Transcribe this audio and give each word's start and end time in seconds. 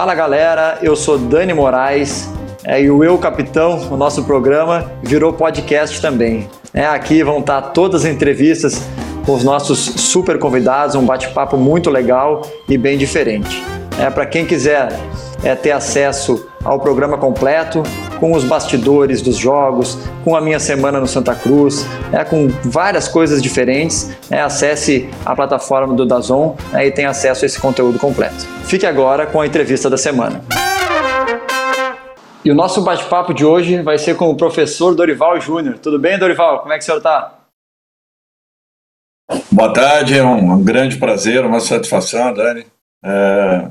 Fala 0.00 0.14
galera, 0.14 0.78
eu 0.80 0.96
sou 0.96 1.18
Dani 1.18 1.52
Moraes 1.52 2.26
é, 2.64 2.80
e 2.80 2.90
o 2.90 3.04
Eu 3.04 3.18
Capitão, 3.18 3.86
o 3.90 3.98
nosso 3.98 4.24
programa, 4.24 4.90
virou 5.02 5.30
podcast 5.30 6.00
também. 6.00 6.48
É, 6.72 6.86
aqui 6.86 7.22
vão 7.22 7.40
estar 7.40 7.60
todas 7.60 8.06
as 8.06 8.10
entrevistas 8.10 8.82
com 9.26 9.34
os 9.34 9.44
nossos 9.44 9.78
super 9.78 10.38
convidados, 10.38 10.94
um 10.94 11.04
bate-papo 11.04 11.58
muito 11.58 11.90
legal 11.90 12.40
e 12.66 12.78
bem 12.78 12.96
diferente. 12.96 13.62
É, 13.98 14.08
Para 14.08 14.24
quem 14.24 14.46
quiser 14.46 14.88
é, 15.44 15.54
ter 15.54 15.72
acesso 15.72 16.48
ao 16.64 16.80
programa 16.80 17.18
completo, 17.18 17.82
com 18.20 18.32
os 18.32 18.44
bastidores 18.44 19.22
dos 19.22 19.36
jogos, 19.36 19.98
com 20.22 20.36
a 20.36 20.40
minha 20.40 20.60
semana 20.60 21.00
no 21.00 21.06
Santa 21.06 21.34
Cruz, 21.34 21.86
é, 22.12 22.22
com 22.22 22.48
várias 22.64 23.08
coisas 23.08 23.42
diferentes, 23.42 24.14
é, 24.30 24.40
acesse 24.42 25.08
a 25.24 25.34
plataforma 25.34 25.94
do 25.94 26.04
Dazon 26.04 26.54
é, 26.74 26.86
e 26.86 26.92
tem 26.92 27.06
acesso 27.06 27.44
a 27.44 27.46
esse 27.46 27.58
conteúdo 27.58 27.98
completo. 27.98 28.46
Fique 28.64 28.86
agora 28.86 29.26
com 29.26 29.40
a 29.40 29.46
entrevista 29.46 29.88
da 29.88 29.96
semana. 29.96 30.44
E 32.44 32.50
o 32.50 32.54
nosso 32.54 32.82
bate-papo 32.82 33.34
de 33.34 33.44
hoje 33.44 33.82
vai 33.82 33.98
ser 33.98 34.16
com 34.16 34.30
o 34.30 34.36
professor 34.36 34.94
Dorival 34.94 35.40
Júnior. 35.40 35.78
Tudo 35.78 35.98
bem, 35.98 36.18
Dorival? 36.18 36.60
Como 36.60 36.72
é 36.72 36.76
que 36.76 36.82
o 36.82 36.84
senhor 36.84 36.98
está? 36.98 37.34
Boa 39.50 39.72
tarde, 39.72 40.18
é 40.18 40.24
um 40.24 40.62
grande 40.62 40.96
prazer, 40.96 41.44
uma 41.44 41.60
satisfação, 41.60 42.32
Dani. 42.34 42.66
É, 43.04 43.68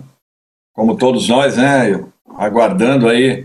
como 0.73 0.95
todos 0.95 1.27
nós, 1.27 1.57
né, 1.57 2.03
aguardando 2.37 3.07
aí 3.07 3.43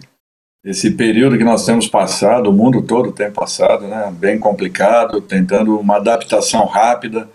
esse 0.65 0.91
período 0.93 1.37
que 1.37 1.45
nós 1.45 1.67
temos 1.67 1.87
passado, 1.87 2.49
o 2.49 2.53
mundo 2.53 2.81
todo 2.81 3.13
tem 3.13 3.31
passado, 3.31 3.87
né, 3.87 4.11
bem 4.17 4.39
complicado, 4.39 5.21
tentando 5.21 5.79
uma 5.79 5.97
adaptação 5.97 6.65
rápida, 6.65 7.29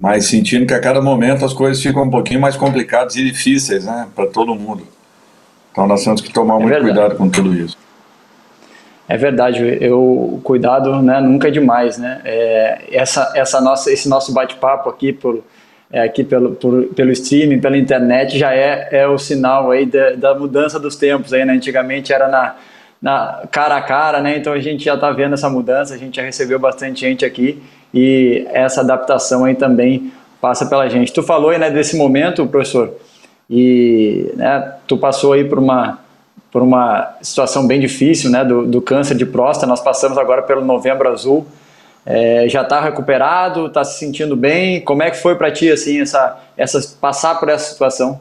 mas 0.00 0.26
sentindo 0.26 0.66
que 0.66 0.72
a 0.72 0.80
cada 0.80 1.02
momento 1.02 1.44
as 1.44 1.52
coisas 1.52 1.82
ficam 1.82 2.04
um 2.04 2.10
pouquinho 2.10 2.40
mais 2.40 2.56
complicadas 2.56 3.16
e 3.16 3.24
difíceis, 3.24 3.84
né, 3.84 4.08
para 4.14 4.26
todo 4.26 4.54
mundo. 4.54 4.84
Então 5.70 5.86
nós 5.86 6.02
temos 6.02 6.22
que 6.22 6.32
tomar 6.32 6.54
é 6.54 6.58
muito 6.58 6.70
verdade. 6.70 6.94
cuidado 6.94 7.16
com 7.16 7.28
tudo 7.28 7.54
isso. 7.54 7.76
É 9.06 9.16
verdade, 9.16 9.78
eu 9.80 10.40
cuidado, 10.42 11.02
né, 11.02 11.20
nunca 11.20 11.48
é 11.48 11.50
demais, 11.50 11.98
né? 11.98 12.20
É, 12.24 12.84
essa, 12.92 13.32
essa 13.34 13.60
nossa, 13.60 13.90
esse 13.90 14.08
nosso 14.08 14.32
bate-papo 14.32 14.88
aqui 14.88 15.12
por 15.12 15.42
é, 15.90 16.02
aqui 16.02 16.22
pelo, 16.22 16.54
por, 16.54 16.84
pelo 16.88 17.10
streaming, 17.12 17.60
pela 17.60 17.76
internet, 17.76 18.38
já 18.38 18.54
é, 18.54 18.88
é 18.92 19.08
o 19.08 19.18
sinal 19.18 19.70
aí 19.70 19.86
da, 19.86 20.10
da 20.12 20.34
mudança 20.34 20.78
dos 20.78 20.96
tempos. 20.96 21.32
Aí, 21.32 21.44
né? 21.44 21.52
Antigamente 21.54 22.12
era 22.12 22.28
na, 22.28 22.56
na 23.00 23.44
cara 23.50 23.76
a 23.76 23.82
cara, 23.82 24.20
né? 24.20 24.36
então 24.36 24.52
a 24.52 24.60
gente 24.60 24.84
já 24.84 24.94
está 24.94 25.10
vendo 25.10 25.34
essa 25.34 25.48
mudança, 25.48 25.94
a 25.94 25.98
gente 25.98 26.16
já 26.16 26.22
recebeu 26.22 26.58
bastante 26.58 27.00
gente 27.00 27.24
aqui 27.24 27.62
e 27.94 28.46
essa 28.50 28.80
adaptação 28.80 29.44
aí 29.44 29.54
também 29.54 30.12
passa 30.40 30.66
pela 30.66 30.88
gente. 30.88 31.12
Tu 31.12 31.22
falou 31.22 31.50
aí 31.50 31.58
né, 31.58 31.70
desse 31.70 31.96
momento, 31.96 32.46
professor, 32.46 32.92
e 33.48 34.32
né, 34.36 34.74
tu 34.86 34.96
passou 34.96 35.32
aí 35.32 35.44
por 35.44 35.58
uma, 35.58 36.00
por 36.50 36.62
uma 36.62 37.16
situação 37.22 37.66
bem 37.66 37.80
difícil 37.80 38.30
né, 38.30 38.44
do, 38.44 38.66
do 38.66 38.82
câncer 38.82 39.16
de 39.16 39.24
próstata, 39.24 39.66
nós 39.66 39.80
passamos 39.80 40.18
agora 40.18 40.42
pelo 40.42 40.64
Novembro 40.64 41.08
Azul, 41.08 41.46
é, 42.04 42.48
já 42.48 42.62
está 42.62 42.80
recuperado, 42.80 43.66
está 43.66 43.84
se 43.84 43.98
sentindo 43.98 44.36
bem? 44.36 44.80
Como 44.82 45.02
é 45.02 45.10
que 45.10 45.16
foi 45.16 45.36
para 45.36 45.52
ti 45.52 45.70
assim 45.70 46.00
essa, 46.00 46.42
essa 46.56 46.96
passar 47.00 47.38
por 47.38 47.48
essa 47.48 47.72
situação? 47.72 48.20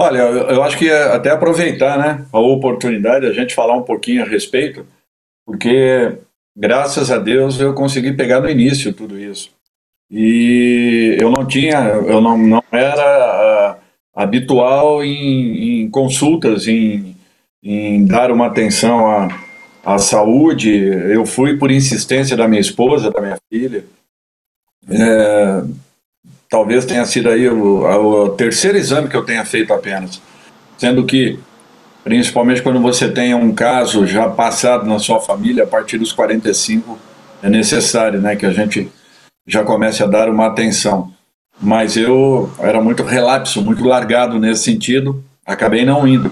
Olha, 0.00 0.18
eu, 0.18 0.48
eu 0.48 0.62
acho 0.62 0.78
que 0.78 0.88
é 0.88 1.12
até 1.12 1.30
aproveitar, 1.30 1.98
né, 1.98 2.24
a 2.32 2.38
oportunidade 2.38 3.26
a 3.26 3.32
gente 3.32 3.54
falar 3.54 3.76
um 3.76 3.82
pouquinho 3.82 4.22
a 4.22 4.26
respeito, 4.26 4.86
porque 5.44 6.18
graças 6.56 7.10
a 7.10 7.18
Deus 7.18 7.60
eu 7.60 7.74
consegui 7.74 8.12
pegar 8.12 8.40
no 8.40 8.48
início 8.48 8.92
tudo 8.92 9.18
isso. 9.18 9.50
E 10.10 11.16
eu 11.20 11.30
não 11.30 11.44
tinha, 11.46 11.78
eu 11.78 12.20
não, 12.20 12.38
não 12.38 12.62
era 12.70 13.76
uh, 13.76 13.80
habitual 14.14 15.04
em, 15.04 15.82
em 15.82 15.90
consultas, 15.90 16.66
em, 16.66 17.16
em 17.62 18.06
dar 18.06 18.30
uma 18.30 18.46
atenção 18.46 19.10
a 19.10 19.28
a 19.94 19.96
saúde, 19.96 20.70
eu 20.70 21.24
fui 21.24 21.56
por 21.56 21.70
insistência 21.70 22.36
da 22.36 22.46
minha 22.46 22.60
esposa, 22.60 23.10
da 23.10 23.22
minha 23.22 23.38
filha. 23.50 23.86
É, 24.86 25.62
talvez 26.50 26.84
tenha 26.84 27.06
sido 27.06 27.30
aí 27.30 27.48
o, 27.48 27.84
o, 27.84 28.28
terceiro 28.30 28.76
exame 28.76 29.08
que 29.08 29.16
eu 29.16 29.24
tenha 29.24 29.46
feito 29.46 29.72
apenas. 29.72 30.20
Sendo 30.76 31.06
que, 31.06 31.38
principalmente 32.04 32.60
quando 32.60 32.82
você 32.82 33.10
tem 33.10 33.32
um 33.32 33.54
caso 33.54 34.06
já 34.06 34.28
passado 34.28 34.84
na 34.84 34.98
sua 34.98 35.20
família, 35.20 35.64
a 35.64 35.66
partir 35.66 35.96
dos 35.96 36.12
45, 36.12 36.98
é 37.42 37.48
necessário 37.48 38.20
né, 38.20 38.36
que 38.36 38.44
a 38.44 38.52
gente 38.52 38.92
já 39.46 39.64
comece 39.64 40.02
a 40.02 40.06
dar 40.06 40.28
uma 40.28 40.48
atenção. 40.48 41.10
Mas 41.58 41.96
eu 41.96 42.52
era 42.58 42.78
muito 42.78 43.02
relapso, 43.02 43.62
muito 43.62 43.82
largado 43.84 44.38
nesse 44.38 44.64
sentido, 44.64 45.24
acabei 45.46 45.86
não 45.86 46.06
indo. 46.06 46.30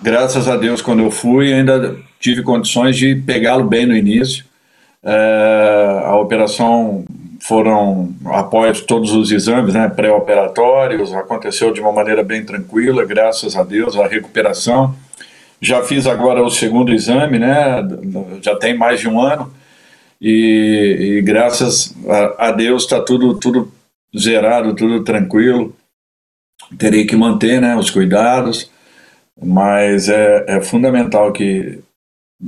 Graças 0.00 0.48
a 0.48 0.56
Deus, 0.56 0.80
quando 0.80 1.02
eu 1.02 1.10
fui, 1.10 1.52
ainda 1.52 1.98
tive 2.24 2.42
condições 2.42 2.96
de 2.96 3.14
pegá-lo 3.14 3.64
bem 3.64 3.84
no 3.84 3.94
início. 3.94 4.46
É, 5.02 6.00
a 6.06 6.16
operação 6.16 7.04
foram 7.38 8.14
após 8.24 8.80
todos 8.80 9.12
os 9.12 9.30
exames 9.30 9.74
né, 9.74 9.86
pré-operatórios, 9.90 11.12
aconteceu 11.12 11.70
de 11.70 11.82
uma 11.82 11.92
maneira 11.92 12.24
bem 12.24 12.42
tranquila, 12.42 13.04
graças 13.04 13.54
a 13.54 13.62
Deus, 13.62 13.94
a 13.98 14.06
recuperação. 14.06 14.96
Já 15.60 15.82
fiz 15.82 16.06
agora 16.06 16.42
o 16.42 16.48
segundo 16.48 16.94
exame, 16.94 17.38
né, 17.38 17.86
já 18.40 18.56
tem 18.56 18.74
mais 18.74 19.00
de 19.00 19.08
um 19.08 19.20
ano, 19.20 19.52
e, 20.18 21.18
e 21.18 21.22
graças 21.22 21.94
a, 22.08 22.48
a 22.48 22.52
Deus 22.52 22.84
está 22.84 23.02
tudo, 23.02 23.34
tudo 23.34 23.70
zerado, 24.18 24.74
tudo 24.74 25.04
tranquilo. 25.04 25.76
Terei 26.78 27.04
que 27.04 27.16
manter 27.16 27.60
né, 27.60 27.76
os 27.76 27.90
cuidados, 27.90 28.70
mas 29.38 30.08
é, 30.08 30.44
é 30.48 30.62
fundamental 30.62 31.30
que 31.30 31.84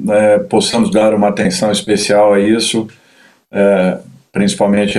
é, 0.08 0.38
possamos 0.38 0.90
dar 0.90 1.14
uma 1.14 1.28
atenção 1.28 1.70
especial 1.70 2.34
a 2.34 2.40
isso, 2.40 2.88
é, 3.50 3.98
principalmente 4.32 4.98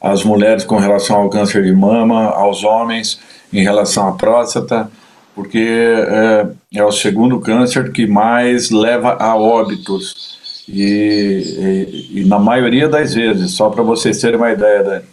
às 0.00 0.22
mulheres 0.22 0.64
com 0.64 0.76
relação 0.76 1.16
ao 1.16 1.30
câncer 1.30 1.64
de 1.64 1.72
mama, 1.72 2.26
aos 2.26 2.62
homens 2.62 3.18
em 3.52 3.62
relação 3.62 4.08
à 4.08 4.12
próstata, 4.12 4.90
porque 5.34 5.58
é, 5.58 6.46
é 6.74 6.84
o 6.84 6.92
segundo 6.92 7.40
câncer 7.40 7.92
que 7.92 8.06
mais 8.06 8.70
leva 8.70 9.16
a 9.18 9.36
óbitos. 9.36 10.64
E, 10.68 12.10
e, 12.12 12.20
e 12.20 12.24
na 12.26 12.38
maioria 12.38 12.88
das 12.88 13.14
vezes, 13.14 13.52
só 13.52 13.70
para 13.70 13.82
vocês 13.82 14.20
terem 14.20 14.36
uma 14.36 14.52
ideia, 14.52 14.82
Dani, 14.82 15.04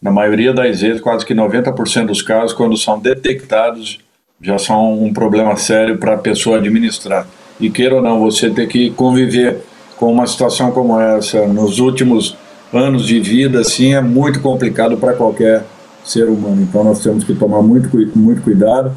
na 0.00 0.10
maioria 0.10 0.52
das 0.52 0.80
vezes, 0.80 1.00
quase 1.00 1.24
que 1.24 1.34
90% 1.34 2.06
dos 2.06 2.22
casos, 2.22 2.52
quando 2.52 2.76
são 2.76 2.98
detectados, 2.98 4.00
já 4.40 4.58
são 4.58 5.02
um 5.02 5.12
problema 5.12 5.56
sério 5.56 5.98
para 5.98 6.14
a 6.14 6.18
pessoa 6.18 6.58
administrar 6.58 7.26
e 7.60 7.70
queira 7.70 7.96
ou 7.96 8.02
não, 8.02 8.20
você 8.20 8.50
ter 8.50 8.66
que 8.66 8.90
conviver 8.90 9.62
com 9.96 10.12
uma 10.12 10.26
situação 10.26 10.72
como 10.72 11.00
essa 11.00 11.46
nos 11.46 11.78
últimos 11.78 12.36
anos 12.72 13.06
de 13.06 13.20
vida, 13.20 13.60
assim, 13.60 13.94
é 13.94 14.00
muito 14.00 14.40
complicado 14.40 14.96
para 14.96 15.12
qualquer 15.12 15.64
ser 16.04 16.28
humano. 16.28 16.62
Então 16.62 16.82
nós 16.82 17.02
temos 17.02 17.24
que 17.24 17.34
tomar 17.34 17.62
muito, 17.62 17.88
muito 18.16 18.42
cuidado 18.42 18.92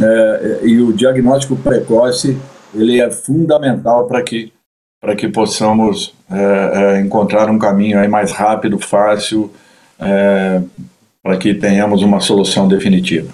é, 0.00 0.60
e 0.62 0.80
o 0.80 0.92
diagnóstico 0.92 1.56
precoce 1.56 2.36
ele 2.74 3.00
é 3.00 3.10
fundamental 3.10 4.06
para 4.06 4.22
que 4.22 4.52
para 5.00 5.14
que 5.14 5.28
possamos 5.28 6.14
é, 6.30 6.96
é, 6.96 7.00
encontrar 7.00 7.50
um 7.50 7.58
caminho 7.58 7.98
aí 7.98 8.08
mais 8.08 8.32
rápido, 8.32 8.78
fácil, 8.78 9.52
é, 10.00 10.62
para 11.22 11.36
que 11.36 11.52
tenhamos 11.52 12.02
uma 12.02 12.20
solução 12.20 12.66
definitiva. 12.66 13.28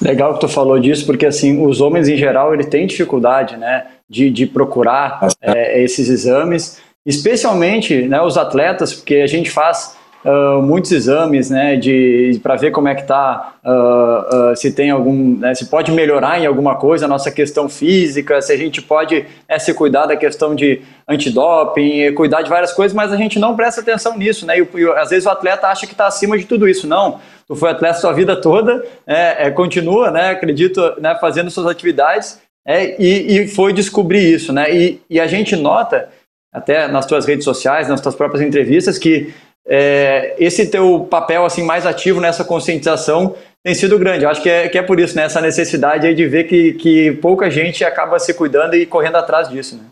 Legal 0.00 0.34
que 0.34 0.40
tu 0.40 0.48
falou 0.48 0.78
disso, 0.78 1.04
porque 1.04 1.26
assim, 1.26 1.64
os 1.64 1.80
homens 1.80 2.08
em 2.08 2.16
geral, 2.16 2.54
ele 2.54 2.64
têm 2.64 2.86
dificuldade, 2.86 3.56
né, 3.56 3.86
de, 4.08 4.30
de 4.30 4.46
procurar 4.46 5.26
é, 5.42 5.82
esses 5.82 6.08
exames, 6.08 6.80
especialmente, 7.04 8.02
né, 8.02 8.20
os 8.20 8.36
atletas, 8.36 8.94
porque 8.94 9.16
a 9.16 9.26
gente 9.26 9.50
faz 9.50 9.96
uh, 10.24 10.62
muitos 10.62 10.92
exames, 10.92 11.50
né, 11.50 11.76
de 11.76 12.38
para 12.42 12.54
ver 12.54 12.70
como 12.70 12.86
é 12.86 12.94
que 12.94 13.06
tá, 13.06 13.54
uh, 13.64 14.52
uh, 14.52 14.56
se 14.56 14.72
tem 14.72 14.90
algum, 14.90 15.36
né, 15.38 15.54
se 15.54 15.66
pode 15.66 15.90
melhorar 15.90 16.40
em 16.40 16.46
alguma 16.46 16.76
coisa 16.76 17.06
a 17.06 17.08
nossa 17.08 17.30
questão 17.30 17.68
física, 17.68 18.40
se 18.40 18.52
a 18.52 18.56
gente 18.56 18.80
pode 18.80 19.24
né, 19.48 19.58
se 19.58 19.74
cuidar 19.74 20.06
da 20.06 20.16
questão 20.16 20.54
de 20.54 20.80
antidoping, 21.08 22.12
cuidar 22.14 22.42
de 22.42 22.50
várias 22.50 22.72
coisas, 22.72 22.94
mas 22.94 23.12
a 23.12 23.16
gente 23.16 23.38
não 23.38 23.56
presta 23.56 23.80
atenção 23.80 24.16
nisso, 24.16 24.46
né, 24.46 24.58
e, 24.58 24.78
e 24.78 24.88
às 24.92 25.10
vezes 25.10 25.26
o 25.26 25.30
atleta 25.30 25.66
acha 25.66 25.86
que 25.86 25.92
está 25.92 26.06
acima 26.06 26.38
de 26.38 26.44
tudo 26.44 26.68
isso, 26.68 26.86
não 26.86 27.18
tu 27.48 27.56
foi 27.56 27.70
atleta 27.70 27.98
sua 27.98 28.12
vida 28.12 28.40
toda, 28.40 28.84
é, 29.06 29.46
é, 29.46 29.50
continua, 29.50 30.10
né, 30.10 30.30
acredito, 30.30 30.80
né, 31.00 31.16
fazendo 31.20 31.50
suas 31.50 31.66
atividades 31.66 32.40
é, 32.66 33.00
e, 33.02 33.38
e, 33.38 33.48
foi 33.48 33.72
descobrir 33.72 34.34
isso, 34.34 34.52
né, 34.52 34.70
e, 34.70 35.00
e, 35.08 35.18
a 35.18 35.26
gente 35.26 35.56
nota, 35.56 36.10
até 36.52 36.86
nas 36.86 37.06
tuas 37.06 37.24
redes 37.24 37.44
sociais, 37.44 37.88
nas 37.88 38.00
tuas 38.00 38.14
próprias 38.14 38.42
entrevistas, 38.42 38.98
que 38.98 39.32
é, 39.66 40.34
esse 40.38 40.66
teu 40.66 41.06
papel 41.10 41.44
assim 41.44 41.62
mais 41.62 41.86
ativo 41.86 42.20
nessa 42.20 42.42
conscientização 42.42 43.34
tem 43.62 43.74
sido 43.74 43.98
grande. 43.98 44.24
Eu 44.24 44.30
acho 44.30 44.42
que 44.42 44.48
é, 44.48 44.66
que 44.66 44.78
é 44.78 44.82
por 44.82 44.98
isso, 44.98 45.14
né, 45.14 45.24
essa 45.24 45.40
necessidade 45.40 46.06
aí 46.06 46.14
de 46.14 46.26
ver 46.26 46.44
que, 46.44 46.72
que 46.74 47.12
pouca 47.12 47.50
gente 47.50 47.84
acaba 47.84 48.18
se 48.18 48.32
cuidando 48.32 48.74
e 48.74 48.86
correndo 48.86 49.16
atrás 49.16 49.48
disso, 49.48 49.76
né. 49.76 49.84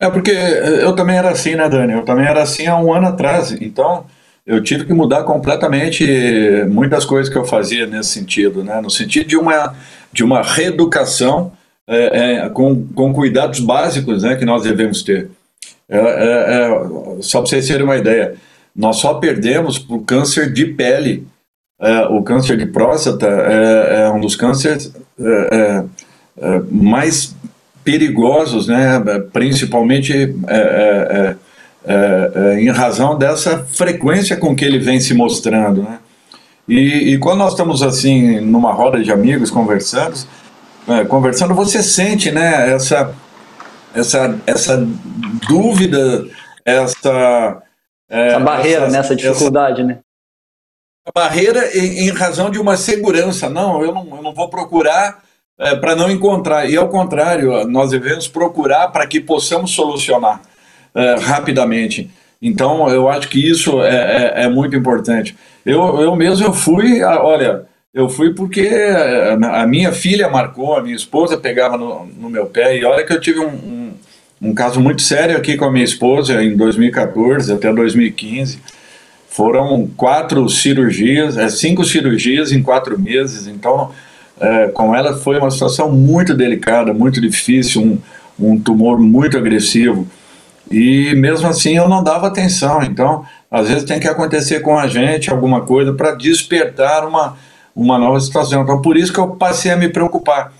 É 0.00 0.10
porque 0.10 0.30
eu 0.30 0.94
também 0.94 1.16
era 1.16 1.30
assim, 1.30 1.54
né, 1.54 1.68
Dani? 1.68 1.94
Eu 1.94 2.04
também 2.04 2.26
era 2.26 2.42
assim 2.42 2.66
há 2.66 2.76
um 2.76 2.92
ano 2.92 3.08
atrás. 3.08 3.52
Então, 3.52 4.04
eu 4.46 4.62
tive 4.62 4.84
que 4.84 4.92
mudar 4.92 5.24
completamente 5.24 6.06
muitas 6.68 7.04
coisas 7.04 7.30
que 7.30 7.36
eu 7.36 7.44
fazia 7.44 7.86
nesse 7.86 8.10
sentido, 8.10 8.62
né? 8.62 8.80
no 8.80 8.90
sentido 8.90 9.26
de 9.26 9.36
uma, 9.36 9.74
de 10.12 10.22
uma 10.22 10.40
reeducação 10.40 11.52
é, 11.88 12.42
é, 12.44 12.48
com, 12.48 12.86
com 12.88 13.12
cuidados 13.12 13.60
básicos 13.60 14.22
né, 14.22 14.36
que 14.36 14.44
nós 14.44 14.62
devemos 14.62 15.02
ter. 15.02 15.30
É, 15.88 15.98
é, 15.98 15.98
é 15.98 17.22
só 17.22 17.40
para 17.40 17.50
vocês 17.50 17.66
terem 17.66 17.84
uma 17.84 17.96
ideia, 17.96 18.34
nós 18.74 18.96
só 18.96 19.14
perdemos 19.14 19.78
por 19.78 20.00
câncer 20.04 20.52
de 20.52 20.66
pele. 20.66 21.26
É, 21.80 22.06
o 22.06 22.22
câncer 22.22 22.56
de 22.56 22.66
próstata 22.66 23.26
é, 23.26 24.10
um 24.10 24.20
dos 24.20 24.34
cânceres 24.34 24.92
mais 26.70 27.34
perigosos, 27.84 28.66
né, 28.66 29.00
principalmente 29.32 30.34
em 32.58 32.68
razão 32.70 33.16
dessa 33.16 33.64
frequência 33.64 34.36
com 34.36 34.56
que 34.56 34.64
ele 34.64 34.78
vem 34.78 34.98
se 35.00 35.14
mostrando. 35.14 35.82
Né? 35.82 35.98
E, 36.68 37.12
e 37.12 37.18
quando 37.18 37.38
nós 37.38 37.52
estamos 37.52 37.82
assim 37.82 38.40
numa 38.40 38.72
roda 38.72 39.02
de 39.02 39.12
amigos 39.12 39.50
conversando, 39.50 40.16
é, 40.88 41.04
conversando, 41.04 41.54
você 41.54 41.82
sente 41.82 42.30
né, 42.30 42.72
essa, 42.72 43.14
essa, 43.94 44.38
essa 44.46 44.88
dúvida, 45.48 46.26
essa. 46.64 47.62
É, 48.08 48.28
essa 48.28 48.40
barreira, 48.40 48.86
essa, 48.86 48.96
nessa 48.96 49.16
dificuldade, 49.16 49.82
essa, 49.82 49.88
né? 49.88 49.98
A 51.06 51.12
barreira 51.12 51.76
em, 51.76 52.06
em, 52.06 52.10
razão 52.10 52.50
de 52.50 52.58
uma 52.58 52.76
segurança. 52.76 53.48
Não, 53.48 53.82
eu 53.82 53.92
não, 53.92 54.16
eu 54.16 54.22
não 54.22 54.34
vou 54.34 54.48
procurar 54.48 55.22
é, 55.58 55.76
para 55.76 55.94
não 55.94 56.10
encontrar. 56.10 56.68
E 56.68 56.76
ao 56.76 56.88
contrário, 56.88 57.64
nós 57.66 57.90
devemos 57.90 58.26
procurar 58.26 58.88
para 58.88 59.06
que 59.06 59.20
possamos 59.20 59.72
solucionar 59.72 60.40
é, 60.96 61.14
rapidamente. 61.20 62.10
Então, 62.40 62.88
eu 62.88 63.08
acho 63.08 63.28
que 63.28 63.38
isso 63.38 63.82
é, 63.82 64.34
é, 64.34 64.44
é 64.44 64.48
muito 64.48 64.74
importante. 64.74 65.36
Eu, 65.64 66.00
eu 66.00 66.14
mesmo 66.16 66.46
eu 66.46 66.52
fui, 66.52 67.02
olha, 67.02 67.66
eu 67.96 68.08
fui 68.08 68.34
porque 68.34 68.60
eh, 68.60 69.38
a 69.42 69.66
minha 69.66 69.90
filha 69.90 70.28
marcou, 70.28 70.76
a 70.76 70.82
minha 70.82 70.94
esposa 70.94 71.38
pegava 71.38 71.78
no, 71.78 72.06
no 72.06 72.28
meu 72.28 72.44
pé, 72.44 72.78
e 72.78 72.84
olha 72.84 73.04
que 73.04 73.12
eu 73.12 73.18
tive 73.18 73.40
um, 73.40 73.48
um, 73.48 73.92
um, 74.42 74.54
caso 74.54 74.80
muito 74.80 75.00
sério 75.00 75.34
aqui 75.34 75.56
com 75.56 75.64
a 75.64 75.72
minha 75.72 75.84
esposa 75.84 76.42
em 76.42 76.54
2014 76.54 77.52
até 77.52 77.72
2015. 77.72 78.58
Foram 79.30 79.88
quatro 79.96 80.46
cirurgias, 80.48 81.38
é, 81.38 81.48
cinco 81.48 81.84
cirurgias 81.84 82.52
em 82.52 82.62
quatro 82.62 82.98
meses, 82.98 83.46
então 83.46 83.90
é, 84.38 84.68
com 84.68 84.94
ela 84.94 85.16
foi 85.16 85.38
uma 85.38 85.50
situação 85.50 85.90
muito 85.90 86.34
delicada, 86.34 86.92
muito 86.92 87.18
difícil, 87.18 87.82
um, 87.82 87.98
um 88.38 88.60
tumor 88.60 89.00
muito 89.00 89.38
agressivo. 89.38 90.06
E 90.70 91.14
mesmo 91.14 91.46
assim 91.48 91.76
eu 91.76 91.88
não 91.88 92.02
dava 92.02 92.26
atenção, 92.26 92.82
então 92.82 93.24
às 93.50 93.68
vezes 93.68 93.84
tem 93.84 94.00
que 94.00 94.08
acontecer 94.08 94.60
com 94.60 94.76
a 94.76 94.88
gente 94.88 95.30
alguma 95.30 95.60
coisa 95.60 95.92
para 95.92 96.14
despertar 96.14 97.06
uma 97.06 97.36
uma 97.76 97.98
nova 97.98 98.18
situação. 98.18 98.62
Então, 98.62 98.80
por 98.80 98.96
isso 98.96 99.12
que 99.12 99.20
eu 99.20 99.28
passei 99.36 99.70
a 99.70 99.76
me 99.76 99.90
preocupar. 99.90 100.50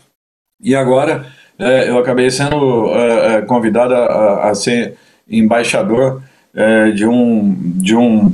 E 0.62 0.75
agora, 0.76 1.26
é, 1.58 1.88
eu 1.88 1.99
acabei 1.99 2.31
sendo 2.31 2.91
é, 2.94 3.37
é 3.37 3.43
convidado 3.43 3.94
a, 3.94 4.50
a, 4.50 4.55
ser 4.55 4.97
embaixador 5.29 6.23
é, 6.55 6.91
de 6.91 7.06
um 7.06 7.55
de 7.76 7.97
um 7.97 8.32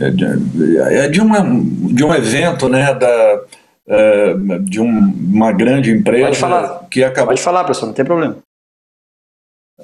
é, 0.00 0.10
de, 0.10 0.24
é, 0.24 1.08
de, 1.08 1.20
uma, 1.20 1.40
de 1.40 2.04
um 2.04 2.14
evento, 2.14 2.68
né, 2.68 2.94
da, 2.94 3.40
de 4.62 4.80
um, 4.80 5.14
uma 5.32 5.52
grande 5.52 5.90
empresa 5.90 6.24
pode 6.24 6.38
falar, 6.38 6.86
que 6.90 7.04
acabou. 7.04 7.28
Pode 7.28 7.42
falar, 7.42 7.64
professor, 7.64 7.86
não 7.86 7.92
tem 7.92 8.04
problema. 8.04 8.36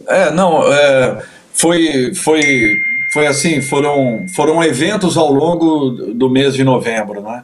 É, 0.07 0.31
não, 0.31 0.63
foi 1.53 2.15
foi 2.15 2.77
foi 3.13 3.27
assim, 3.27 3.61
foram 3.61 4.27
foram 4.35 4.63
eventos 4.63 5.17
ao 5.17 5.33
longo 5.33 5.91
do 6.15 6.31
mês 6.31 6.55
de 6.55 6.65
novembro, 6.65 7.21
né? 7.21 7.43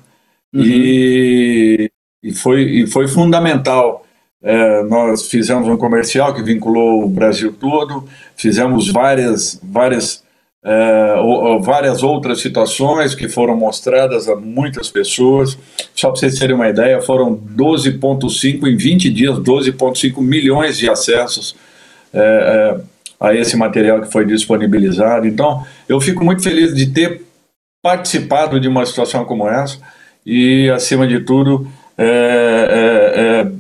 Uhum. 0.55 0.63
E, 0.65 1.91
e, 2.23 2.33
foi, 2.33 2.63
e 2.63 2.87
foi 2.87 3.09
fundamental. 3.09 4.05
É, 4.43 4.83
nós 4.85 5.29
fizemos 5.29 5.69
um 5.69 5.77
comercial 5.77 6.35
que 6.35 6.43
vinculou 6.43 7.05
o 7.05 7.09
Brasil 7.09 7.53
todo, 7.53 8.09
fizemos 8.37 8.91
várias, 8.93 9.61
várias, 9.63 10.23
é, 10.65 11.15
várias 11.61 12.03
outras 12.03 12.41
situações 12.41 13.15
que 13.15 13.29
foram 13.29 13.57
mostradas 13.57 14.29
a 14.29 14.37
muitas 14.37 14.89
pessoas. 14.89 15.59
Só 15.95 16.11
para 16.11 16.21
vocês 16.21 16.39
terem 16.39 16.55
uma 16.55 16.69
ideia, 16.69 17.03
foram 17.03 17.37
12,5 17.37 18.67
em 18.67 18.77
20 18.77 19.11
dias, 19.11 19.39
12,5 19.39 20.23
milhões 20.23 20.79
de 20.79 20.89
acessos 20.89 21.57
é, 22.17 22.21
é, 22.21 22.81
a 23.21 23.35
esse 23.35 23.57
material 23.57 24.01
que 24.01 24.11
foi 24.11 24.25
disponibilizado. 24.25 25.27
Então, 25.27 25.65
eu 25.89 26.01
fico 26.01 26.25
muito 26.25 26.43
feliz 26.43 26.75
de 26.75 26.87
ter 26.87 27.23
participado 27.83 28.59
de 28.59 28.67
uma 28.67 28.85
situação 28.85 29.25
como 29.25 29.49
essa 29.49 29.79
e, 30.25 30.69
acima 30.71 31.07
de 31.07 31.21
tudo, 31.21 31.71
é, 31.97 32.05
é, 32.05 33.21
é, 33.21 33.53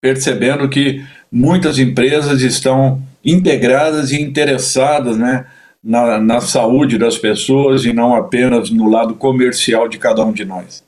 percebendo 0.00 0.68
que 0.68 1.04
muitas 1.30 1.78
empresas 1.78 2.42
estão 2.42 3.00
integradas 3.24 4.10
e 4.10 4.20
interessadas 4.20 5.16
né, 5.16 5.46
na, 5.82 6.18
na 6.18 6.40
saúde 6.40 6.98
das 6.98 7.16
pessoas 7.16 7.84
e 7.84 7.92
não 7.92 8.14
apenas 8.14 8.70
no 8.70 8.88
lado 8.88 9.14
comercial 9.14 9.88
de 9.88 9.98
cada 9.98 10.24
um 10.24 10.32
de 10.32 10.44
nós. 10.44 10.82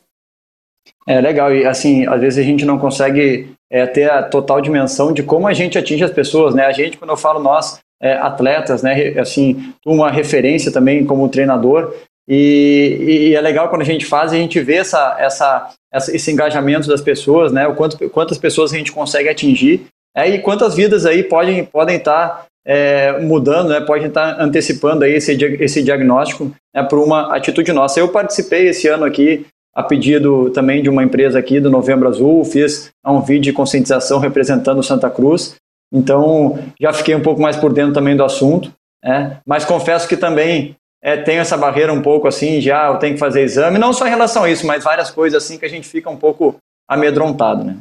É 1.07 1.21
legal, 1.21 1.55
e 1.55 1.67
assim, 1.67 2.07
às 2.07 2.21
vezes 2.21 2.39
a 2.39 2.43
gente 2.43 2.65
não 2.65 2.79
consegue 2.79 3.49
é, 3.71 3.87
ter 3.87 4.11
a 4.11 4.23
total 4.23 4.61
dimensão 4.61 5.13
de 5.13 5.23
como 5.23 5.47
a 5.47 5.53
gente 5.53 5.79
atinge 5.79 6.05
as 6.05 6.11
pessoas, 6.11 6.55
né? 6.55 6.67
A 6.67 6.73
gente, 6.73 6.99
quando 6.99 7.11
eu 7.11 7.17
falo 7.17 7.41
nós, 7.41 7.79
é, 8.03 8.15
atletas, 8.15 8.83
né? 8.83 9.19
Assim, 9.19 9.73
uma 9.87 10.11
referência 10.11 10.73
também 10.73 11.05
como 11.05 11.29
treinador, 11.29 11.95
e, 12.29 13.31
e, 13.31 13.35
é 13.35 13.41
legal 13.41 13.69
quando 13.69 13.83
a 13.83 13.85
gente 13.85 14.07
faz, 14.07 14.33
a 14.33 14.37
gente 14.37 14.61
vê 14.61 14.77
essa, 14.77 15.17
essa, 15.19 15.71
essa, 15.93 16.15
esse 16.15 16.31
engajamento 16.31 16.87
das 16.87 17.01
pessoas, 17.01 17.53
né? 17.53 17.67
O 17.67 17.75
quanto, 17.75 18.09
quantas 18.11 18.39
pessoas 18.39 18.73
a 18.73 18.77
gente 18.77 18.93
consegue 18.93 19.29
atingir, 19.29 19.87
é, 20.17 20.29
e 20.29 20.39
quantas 20.39 20.75
vidas 20.75 21.07
aí 21.07 21.23
podem 21.23 21.65
podem 21.65 21.97
estar 21.97 22.47
é, 22.65 23.19
mudando, 23.21 23.71
né? 23.71 23.81
Podem 23.81 24.09
estar 24.09 24.41
antecipando 24.41 25.05
aí 25.05 25.13
esse, 25.13 25.33
esse 25.61 25.83
diagnóstico 25.83 26.53
né, 26.75 26.83
por 26.83 26.99
uma 26.99 27.35
atitude 27.35 27.73
nossa. 27.73 27.99
Eu 27.99 28.09
participei 28.09 28.69
esse 28.69 28.87
ano 28.89 29.05
aqui 29.05 29.47
a 29.75 29.83
pedido 29.83 30.51
também 30.51 30.83
de 30.83 30.89
uma 30.89 31.03
empresa 31.03 31.39
aqui 31.39 31.61
do 31.61 31.71
Novembro 31.71 32.09
Azul, 32.09 32.45
fiz 32.45 32.91
um 33.07 33.21
vídeo 33.21 33.45
de 33.45 33.53
conscientização 33.53 34.19
representando 34.19 34.83
Santa 34.83 35.09
Cruz. 35.09 35.57
Então 35.93 36.59
já 36.81 36.93
fiquei 36.93 37.15
um 37.15 37.23
pouco 37.23 37.41
mais 37.41 37.57
por 37.57 37.73
dentro 37.73 37.95
também 37.95 38.17
do 38.17 38.25
assunto. 38.25 38.73
É, 39.03 39.39
mas 39.47 39.65
confesso 39.65 40.07
que 40.07 40.17
também 40.17 40.77
é, 41.03 41.17
tenho 41.17 41.41
essa 41.41 41.57
barreira 41.57 41.93
um 41.93 42.03
pouco 42.03 42.29
assim, 42.29 42.61
já 42.61 42.89
eu 42.89 42.99
tenho 42.99 43.15
que 43.15 43.21
fazer 43.21 43.43
exame, 43.43 43.79
não 43.79 43.93
só 43.93 44.07
em 44.07 44.11
relação 44.11 44.45
a 44.45 44.51
isso, 44.51 44.67
mas 44.67 44.85
várias 44.85 45.11
coisas 45.11 45.43
assim 45.43 45.59
que 45.59 45.65
a 45.65 45.71
gente 45.71 45.89
fica 45.89 46.11
um 46.11 46.17
pouco 46.17 46.57
amedrontado, 46.87 47.65
né? 47.65 47.79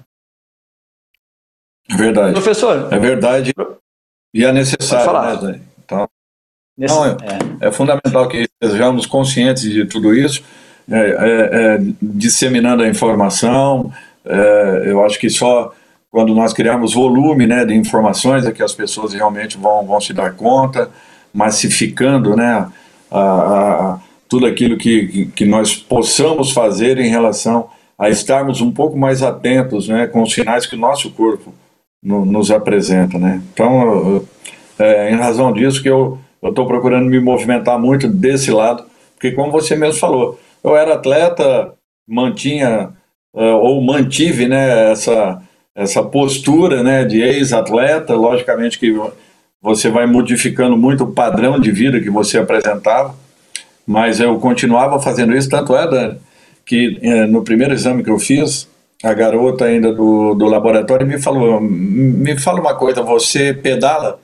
É 1.91 1.95
verdade. 1.95 2.33
Professor. 2.33 2.93
É 2.93 2.99
verdade 2.99 3.51
e 4.33 4.45
é 4.45 4.51
necessário, 4.51 5.41
né, 5.41 5.61
Então, 5.83 6.07
Nesse, 6.77 6.95
não, 6.95 7.05
é, 7.05 7.09
é. 7.61 7.67
é, 7.67 7.71
fundamental 7.71 8.27
que 8.29 8.47
sejamos 8.63 9.05
conscientes 9.05 9.63
de 9.63 9.85
tudo 9.85 10.13
isso, 10.15 10.43
é, 10.89 10.99
é, 10.99 11.75
é 11.75 11.79
disseminando 12.01 12.83
a 12.83 12.87
informação. 12.87 13.91
É, 14.25 14.83
eu 14.85 15.03
acho 15.03 15.19
que 15.19 15.29
só 15.29 15.73
quando 16.11 16.33
nós 16.33 16.53
criarmos 16.53 16.93
volume 16.93 17.45
né, 17.45 17.65
de 17.65 17.73
informações 17.75 18.45
é 18.45 18.51
que 18.51 18.63
as 18.63 18.73
pessoas 18.73 19.13
realmente 19.13 19.57
vão, 19.57 19.85
vão 19.85 20.01
se 20.01 20.13
dar 20.13 20.33
conta, 20.33 20.89
massificando 21.33 22.35
né, 22.35 22.67
a, 23.11 23.19
a, 23.19 23.99
tudo 24.27 24.45
aquilo 24.45 24.77
que, 24.77 25.27
que 25.35 25.45
nós 25.45 25.75
possamos 25.75 26.51
fazer 26.51 26.97
em 26.97 27.09
relação 27.09 27.69
a 27.97 28.09
estarmos 28.09 28.61
um 28.61 28.71
pouco 28.71 28.97
mais 28.97 29.21
atentos 29.21 29.87
né, 29.87 30.07
com 30.07 30.21
os 30.21 30.33
sinais 30.33 30.65
que 30.65 30.75
o 30.75 30.79
nosso 30.79 31.11
corpo 31.11 31.53
no, 32.01 32.25
nos 32.25 32.49
apresenta. 32.49 33.19
Né? 33.19 33.41
Então, 33.53 34.25
é, 34.79 35.11
em 35.11 35.15
razão 35.15 35.51
disso 35.51 35.83
que 35.83 35.89
eu 35.89 36.17
estou 36.41 36.65
procurando 36.65 37.09
me 37.09 37.19
movimentar 37.19 37.77
muito 37.77 38.07
desse 38.07 38.49
lado, 38.49 38.83
porque 39.13 39.31
como 39.31 39.51
você 39.51 39.75
mesmo 39.75 39.99
falou, 39.99 40.39
eu 40.63 40.75
era 40.75 40.95
atleta, 40.95 41.73
mantinha 42.07 42.91
é, 43.35 43.51
ou 43.53 43.81
mantive 43.81 44.47
né, 44.47 44.91
essa, 44.91 45.41
essa 45.75 46.03
postura 46.03 46.83
né, 46.83 47.05
de 47.05 47.21
ex-atleta, 47.21 48.15
logicamente 48.15 48.79
que 48.79 48.93
você 49.61 49.89
vai 49.89 50.05
modificando 50.05 50.77
muito 50.77 51.03
o 51.03 51.11
padrão 51.11 51.59
de 51.59 51.71
vida 51.71 51.99
que 51.99 52.09
você 52.09 52.37
apresentava, 52.37 53.15
mas 53.85 54.19
eu 54.19 54.39
continuava 54.39 54.99
fazendo 54.99 55.35
isso, 55.35 55.49
tanto 55.49 55.75
é, 55.75 55.87
Dani, 55.89 56.17
que 56.65 56.99
é, 57.01 57.25
no 57.25 57.43
primeiro 57.43 57.73
exame 57.73 58.03
que 58.03 58.09
eu 58.09 58.19
fiz, 58.19 58.67
a 59.03 59.13
garota 59.13 59.65
ainda 59.65 59.93
do, 59.93 60.33
do 60.33 60.45
laboratório 60.45 61.07
me 61.07 61.19
falou, 61.19 61.59
me 61.61 62.37
fala 62.37 62.59
uma 62.59 62.75
coisa, 62.75 63.01
você 63.01 63.53
pedala? 63.53 64.19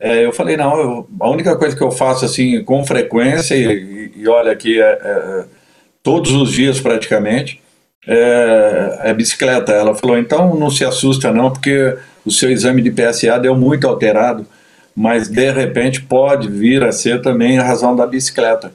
É, 0.00 0.24
eu 0.24 0.32
falei, 0.32 0.56
não, 0.56 0.78
eu, 0.78 1.08
a 1.20 1.28
única 1.28 1.56
coisa 1.56 1.76
que 1.76 1.82
eu 1.82 1.90
faço 1.90 2.24
assim 2.24 2.62
com 2.62 2.84
frequência, 2.84 3.54
e, 3.54 4.12
e 4.16 4.28
olha 4.28 4.52
aqui, 4.52 4.80
é, 4.80 4.84
é, 4.84 5.44
todos 6.10 6.32
os 6.32 6.52
dias 6.52 6.80
praticamente, 6.80 7.60
é, 8.06 9.00
é, 9.04 9.14
bicicleta. 9.14 9.72
Ela 9.72 9.94
falou, 9.94 10.18
então 10.18 10.54
não 10.54 10.70
se 10.70 10.84
assusta 10.84 11.32
não, 11.32 11.50
porque 11.50 11.96
o 12.24 12.30
seu 12.30 12.50
exame 12.50 12.82
de 12.82 12.90
PSA 12.90 13.38
deu 13.38 13.54
muito 13.54 13.86
alterado 13.86 14.46
mas 14.98 15.28
de 15.28 15.52
repente 15.52 16.02
pode 16.02 16.48
vir 16.48 16.82
a 16.82 16.90
ser 16.90 17.22
também 17.22 17.56
a 17.56 17.62
razão 17.62 17.94
da 17.94 18.04
bicicleta. 18.04 18.72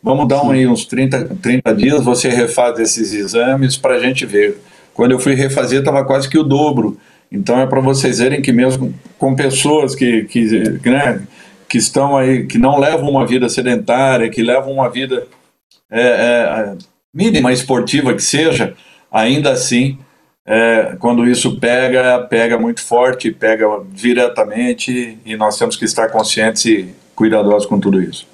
vamos 0.00 0.28
dar 0.28 0.40
um, 0.44 0.52
aí 0.52 0.64
uns 0.64 0.84
30, 0.84 1.38
30 1.42 1.74
dias, 1.74 2.04
você 2.04 2.28
refaz 2.28 2.78
esses 2.78 3.12
exames 3.12 3.76
para 3.76 3.96
a 3.96 3.98
gente 3.98 4.24
ver. 4.24 4.58
Quando 4.94 5.10
eu 5.10 5.18
fui 5.18 5.34
refazer, 5.34 5.80
estava 5.80 6.04
quase 6.04 6.28
que 6.28 6.38
o 6.38 6.44
dobro. 6.44 6.96
Então 7.32 7.58
é 7.58 7.66
para 7.66 7.80
vocês 7.80 8.20
verem 8.20 8.40
que 8.40 8.52
mesmo 8.52 8.94
com 9.18 9.34
pessoas 9.34 9.96
que, 9.96 10.22
que, 10.26 10.44
né, 10.88 11.22
que 11.68 11.78
estão 11.78 12.16
aí, 12.16 12.46
que 12.46 12.58
não 12.58 12.78
levam 12.78 13.10
uma 13.10 13.26
vida 13.26 13.48
sedentária, 13.48 14.30
que 14.30 14.42
levam 14.44 14.72
uma 14.72 14.88
vida 14.88 15.26
é, 15.90 16.00
é, 16.00 16.76
mínima 17.12 17.52
esportiva 17.52 18.14
que 18.14 18.22
seja, 18.22 18.74
ainda 19.10 19.50
assim, 19.52 19.98
é, 20.44 20.96
quando 21.00 21.26
isso 21.26 21.58
pega, 21.58 22.20
pega 22.28 22.58
muito 22.58 22.82
forte, 22.82 23.30
pega 23.30 23.66
diretamente 23.90 25.18
e 25.24 25.36
nós 25.36 25.58
temos 25.58 25.76
que 25.76 25.84
estar 25.84 26.08
conscientes 26.08 26.64
e 26.64 26.94
cuidadosos 27.14 27.66
com 27.66 27.80
tudo 27.80 28.00
isso. 28.00 28.26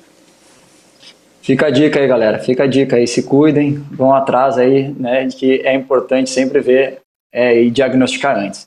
Fica 1.43 1.67
a 1.67 1.71
dica 1.71 1.99
aí, 1.99 2.07
galera. 2.07 2.39
Fica 2.39 2.65
a 2.65 2.67
dica 2.69 2.97
aí. 2.97 3.07
Se 3.07 3.25
cuidem, 3.25 3.85
vão 3.91 4.15
atrás 4.15 4.57
aí, 4.57 4.95
né? 4.97 5.27
Que 5.29 5.61
é 5.67 5.75
importante 5.75 6.31
sempre 6.31 6.61
ver 6.61 7.01
é, 7.33 7.61
e 7.61 7.71
diagnosticar 7.71 8.37
antes. 8.39 8.65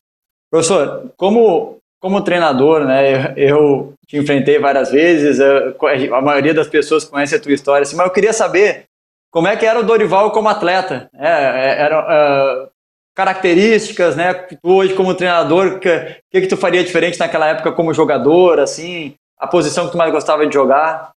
Professor, 0.51 1.11
como, 1.15 1.77
como 2.01 2.21
treinador, 2.21 2.85
né? 2.85 3.33
Eu 3.37 3.93
te 4.07 4.17
enfrentei 4.17 4.59
várias 4.59 4.91
vezes, 4.91 5.39
a 5.39 6.21
maioria 6.21 6.53
das 6.53 6.67
pessoas 6.67 7.05
conhece 7.05 7.35
a 7.35 7.39
tua 7.39 7.53
história, 7.53 7.83
assim, 7.83 7.95
mas 7.95 8.05
eu 8.05 8.13
queria 8.13 8.33
saber 8.33 8.85
como 9.31 9.47
é 9.47 9.57
que 9.57 9.65
era 9.65 9.79
o 9.79 9.83
Dorival 9.83 10.31
como 10.31 10.47
atleta. 10.47 11.09
É, 11.13 11.27
é 11.27 11.81
eram 11.81 11.99
uh, 11.99 12.69
características, 13.13 14.15
né? 14.15 14.33
Tu 14.33 14.57
hoje 14.63 14.93
como 14.93 15.13
treinador, 15.13 15.73
o 15.73 15.79
que, 15.79 16.21
que, 16.31 16.41
que 16.41 16.47
tu 16.47 16.55
faria 16.55 16.83
diferente 16.83 17.19
naquela 17.19 17.49
época 17.49 17.73
como 17.73 17.93
jogador, 17.93 18.59
assim? 18.59 19.15
A 19.37 19.45
posição 19.45 19.85
que 19.85 19.91
tu 19.91 19.97
mais 19.97 20.11
gostava 20.11 20.47
de 20.47 20.53
jogar? 20.53 21.11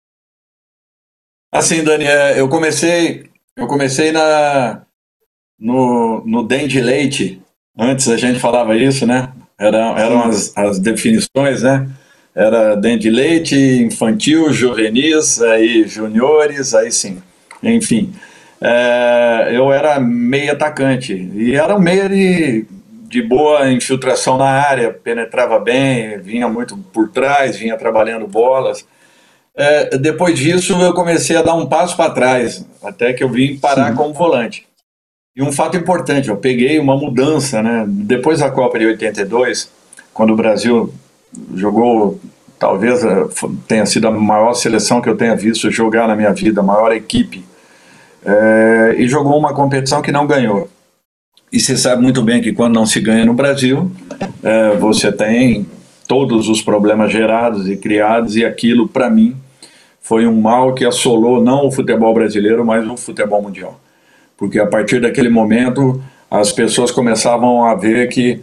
Assim, 1.52 1.84
Dani, 1.84 2.04
é, 2.04 2.40
eu 2.40 2.48
comecei, 2.48 3.28
eu 3.56 3.66
comecei 3.66 4.12
na, 4.12 4.82
no, 5.58 6.24
no 6.24 6.42
Dente 6.42 6.80
Leite. 6.80 7.42
Antes 7.78 8.08
a 8.08 8.16
gente 8.16 8.40
falava 8.40 8.74
isso, 8.76 9.06
né? 9.06 9.32
Era, 9.58 9.98
eram 9.98 10.22
as, 10.22 10.56
as 10.56 10.78
definições, 10.78 11.62
né? 11.62 11.86
Era 12.36 12.74
Dente 12.74 13.08
Leite, 13.08 13.56
infantil, 13.56 14.52
juvenis, 14.52 15.40
aí 15.40 15.88
juniores, 15.88 16.74
aí 16.74 16.92
sim. 16.92 17.22
Enfim, 17.62 18.12
é, 18.60 19.52
eu 19.54 19.72
era 19.72 19.98
meio 19.98 20.52
atacante 20.52 21.14
e 21.14 21.54
era 21.54 21.74
um 21.74 21.80
meio 21.80 22.06
de, 22.10 22.66
de 23.08 23.22
boa 23.22 23.72
infiltração 23.72 24.36
na 24.36 24.50
área, 24.50 24.92
penetrava 24.92 25.58
bem, 25.58 26.18
vinha 26.18 26.46
muito 26.46 26.76
por 26.92 27.08
trás, 27.08 27.56
vinha 27.56 27.74
trabalhando 27.78 28.26
bolas. 28.26 28.86
É, 29.56 29.96
depois 29.96 30.38
disso, 30.38 30.74
eu 30.74 30.92
comecei 30.92 31.36
a 31.36 31.42
dar 31.42 31.54
um 31.54 31.66
passo 31.66 31.96
para 31.96 32.12
trás, 32.12 32.66
até 32.84 33.14
que 33.14 33.24
eu 33.24 33.30
vim 33.30 33.56
parar 33.56 33.92
Sim. 33.92 33.96
como 33.96 34.12
volante. 34.12 34.66
E 35.34 35.42
um 35.42 35.50
fato 35.50 35.74
importante, 35.78 36.28
eu 36.28 36.36
peguei 36.36 36.78
uma 36.78 36.98
mudança, 36.98 37.62
né? 37.62 37.86
Depois 37.88 38.40
da 38.40 38.50
Copa 38.50 38.78
de 38.78 38.84
82, 38.84 39.70
quando 40.12 40.34
o 40.34 40.36
Brasil 40.36 40.92
jogou, 41.54 42.20
talvez 42.58 43.04
é, 43.04 43.26
tenha 43.66 43.86
sido 43.86 44.08
a 44.08 44.10
maior 44.10 44.54
seleção 44.54 45.00
que 45.00 45.08
eu 45.08 45.16
tenha 45.16 45.36
visto 45.36 45.70
jogar 45.70 46.08
na 46.08 46.16
minha 46.16 46.32
vida, 46.32 46.60
a 46.60 46.64
maior 46.64 46.92
equipe, 46.92 47.44
é, 48.24 48.94
e 48.98 49.08
jogou 49.08 49.38
uma 49.38 49.54
competição 49.54 50.02
que 50.02 50.12
não 50.12 50.26
ganhou. 50.26 50.68
E 51.52 51.60
você 51.60 51.76
sabe 51.76 52.02
muito 52.02 52.22
bem 52.22 52.42
que 52.42 52.52
quando 52.52 52.74
não 52.74 52.86
se 52.86 53.00
ganha 53.00 53.24
no 53.24 53.32
Brasil, 53.32 53.90
é, 54.42 54.76
você 54.76 55.12
tem 55.12 55.66
todos 56.08 56.48
os 56.48 56.62
problemas 56.62 57.12
gerados 57.12 57.68
e 57.68 57.76
criados, 57.76 58.36
e 58.36 58.44
aquilo, 58.44 58.88
para 58.88 59.10
mim, 59.10 59.36
foi 60.00 60.26
um 60.26 60.40
mal 60.40 60.72
que 60.74 60.84
assolou 60.84 61.42
não 61.42 61.66
o 61.66 61.72
futebol 61.72 62.14
brasileiro, 62.14 62.64
mas 62.64 62.88
o 62.88 62.96
futebol 62.96 63.42
mundial. 63.42 63.80
Porque 64.36 64.58
a 64.58 64.66
partir 64.66 65.00
daquele 65.00 65.28
momento 65.28 66.00
as 66.30 66.52
pessoas 66.52 66.90
começavam 66.90 67.64
a 67.64 67.74
ver 67.74 68.08
que 68.08 68.40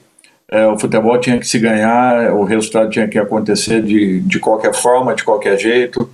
é, 0.49 0.67
o 0.67 0.77
futebol 0.77 1.17
tinha 1.19 1.39
que 1.39 1.47
se 1.47 1.59
ganhar, 1.59 2.33
o 2.33 2.43
resultado 2.43 2.89
tinha 2.89 3.07
que 3.07 3.17
acontecer 3.17 3.81
de, 3.81 4.19
de 4.21 4.39
qualquer 4.39 4.73
forma, 4.73 5.15
de 5.15 5.23
qualquer 5.23 5.57
jeito, 5.57 6.09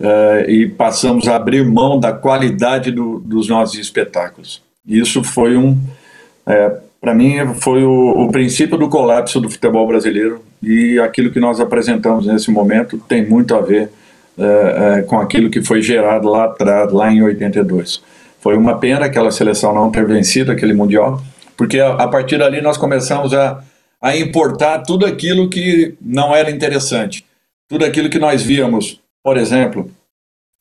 é, 0.00 0.46
e 0.48 0.68
passamos 0.68 1.26
a 1.28 1.36
abrir 1.36 1.64
mão 1.64 1.98
da 1.98 2.12
qualidade 2.12 2.90
do, 2.90 3.18
dos 3.18 3.48
nossos 3.48 3.78
espetáculos. 3.78 4.62
Isso 4.86 5.22
foi 5.24 5.56
um, 5.56 5.78
é, 6.46 6.76
para 7.00 7.14
mim, 7.14 7.54
foi 7.54 7.84
o, 7.84 8.24
o 8.24 8.30
princípio 8.30 8.76
do 8.76 8.88
colapso 8.88 9.40
do 9.40 9.48
futebol 9.48 9.86
brasileiro 9.86 10.42
e 10.62 10.98
aquilo 10.98 11.30
que 11.30 11.38
nós 11.38 11.60
apresentamos 11.60 12.26
nesse 12.26 12.50
momento 12.50 12.98
tem 12.98 13.26
muito 13.26 13.54
a 13.54 13.60
ver 13.60 13.90
é, 14.38 14.98
é, 14.98 15.02
com 15.02 15.18
aquilo 15.18 15.50
que 15.50 15.62
foi 15.62 15.82
gerado 15.82 16.28
lá 16.28 16.44
atrás, 16.44 16.92
lá 16.92 17.12
em 17.12 17.22
82. 17.22 18.02
Foi 18.40 18.56
uma 18.56 18.78
pena 18.78 19.06
aquela 19.06 19.30
seleção 19.30 19.74
não 19.74 19.90
ter 19.90 20.06
vencido 20.06 20.52
aquele 20.52 20.72
Mundial, 20.72 21.20
porque 21.58 21.80
a, 21.80 21.94
a 21.94 22.08
partir 22.08 22.38
dali 22.38 22.60
nós 22.60 22.78
começamos 22.78 23.34
a, 23.34 23.60
a 24.00 24.16
importar 24.16 24.78
tudo 24.78 25.04
aquilo 25.04 25.50
que 25.50 25.96
não 26.00 26.34
era 26.34 26.50
interessante. 26.52 27.26
Tudo 27.68 27.84
aquilo 27.84 28.08
que 28.08 28.18
nós 28.18 28.40
víamos, 28.40 29.00
por 29.22 29.36
exemplo, 29.36 29.90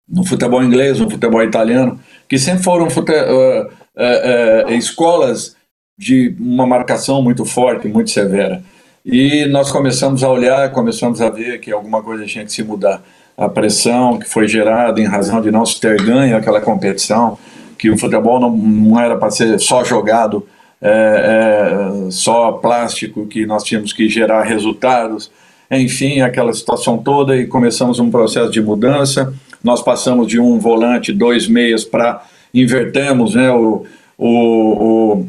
no 0.09 0.25
futebol 0.25 0.63
inglês, 0.63 0.99
no 0.99 1.09
futebol 1.09 1.43
italiano, 1.43 1.99
que 2.27 2.39
sempre 2.39 2.63
foram 2.63 2.89
fute 2.89 3.11
uh, 3.11 3.67
uh, 3.67 4.67
uh, 4.67 4.73
escolas 4.73 5.55
de 5.97 6.35
uma 6.39 6.65
marcação 6.65 7.21
muito 7.21 7.45
forte, 7.45 7.87
muito 7.87 8.09
severa. 8.09 8.63
E 9.05 9.45
nós 9.45 9.71
começamos 9.71 10.23
a 10.23 10.29
olhar, 10.29 10.71
começamos 10.71 11.21
a 11.21 11.29
ver 11.29 11.59
que 11.59 11.71
alguma 11.71 12.01
coisa 12.01 12.25
tinha 12.25 12.43
que 12.43 12.51
se 12.51 12.63
mudar 12.63 13.03
a 13.37 13.47
pressão 13.47 14.17
que 14.17 14.27
foi 14.27 14.47
gerada 14.47 14.99
em 14.99 15.05
razão 15.05 15.41
de 15.41 15.51
não 15.51 15.63
se 15.63 15.79
ter 15.79 16.01
ganho 16.03 16.35
aquela 16.35 16.59
competição, 16.59 17.37
que 17.77 17.91
o 17.91 17.97
futebol 17.97 18.39
não, 18.39 18.49
não 18.49 18.99
era 18.99 19.15
para 19.15 19.29
ser 19.29 19.59
só 19.59 19.83
jogado, 19.83 20.45
é, 20.81 22.07
é, 22.07 22.11
só 22.11 22.51
plástico, 22.53 23.25
que 23.25 23.45
nós 23.45 23.63
tínhamos 23.63 23.93
que 23.93 24.07
gerar 24.07 24.43
resultados, 24.43 25.31
enfim, 25.69 26.21
aquela 26.21 26.53
situação 26.53 26.97
toda 26.97 27.35
e 27.35 27.45
começamos 27.45 27.99
um 27.99 28.09
processo 28.09 28.51
de 28.51 28.61
mudança. 28.61 29.33
Nós 29.63 29.81
passamos 29.81 30.27
de 30.27 30.39
um 30.39 30.59
volante, 30.59 31.11
dois 31.11 31.47
meias, 31.47 31.83
para 31.83 32.23
invertemos 32.53 33.35
né, 33.35 33.51
o, 33.51 33.85
o, 34.17 34.29
o, 34.29 35.27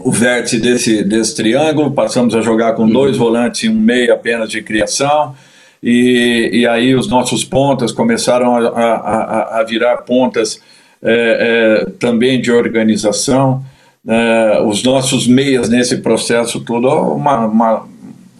o 0.00 0.10
vértice 0.10 0.58
desse, 0.58 1.04
desse 1.04 1.36
triângulo, 1.36 1.92
passamos 1.92 2.34
a 2.34 2.40
jogar 2.40 2.74
com 2.74 2.88
dois 2.88 3.16
volantes 3.16 3.62
e 3.62 3.68
um 3.68 3.74
meio 3.74 4.12
apenas 4.12 4.50
de 4.50 4.62
criação 4.62 5.34
e, 5.82 6.50
e 6.52 6.66
aí 6.66 6.94
os 6.94 7.08
nossos 7.08 7.44
pontas 7.44 7.90
começaram 7.90 8.56
a, 8.56 8.68
a, 8.68 9.60
a 9.60 9.64
virar 9.64 9.98
pontas 9.98 10.60
é, 11.02 11.84
é, 11.84 11.90
também 11.98 12.40
de 12.40 12.52
organização. 12.52 13.64
É, 14.06 14.60
os 14.64 14.82
nossos 14.82 15.28
meias 15.28 15.68
nesse 15.68 15.98
processo 15.98 16.60
todo, 16.60 16.88
uma, 16.88 17.46
uma, 17.46 17.88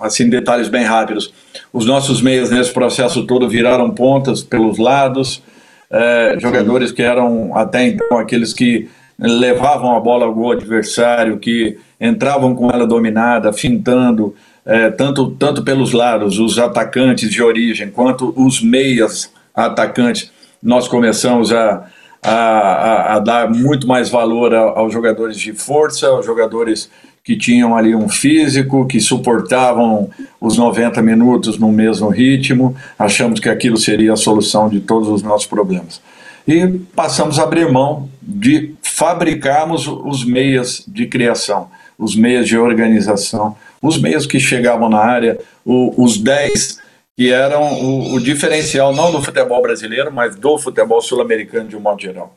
assim, 0.01 0.29
detalhes 0.29 0.69
bem 0.69 0.85
rápidos. 0.85 1.33
Os 1.73 1.87
nossos 1.87 2.21
meias 2.21 2.51
nesse 2.51 2.73
processo 2.73 3.25
todo 3.27 3.49
viraram 3.49 3.91
pontas 3.91 4.43
pelos 4.43 4.79
lados, 4.79 5.43
é, 5.91 6.37
jogadores 6.41 6.91
que 6.91 7.03
eram 7.03 7.57
até 7.57 7.87
então 7.87 8.19
aqueles 8.19 8.53
que 8.53 8.89
levavam 9.19 9.95
a 9.97 10.01
bola 10.01 10.27
ao 10.27 10.35
gol 10.35 10.53
adversário, 10.53 11.39
que 11.39 11.79
entravam 12.01 12.55
com 12.55 12.69
ela 12.71 12.87
dominada, 12.87 13.53
fintando, 13.53 14.35
é, 14.67 14.91
tanto, 14.91 15.31
tanto 15.33 15.63
pelos 15.63 15.93
lados, 15.93 16.39
os 16.41 16.59
atacantes 16.59 17.31
de 17.31 17.41
origem, 17.43 17.91
quanto 17.91 18.33
os 18.37 18.61
meias 18.61 19.33
atacantes, 19.55 20.33
nós 20.61 20.89
começamos 20.89 21.53
a, 21.53 21.87
a, 22.23 23.17
a, 23.17 23.19
dar 23.19 23.51
muito 23.51 23.87
mais 23.87 24.09
valor 24.09 24.55
aos 24.55 24.93
jogadores 24.93 25.37
de 25.37 25.53
força, 25.53 26.07
aos 26.07 26.25
jogadores 26.25 26.89
que 27.25 27.37
tinham 27.37 27.77
ali 27.77 27.95
um 27.95 28.09
físico, 28.09 28.87
que 28.87 29.01
suportavam 29.01 30.11
os 30.41 30.57
90 30.57 31.03
minutos 31.03 31.59
no 31.59 31.71
mesmo 31.71 32.09
ritmo, 32.09 32.77
achamos 32.99 33.41
que 33.41 33.49
aquilo 33.49 33.77
seria 33.77 34.13
a 34.13 34.17
solução 34.17 34.69
de 34.69 34.81
todos 34.81 35.09
os 35.09 35.23
nossos 35.23 35.47
problemas. 35.47 36.01
E 36.47 36.67
passamos 36.95 37.39
a 37.39 37.45
abrir 37.45 37.71
mão 37.71 38.09
de 38.21 38.75
fabricarmos 38.83 39.87
os 39.87 40.25
meias 40.25 40.85
de 40.87 41.07
criação, 41.07 41.69
os 41.97 42.17
meias 42.17 42.49
de 42.49 42.59
organização, 42.59 43.57
os 43.81 44.01
meios 44.01 44.27
que 44.27 44.41
chegavam 44.41 44.89
na 44.89 44.99
área, 44.99 45.39
o, 45.65 46.03
os 46.03 46.19
10 46.19 46.81
que 47.17 47.33
eram 47.33 47.73
o, 47.75 48.15
o, 48.15 48.21
diferencial 48.21 48.95
não 48.95 49.13
do 49.13 49.23
futebol 49.23 49.61
brasileiro, 49.61 50.13
mas 50.13 50.35
do 50.35 50.59
futebol 50.59 51.01
sul-americano 51.01 51.69
de 51.69 51.77
um 51.77 51.81
modo 51.81 52.01
geral. 52.01 52.35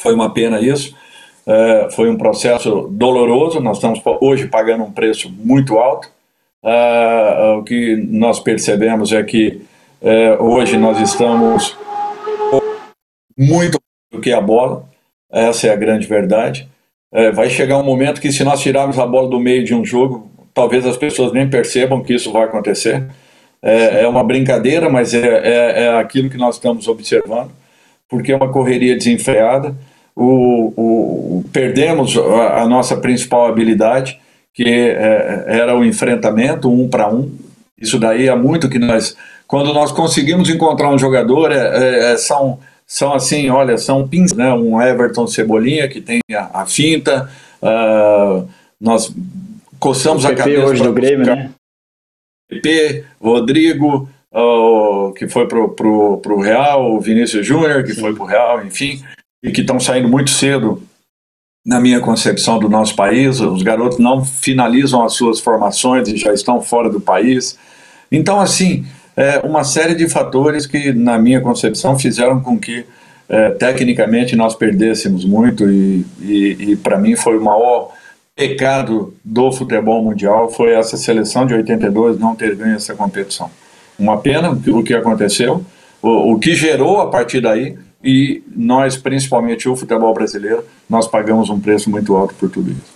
Foi 0.00 0.14
uma 0.14 0.32
pena 0.32 0.60
isso, 0.60 0.96
é, 1.46 1.88
foi 1.90 2.08
um 2.08 2.16
processo 2.16 2.88
doloroso, 2.90 3.60
nós 3.60 3.78
estamos 3.78 4.00
hoje 4.20 4.46
pagando 4.46 4.84
um 4.84 4.92
preço 4.92 5.30
muito 5.30 5.78
alto. 5.78 6.08
É, 6.64 7.54
o 7.58 7.64
que 7.64 7.96
nós 8.08 8.38
percebemos 8.38 9.12
é 9.12 9.22
que 9.22 9.62
é, 10.00 10.36
hoje 10.40 10.76
nós 10.76 11.00
estamos 11.00 11.76
muito 13.36 13.78
do 14.12 14.20
que 14.20 14.32
a 14.32 14.40
bola, 14.40 14.88
essa 15.30 15.66
é 15.66 15.70
a 15.70 15.76
grande 15.76 16.06
verdade. 16.06 16.68
É, 17.12 17.30
vai 17.30 17.50
chegar 17.50 17.78
um 17.78 17.84
momento 17.84 18.20
que 18.20 18.30
se 18.30 18.44
nós 18.44 18.60
tirarmos 18.60 18.98
a 18.98 19.06
bola 19.06 19.28
do 19.28 19.40
meio 19.40 19.64
de 19.64 19.74
um 19.74 19.84
jogo, 19.84 20.30
talvez 20.54 20.86
as 20.86 20.96
pessoas 20.96 21.32
nem 21.32 21.48
percebam 21.48 22.02
que 22.02 22.14
isso 22.14 22.30
vai 22.30 22.44
acontecer. 22.44 23.06
É, 23.62 24.02
é 24.02 24.08
uma 24.08 24.24
brincadeira, 24.24 24.90
mas 24.90 25.14
é, 25.14 25.20
é, 25.20 25.84
é, 25.84 25.98
aquilo 25.98 26.28
que 26.28 26.36
nós 26.36 26.56
estamos 26.56 26.88
observando, 26.88 27.50
porque 28.08 28.32
é 28.32 28.36
uma 28.36 28.50
correria 28.50 28.96
desenfreada. 28.96 29.74
O, 30.16 30.72
o, 30.76 31.44
perdemos 31.52 32.16
a, 32.18 32.62
a, 32.62 32.68
nossa 32.68 32.96
principal 32.96 33.46
habilidade, 33.46 34.18
que 34.52 34.64
é, 34.64 35.44
era 35.46 35.78
o 35.78 35.84
enfrentamento 35.84 36.70
um 36.70 36.88
para 36.88 37.08
um. 37.08 37.30
Isso 37.80 37.98
daí 37.98 38.26
é 38.28 38.34
muito 38.34 38.68
que 38.68 38.78
nós, 38.80 39.16
quando 39.46 39.72
nós 39.72 39.92
conseguimos 39.92 40.50
encontrar 40.50 40.90
um 40.90 40.98
jogador, 40.98 41.52
é, 41.52 42.12
é, 42.12 42.16
são, 42.16 42.58
são 42.84 43.14
assim, 43.14 43.48
olha, 43.48 43.78
são 43.78 44.06
pins, 44.06 44.32
né? 44.32 44.52
Um 44.52 44.82
Everton 44.82 45.26
Cebolinha 45.26 45.88
que 45.88 46.00
tem 46.00 46.18
a, 46.34 46.62
a 46.62 46.66
finta, 46.66 47.30
uh, 47.62 48.46
nós 48.80 49.14
coçamos 49.78 50.24
a 50.24 50.34
cabeça. 50.34 50.66
hoje 50.66 50.82
do 50.82 50.92
Grêmio, 50.92 51.26
né? 51.26 51.50
PP, 52.52 53.04
Rodrigo, 53.20 54.08
uh, 54.32 55.12
que 55.14 55.28
foi 55.28 55.46
pro, 55.46 55.70
pro, 55.70 56.18
pro 56.18 56.40
Real, 56.40 56.94
o 56.94 57.00
Vinícius 57.00 57.46
Júnior, 57.46 57.84
que 57.84 57.94
Sim. 57.94 58.00
foi 58.00 58.14
pro 58.14 58.24
Real, 58.24 58.64
enfim, 58.64 59.02
e 59.42 59.50
que 59.50 59.60
estão 59.60 59.78
saindo 59.78 60.08
muito 60.08 60.30
cedo 60.30 60.82
na 61.64 61.80
minha 61.80 62.00
concepção 62.00 62.58
do 62.58 62.68
nosso 62.68 62.94
país. 62.96 63.40
Os 63.40 63.62
garotos 63.62 63.98
não 63.98 64.24
finalizam 64.24 65.04
as 65.04 65.14
suas 65.14 65.40
formações 65.40 66.08
e 66.08 66.16
já 66.16 66.32
estão 66.32 66.60
fora 66.60 66.90
do 66.90 67.00
país. 67.00 67.56
Então, 68.10 68.40
assim, 68.40 68.84
é 69.16 69.38
uma 69.40 69.64
série 69.64 69.94
de 69.94 70.08
fatores 70.08 70.66
que, 70.66 70.92
na 70.92 71.18
minha 71.18 71.40
concepção, 71.40 71.98
fizeram 71.98 72.40
com 72.40 72.58
que, 72.58 72.84
é, 73.28 73.50
tecnicamente, 73.50 74.34
nós 74.36 74.54
perdêssemos 74.54 75.24
muito 75.24 75.70
e, 75.70 76.04
e, 76.20 76.56
e 76.72 76.76
para 76.76 76.98
mim, 76.98 77.14
foi 77.16 77.38
o 77.38 77.44
maior 77.44 77.92
pecado 78.34 79.14
do 79.24 79.52
futebol 79.52 80.02
mundial 80.02 80.50
foi 80.50 80.72
essa 80.72 80.96
seleção 80.96 81.46
de 81.46 81.54
82 81.54 82.18
não 82.18 82.34
ter 82.34 82.54
ganho 82.54 82.76
essa 82.76 82.94
competição. 82.94 83.50
Uma 83.98 84.18
pena 84.18 84.50
o 84.50 84.82
que 84.82 84.94
aconteceu, 84.94 85.64
o, 86.00 86.32
o 86.32 86.38
que 86.38 86.54
gerou 86.54 87.00
a 87.00 87.10
partir 87.10 87.40
daí, 87.40 87.76
e 88.02 88.42
nós, 88.54 88.96
principalmente 88.96 89.68
o 89.68 89.76
futebol 89.76 90.12
brasileiro, 90.12 90.64
nós 90.88 91.06
pagamos 91.06 91.50
um 91.50 91.60
preço 91.60 91.88
muito 91.88 92.16
alto 92.16 92.34
por 92.34 92.50
tudo 92.50 92.70
isso. 92.70 92.92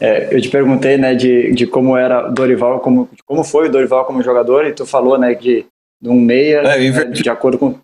É, 0.00 0.34
eu 0.34 0.40
te 0.40 0.48
perguntei, 0.48 0.96
né, 0.96 1.14
de, 1.14 1.52
de 1.52 1.66
como 1.66 1.96
era 1.96 2.28
Dorival, 2.28 2.80
como, 2.80 3.08
como 3.26 3.42
foi 3.42 3.68
o 3.68 3.70
Dorival 3.70 4.04
como 4.04 4.22
jogador, 4.22 4.64
e 4.64 4.72
tu 4.72 4.86
falou, 4.86 5.18
né, 5.18 5.34
de, 5.34 5.66
de 6.00 6.08
um 6.08 6.20
meia, 6.20 6.58
é, 6.60 6.90
né, 6.90 7.04
de 7.04 7.28
acordo 7.28 7.58
com 7.58 7.74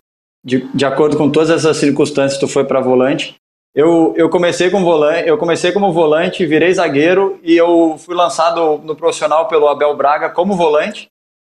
de, 0.43 0.65
de 0.73 0.85
acordo 0.85 1.17
com 1.17 1.29
todas 1.29 1.49
essas 1.49 1.75
circunstâncias, 1.75 2.39
tu 2.39 2.47
foi 2.47 2.63
para 2.63 2.79
volante. 2.79 3.35
Eu, 3.77 4.11
eu 4.17 4.27
comecei 4.27 4.71
como 4.71 4.83
volante, 4.83 5.27
eu 5.27 5.37
comecei 5.37 5.71
como 5.71 5.93
volante, 5.93 6.43
virei 6.47 6.73
zagueiro 6.73 7.39
e 7.43 7.55
eu 7.55 7.95
fui 7.99 8.15
lançado 8.15 8.79
no 8.79 8.95
profissional 8.95 9.47
pelo 9.47 9.67
Abel 9.67 9.95
Braga 9.95 10.31
como 10.31 10.55
volante. 10.55 11.07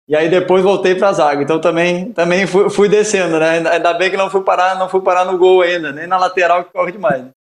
E 0.09 0.17
aí 0.17 0.29
depois 0.29 0.65
voltei 0.65 0.97
para 0.97 1.13
zaga. 1.13 1.41
Então 1.41 1.61
também 1.61 2.13
também 2.13 2.45
fui, 2.45 2.69
fui, 2.69 2.89
descendo, 2.89 3.39
né? 3.39 3.63
Ainda 3.71 3.95
bem 3.95 4.11
que 4.11 4.17
não 4.17 4.29
fui 4.29 4.43
parar, 4.43 4.77
não 4.77 4.89
fui 4.89 5.01
parar 5.03 5.25
no 5.25 5.39
gol 5.39 5.63
ainda, 5.63 5.93
nem 5.93 6.09
na 6.09 6.19
lateral 6.19 6.65
que 6.65 6.73
corre 6.73 6.91
demais. 6.91 7.23
Né? 7.23 7.31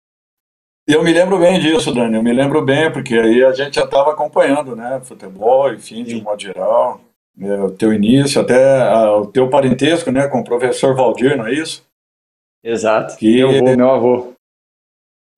Eu 0.86 1.02
me 1.02 1.12
lembro 1.12 1.36
bem 1.36 1.58
disso, 1.58 1.92
Dani. 1.92 2.14
Eu 2.14 2.22
me 2.22 2.32
lembro 2.32 2.62
bem 2.62 2.88
porque 2.92 3.16
aí 3.16 3.44
a 3.44 3.52
gente 3.52 3.74
já 3.74 3.84
estava 3.84 4.12
acompanhando, 4.12 4.76
né? 4.76 5.00
Futebol, 5.02 5.72
enfim, 5.74 6.04
de 6.04 6.14
um 6.14 6.22
modo 6.22 6.40
geral. 6.40 7.00
É, 7.40 7.60
o 7.60 7.72
teu 7.72 7.92
início, 7.92 8.40
até 8.40 8.82
a, 8.82 9.16
o 9.16 9.26
teu 9.26 9.50
parentesco, 9.50 10.12
né? 10.12 10.28
Com 10.28 10.38
o 10.38 10.44
professor 10.44 10.94
Valdir, 10.94 11.36
não 11.36 11.48
é 11.48 11.54
isso? 11.54 11.84
Exato. 12.62 13.16
Que, 13.16 13.38
meu 13.38 13.48
avô, 13.48 13.76
meu 13.76 13.90
avô. 13.90 14.35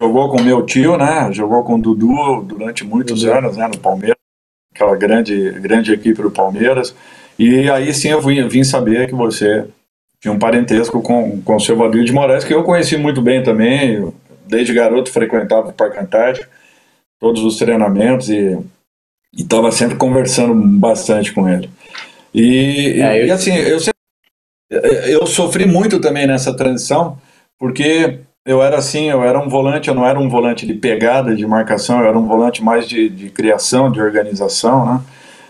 Jogou 0.00 0.30
com 0.30 0.40
meu 0.40 0.64
tio, 0.64 0.96
né? 0.96 1.32
Jogou 1.32 1.64
com 1.64 1.74
o 1.74 1.82
Dudu 1.82 2.42
durante 2.44 2.84
muitos 2.84 3.22
Dudu. 3.22 3.32
anos, 3.32 3.56
né? 3.56 3.66
No 3.66 3.78
Palmeiras, 3.78 4.18
aquela 4.72 4.96
grande, 4.96 5.50
grande 5.60 5.92
equipe 5.92 6.22
do 6.22 6.30
Palmeiras. 6.30 6.94
E 7.38 7.68
aí 7.70 7.92
sim 7.92 8.08
eu 8.08 8.20
vim, 8.20 8.46
vim 8.46 8.64
saber 8.64 9.08
que 9.08 9.14
você 9.14 9.66
tinha 10.20 10.32
um 10.32 10.38
parentesco 10.38 11.00
com, 11.02 11.40
com 11.42 11.56
o 11.56 11.60
seu 11.60 11.76
Valdir 11.76 12.04
de 12.04 12.12
Moraes, 12.12 12.44
que 12.44 12.54
eu 12.54 12.64
conheci 12.64 12.96
muito 12.96 13.20
bem 13.20 13.42
também. 13.42 14.12
Desde 14.46 14.72
garoto 14.72 15.10
frequentava 15.10 15.68
o 15.68 15.72
Parque 15.72 15.98
Antártico, 15.98 16.48
todos 17.20 17.42
os 17.44 17.56
treinamentos 17.56 18.30
e 18.30 18.58
estava 19.36 19.70
sempre 19.70 19.96
conversando 19.96 20.54
bastante 20.54 21.32
com 21.32 21.48
ele. 21.48 21.68
E, 22.32 23.00
é, 23.00 23.22
eu... 23.22 23.26
e 23.26 23.30
assim, 23.30 23.54
eu, 23.54 23.80
sempre, 23.80 25.12
eu 25.12 25.26
sofri 25.26 25.66
muito 25.66 26.00
também 26.00 26.26
nessa 26.26 26.56
transição, 26.56 27.18
porque 27.58 28.20
eu 28.48 28.62
era 28.62 28.78
assim, 28.78 29.10
eu 29.10 29.22
era 29.22 29.38
um 29.38 29.46
volante, 29.46 29.88
eu 29.90 29.94
não 29.94 30.06
era 30.06 30.18
um 30.18 30.26
volante 30.26 30.66
de 30.66 30.72
pegada, 30.72 31.36
de 31.36 31.46
marcação, 31.46 32.00
eu 32.00 32.06
era 32.06 32.18
um 32.18 32.26
volante 32.26 32.64
mais 32.64 32.88
de, 32.88 33.06
de 33.10 33.28
criação, 33.28 33.92
de 33.92 34.00
organização, 34.00 34.86
né? 34.86 35.00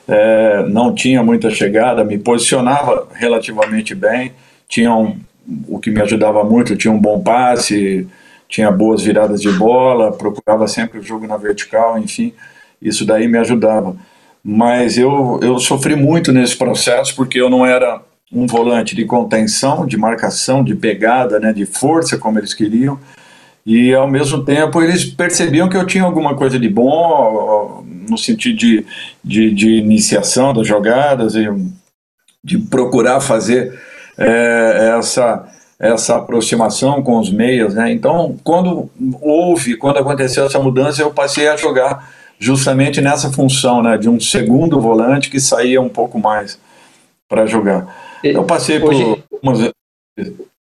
É, 0.09 0.65
não 0.69 0.93
tinha 0.93 1.23
muita 1.23 1.49
chegada, 1.49 2.03
me 2.03 2.19
posicionava 2.19 3.07
relativamente 3.15 3.95
bem, 3.95 4.33
tinha 4.69 4.93
um, 4.93 5.17
o 5.69 5.79
que 5.79 5.93
me 5.93 6.01
ajudava 6.01 6.43
muito, 6.43 6.75
tinha 6.75 6.93
um 6.93 6.99
bom 6.99 7.21
passe, 7.21 8.09
tinha 8.49 8.69
boas 8.73 9.05
viradas 9.05 9.41
de 9.41 9.53
bola, 9.53 10.11
procurava 10.11 10.67
sempre 10.67 10.99
o 10.99 11.03
jogo 11.03 11.25
na 11.25 11.37
vertical, 11.37 11.97
enfim, 11.99 12.33
isso 12.83 13.07
daí 13.07 13.29
me 13.29 13.39
ajudava. 13.39 13.95
Mas 14.43 14.99
eu, 14.99 15.39
eu 15.41 15.61
sofri 15.61 15.95
muito 15.95 16.33
nesse 16.33 16.57
processo 16.57 17.15
porque 17.15 17.41
eu 17.41 17.49
não 17.49 17.65
era 17.65 18.01
um 18.33 18.47
volante 18.47 18.95
de 18.95 19.05
contenção, 19.05 19.87
de 19.87 19.97
marcação, 19.97 20.63
de 20.63 20.75
pegada, 20.75 21.41
né, 21.41 21.53
de 21.53 21.65
força, 21.65 22.19
como 22.19 22.39
eles 22.39 22.53
queriam, 22.53 22.99
e 23.65 23.95
ao 23.95 24.09
mesmo 24.09 24.45
tempo 24.45 24.83
eles 24.83 25.05
percebiam 25.05 25.69
que 25.69 25.77
eu 25.77 25.87
tinha 25.87 26.05
alguma 26.05 26.35
coisa 26.35 26.59
de 26.59 26.69
bom, 26.69 27.85
no 28.09 28.17
sentido 28.17 28.57
de, 28.57 28.87
de, 29.23 29.53
de 29.53 29.71
iniciação 29.77 30.53
das 30.53 30.67
jogadas, 30.67 31.35
e 31.35 31.49
de 32.43 32.59
procurar 32.59 33.21
fazer 33.21 33.79
é, 34.17 34.95
essa, 34.99 35.47
essa 35.79 36.17
aproximação 36.17 37.03
com 37.03 37.19
os 37.19 37.31
meias. 37.31 37.75
Né? 37.75 37.93
Então, 37.93 38.37
quando 38.43 38.91
houve, 39.21 39.77
quando 39.77 39.99
aconteceu 39.99 40.47
essa 40.47 40.59
mudança, 40.59 41.03
eu 41.03 41.11
passei 41.11 41.49
a 41.49 41.57
jogar 41.57 42.11
justamente 42.39 43.01
nessa 43.01 43.31
função 43.31 43.83
né, 43.83 43.99
de 43.99 44.09
um 44.09 44.21
segundo 44.21 44.81
volante 44.81 45.29
que 45.29 45.41
saía 45.41 45.81
um 45.81 45.89
pouco 45.89 46.19
mais 46.19 46.59
para 47.29 47.45
jogar. 47.47 48.08
Eu 48.23 48.45
passei 48.45 48.81
por 48.81 48.91
hoje, 48.91 49.25
umas... 49.43 49.71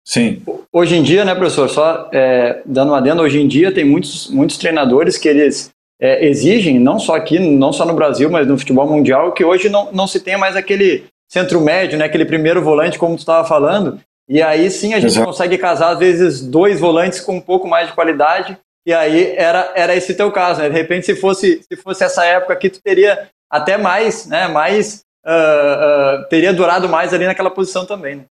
Sim. 0.04 0.42
Hoje 0.72 0.96
em 0.96 1.02
dia, 1.02 1.24
né, 1.24 1.34
professor, 1.34 1.68
só 1.68 2.08
é, 2.12 2.60
dando 2.66 2.88
uma 2.88 2.98
adendo, 2.98 3.22
hoje 3.22 3.40
em 3.40 3.46
dia 3.46 3.72
tem 3.72 3.84
muitos, 3.84 4.28
muitos 4.28 4.56
treinadores 4.56 5.16
que 5.16 5.28
eles 5.28 5.70
é, 6.00 6.26
exigem, 6.26 6.78
não 6.80 6.98
só 6.98 7.14
aqui, 7.14 7.38
não 7.38 7.72
só 7.72 7.84
no 7.84 7.94
Brasil, 7.94 8.28
mas 8.30 8.46
no 8.46 8.58
futebol 8.58 8.88
mundial, 8.88 9.32
que 9.32 9.44
hoje 9.44 9.68
não, 9.68 9.92
não 9.92 10.06
se 10.06 10.18
tem 10.18 10.36
mais 10.36 10.56
aquele 10.56 11.04
centro 11.30 11.60
médio, 11.60 11.96
né, 11.96 12.04
aquele 12.04 12.24
primeiro 12.24 12.60
volante, 12.62 12.98
como 12.98 13.14
tu 13.14 13.20
estava 13.20 13.46
falando, 13.46 14.00
e 14.28 14.42
aí 14.42 14.70
sim 14.70 14.94
a 14.94 15.00
gente 15.00 15.12
Exato. 15.12 15.26
consegue 15.26 15.56
casar, 15.56 15.90
às 15.90 15.98
vezes, 15.98 16.40
dois 16.40 16.80
volantes 16.80 17.20
com 17.20 17.36
um 17.36 17.40
pouco 17.40 17.68
mais 17.68 17.88
de 17.88 17.94
qualidade, 17.94 18.58
e 18.84 18.92
aí 18.92 19.32
era, 19.36 19.72
era 19.76 19.94
esse 19.94 20.14
teu 20.14 20.32
caso, 20.32 20.60
né? 20.60 20.68
De 20.68 20.74
repente, 20.74 21.06
se 21.06 21.14
fosse, 21.14 21.62
se 21.62 21.76
fosse 21.76 22.02
essa 22.02 22.24
época 22.24 22.52
aqui, 22.52 22.68
tu 22.68 22.80
teria 22.82 23.28
até 23.48 23.78
mais, 23.78 24.26
né, 24.26 24.48
mais 24.48 25.04
uh, 25.24 26.22
uh, 26.22 26.28
teria 26.28 26.52
durado 26.52 26.88
mais 26.88 27.12
ali 27.12 27.26
naquela 27.26 27.50
posição 27.50 27.84
também. 27.84 28.16
Né? 28.16 28.24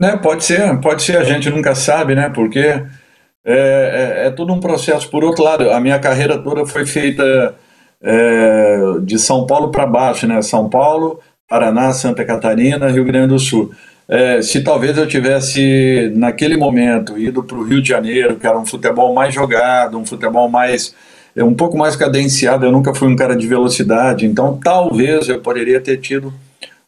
né? 0.00 0.16
Pode 0.16 0.44
ser, 0.44 0.80
pode 0.80 1.02
ser, 1.02 1.16
a 1.16 1.24
gente 1.24 1.50
nunca 1.50 1.74
sabe, 1.74 2.14
né? 2.14 2.30
Porque 2.30 2.58
é, 2.58 2.82
é, 3.44 4.26
é 4.26 4.30
todo 4.30 4.52
um 4.52 4.60
processo. 4.60 5.10
Por 5.10 5.24
outro 5.24 5.44
lado, 5.44 5.70
a 5.70 5.80
minha 5.80 5.98
carreira 5.98 6.38
toda 6.38 6.66
foi 6.66 6.84
feita 6.84 7.54
é, 8.02 8.78
de 9.02 9.18
São 9.18 9.46
Paulo 9.46 9.70
para 9.70 9.86
baixo, 9.86 10.26
né? 10.26 10.42
São 10.42 10.68
Paulo, 10.68 11.20
Paraná, 11.48 11.92
Santa 11.92 12.24
Catarina, 12.24 12.88
Rio 12.88 13.04
Grande 13.04 13.28
do 13.28 13.38
Sul. 13.38 13.72
É, 14.08 14.40
se 14.40 14.62
talvez 14.62 14.96
eu 14.96 15.06
tivesse, 15.06 16.12
naquele 16.14 16.56
momento, 16.56 17.18
ido 17.18 17.42
para 17.42 17.56
o 17.56 17.64
Rio 17.64 17.82
de 17.82 17.88
Janeiro, 17.88 18.36
que 18.36 18.46
era 18.46 18.58
um 18.58 18.66
futebol 18.66 19.12
mais 19.12 19.34
jogado, 19.34 19.98
um 19.98 20.06
futebol 20.06 20.48
mais 20.48 20.94
é 21.36 21.44
um 21.44 21.54
pouco 21.54 21.76
mais 21.76 21.94
cadenciado, 21.94 22.64
eu 22.64 22.72
nunca 22.72 22.94
fui 22.94 23.06
um 23.06 23.14
cara 23.14 23.36
de 23.36 23.46
velocidade, 23.46 24.24
então 24.24 24.58
talvez 24.62 25.28
eu 25.28 25.38
poderia 25.40 25.78
ter 25.80 25.98
tido 25.98 26.32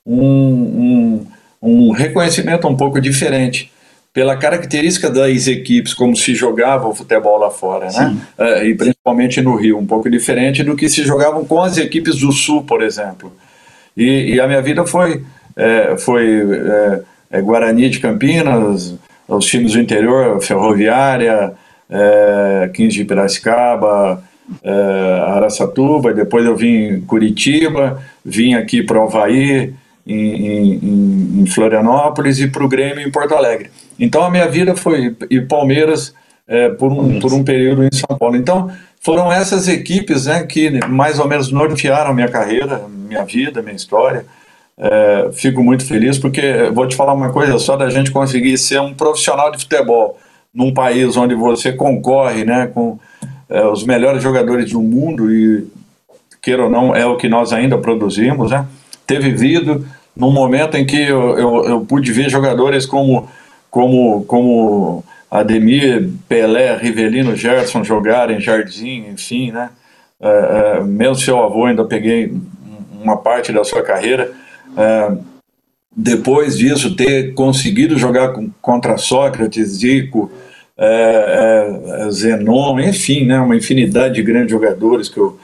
um, 0.04 0.22
um, 0.22 1.26
um 1.60 1.90
reconhecimento 1.92 2.66
um 2.66 2.74
pouco 2.74 2.98
diferente 2.98 3.70
pela 4.12 4.36
característica 4.36 5.10
das 5.10 5.46
equipes, 5.46 5.92
como 5.92 6.16
se 6.16 6.34
jogava 6.34 6.88
o 6.88 6.94
futebol 6.94 7.38
lá 7.38 7.50
fora, 7.50 7.88
né? 7.92 8.16
É, 8.38 8.66
e 8.66 8.74
principalmente 8.74 9.40
no 9.42 9.54
Rio, 9.54 9.78
um 9.78 9.86
pouco 9.86 10.10
diferente 10.10 10.64
do 10.64 10.74
que 10.74 10.88
se 10.88 11.04
jogavam 11.04 11.44
com 11.44 11.60
as 11.60 11.76
equipes 11.76 12.16
do 12.16 12.32
Sul, 12.32 12.64
por 12.64 12.82
exemplo. 12.82 13.30
E, 13.94 14.34
e 14.34 14.40
a 14.40 14.46
minha 14.46 14.62
vida 14.62 14.84
foi, 14.86 15.22
é, 15.54 15.96
foi 15.98 16.40
é, 16.40 17.00
é 17.32 17.42
Guarani 17.42 17.90
de 17.90 18.00
Campinas, 18.00 18.94
os 19.28 19.44
times 19.44 19.74
do 19.74 19.80
interior, 19.80 20.40
Ferroviária, 20.40 21.52
é, 21.90 22.70
15 22.72 22.96
de 22.96 23.04
Piracicaba, 23.04 24.22
é, 24.62 25.20
Araçatuba, 25.26 26.12
depois 26.12 26.44
eu 26.44 26.56
vim 26.56 26.74
em 26.74 27.00
Curitiba, 27.02 28.02
vim 28.24 28.54
aqui 28.54 28.82
para 28.82 28.98
o 28.98 29.04
Havaí, 29.04 29.74
em, 30.06 30.46
em, 30.46 31.40
em, 31.42 31.46
Florianópolis, 31.46 32.38
e 32.38 32.48
para 32.48 32.64
o 32.64 32.68
Grêmio 32.68 33.06
em 33.06 33.10
Porto 33.10 33.34
Alegre. 33.34 33.70
Então 33.98 34.22
a 34.22 34.30
minha 34.30 34.48
vida 34.48 34.74
foi, 34.74 35.14
e 35.30 35.40
Palmeiras 35.40 36.14
é, 36.46 36.70
por, 36.70 36.90
um, 36.90 37.20
por 37.20 37.32
um 37.34 37.44
período 37.44 37.84
em 37.84 37.90
São 37.92 38.16
Paulo. 38.16 38.36
Então 38.36 38.70
foram 39.00 39.30
essas 39.30 39.68
equipes 39.68 40.26
né, 40.26 40.44
que 40.44 40.70
mais 40.86 41.18
ou 41.18 41.28
menos 41.28 41.52
nortearam 41.52 42.14
minha 42.14 42.28
carreira, 42.28 42.82
minha 42.88 43.24
vida, 43.24 43.60
minha 43.60 43.76
história. 43.76 44.24
é, 44.78 45.30
fico 45.32 45.62
muito 45.62 45.84
feliz 45.84 46.18
porque 46.18 46.70
vou 46.72 46.86
te 46.86 46.96
falar 46.96 47.12
uma 47.12 47.30
coisa 47.30 47.58
só 47.58 47.76
da 47.76 47.90
gente 47.90 48.10
conseguir 48.10 48.56
ser 48.56 48.80
um 48.80 48.94
profissional 48.94 49.50
de 49.50 49.58
futebol 49.58 50.18
num 50.54 50.72
país 50.72 51.16
onde 51.16 51.34
você 51.34 51.72
concorre 51.72 52.44
né, 52.44 52.70
com 52.72 52.98
é, 53.48 53.64
os 53.66 53.84
melhores 53.84 54.22
jogadores 54.22 54.70
do 54.70 54.80
mundo 54.80 55.32
e 55.32 55.66
queira 56.42 56.64
ou 56.64 56.70
não 56.70 56.94
é 56.94 57.04
o 57.06 57.16
que 57.16 57.28
nós 57.28 57.52
ainda 57.52 57.78
produzimos, 57.78 58.50
né? 58.50 58.66
Ter 59.06 59.20
vivido 59.20 59.86
num 60.14 60.30
momento 60.30 60.76
em 60.76 60.84
que 60.84 61.00
eu, 61.00 61.38
eu, 61.38 61.64
eu 61.64 61.80
pude 61.80 62.12
ver 62.12 62.28
jogadores 62.28 62.86
como 62.86 63.28
como 63.70 64.24
como 64.24 65.04
Ademir, 65.30 66.10
Pelé, 66.28 66.76
Rivelino, 66.76 67.36
Gerson 67.36 67.84
jogarem, 67.84 68.40
Jardim, 68.40 69.06
enfim, 69.12 69.50
né? 69.52 69.70
É, 70.20 70.78
é, 70.78 70.82
mesmo 70.82 71.14
seu 71.16 71.42
avô 71.42 71.66
ainda 71.66 71.84
peguei 71.84 72.32
uma 73.00 73.16
parte 73.16 73.52
da 73.52 73.62
sua 73.62 73.82
carreira. 73.82 74.32
É, 74.76 75.12
depois 75.94 76.56
disso, 76.56 76.96
ter 76.96 77.34
conseguido 77.34 77.98
jogar 77.98 78.32
com, 78.32 78.50
contra 78.62 78.96
Sócrates, 78.96 79.78
Zico, 79.78 80.30
é, 80.78 82.06
é, 82.06 82.10
Zenon, 82.10 82.78
enfim, 82.78 83.26
né, 83.26 83.40
uma 83.40 83.56
infinidade 83.56 84.14
de 84.14 84.22
grandes 84.22 84.52
jogadores 84.52 85.08
que 85.08 85.18
eu, 85.18 85.38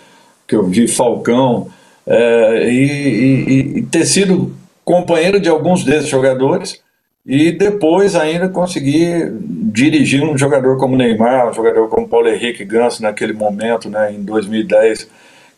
que 0.47 0.55
eu 0.55 0.65
vi, 0.65 0.87
Falcão, 0.87 1.69
é, 2.07 2.71
e, 2.71 2.85
e, 2.85 3.79
e, 3.79 3.83
ter 3.83 4.05
sido 4.05 4.55
companheiro 4.85 5.41
de 5.41 5.49
alguns 5.49 5.83
desses 5.83 6.09
jogadores 6.09 6.81
e 7.27 7.51
depois 7.51 8.15
ainda 8.15 8.49
conseguir 8.49 9.33
dirigir 9.41 10.23
um 10.23 10.37
jogador 10.37 10.77
como 10.77 10.97
Neymar, 10.97 11.51
um 11.51 11.55
jogador 11.55 11.89
como 11.89 12.07
Paulo 12.07 12.29
Henrique 12.29 12.65
Ganso 12.65 13.03
naquele 13.03 13.33
momento, 13.33 13.89
né, 13.91 14.13
em 14.13 14.23
2010, 14.23 15.09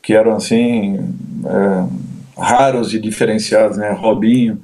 que 0.00 0.14
eram 0.14 0.36
assim 0.36 0.98
é, 1.44 2.40
raros 2.40 2.94
e 2.94 2.98
diferenciados, 2.98 3.76
né, 3.76 3.90
Robinho, 3.90 4.58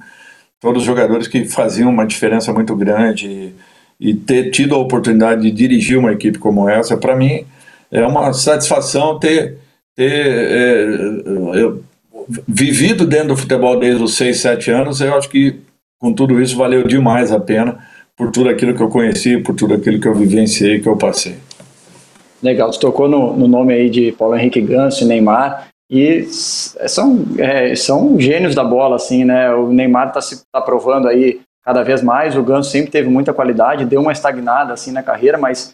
todos 0.60 0.82
os 0.82 0.86
jogadores 0.86 1.26
que 1.26 1.44
faziam 1.44 1.90
uma 1.90 2.06
diferença 2.06 2.52
muito 2.52 2.74
grande 2.76 3.26
e, 3.26 3.54
e 4.02 4.12
ter 4.14 4.50
tido 4.50 4.74
a 4.74 4.78
oportunidade 4.78 5.42
de 5.42 5.50
dirigir 5.52 5.96
uma 5.96 6.12
equipe 6.12 6.36
como 6.36 6.68
essa, 6.68 6.96
para 6.96 7.14
mim 7.14 7.44
é 7.88 8.04
uma 8.04 8.32
satisfação 8.32 9.16
ter, 9.16 9.58
ter 9.94 10.12
é, 10.12 10.84
eu, 11.54 11.84
vivido 12.48 13.06
dentro 13.06 13.28
do 13.28 13.36
futebol 13.36 13.78
desde 13.78 14.02
os 14.02 14.16
6, 14.16 14.40
7 14.40 14.70
anos, 14.72 15.00
eu 15.00 15.14
acho 15.16 15.28
que 15.28 15.60
com 16.00 16.12
tudo 16.12 16.40
isso 16.42 16.56
valeu 16.56 16.82
demais 16.82 17.30
a 17.30 17.38
pena 17.38 17.78
por 18.16 18.32
tudo 18.32 18.48
aquilo 18.48 18.74
que 18.74 18.82
eu 18.82 18.88
conheci, 18.88 19.38
por 19.38 19.54
tudo 19.54 19.74
aquilo 19.74 20.00
que 20.00 20.08
eu 20.08 20.14
vivenciei, 20.14 20.80
que 20.80 20.88
eu 20.88 20.96
passei. 20.96 21.36
Legal, 22.42 22.72
você 22.72 22.80
tocou 22.80 23.08
no, 23.08 23.36
no 23.36 23.46
nome 23.46 23.72
aí 23.72 23.88
de 23.88 24.10
Paulo 24.10 24.34
Henrique 24.34 24.60
Ganso 24.60 25.04
e 25.04 25.06
Neymar, 25.06 25.68
e 25.88 26.24
são, 26.24 27.24
é, 27.38 27.76
são 27.76 28.18
gênios 28.18 28.54
da 28.54 28.64
bola, 28.64 28.96
assim, 28.96 29.24
né? 29.24 29.52
O 29.54 29.72
Neymar 29.72 30.08
está 30.08 30.20
se 30.20 30.42
tá 30.50 30.60
provando 30.60 31.06
aí 31.06 31.40
cada 31.64 31.82
vez 31.82 32.02
mais, 32.02 32.36
o 32.36 32.42
Ganso 32.42 32.70
sempre 32.70 32.90
teve 32.90 33.08
muita 33.08 33.32
qualidade, 33.32 33.84
deu 33.84 34.00
uma 34.00 34.12
estagnada 34.12 34.72
assim 34.72 34.90
na 34.92 35.02
carreira, 35.02 35.38
mas 35.38 35.72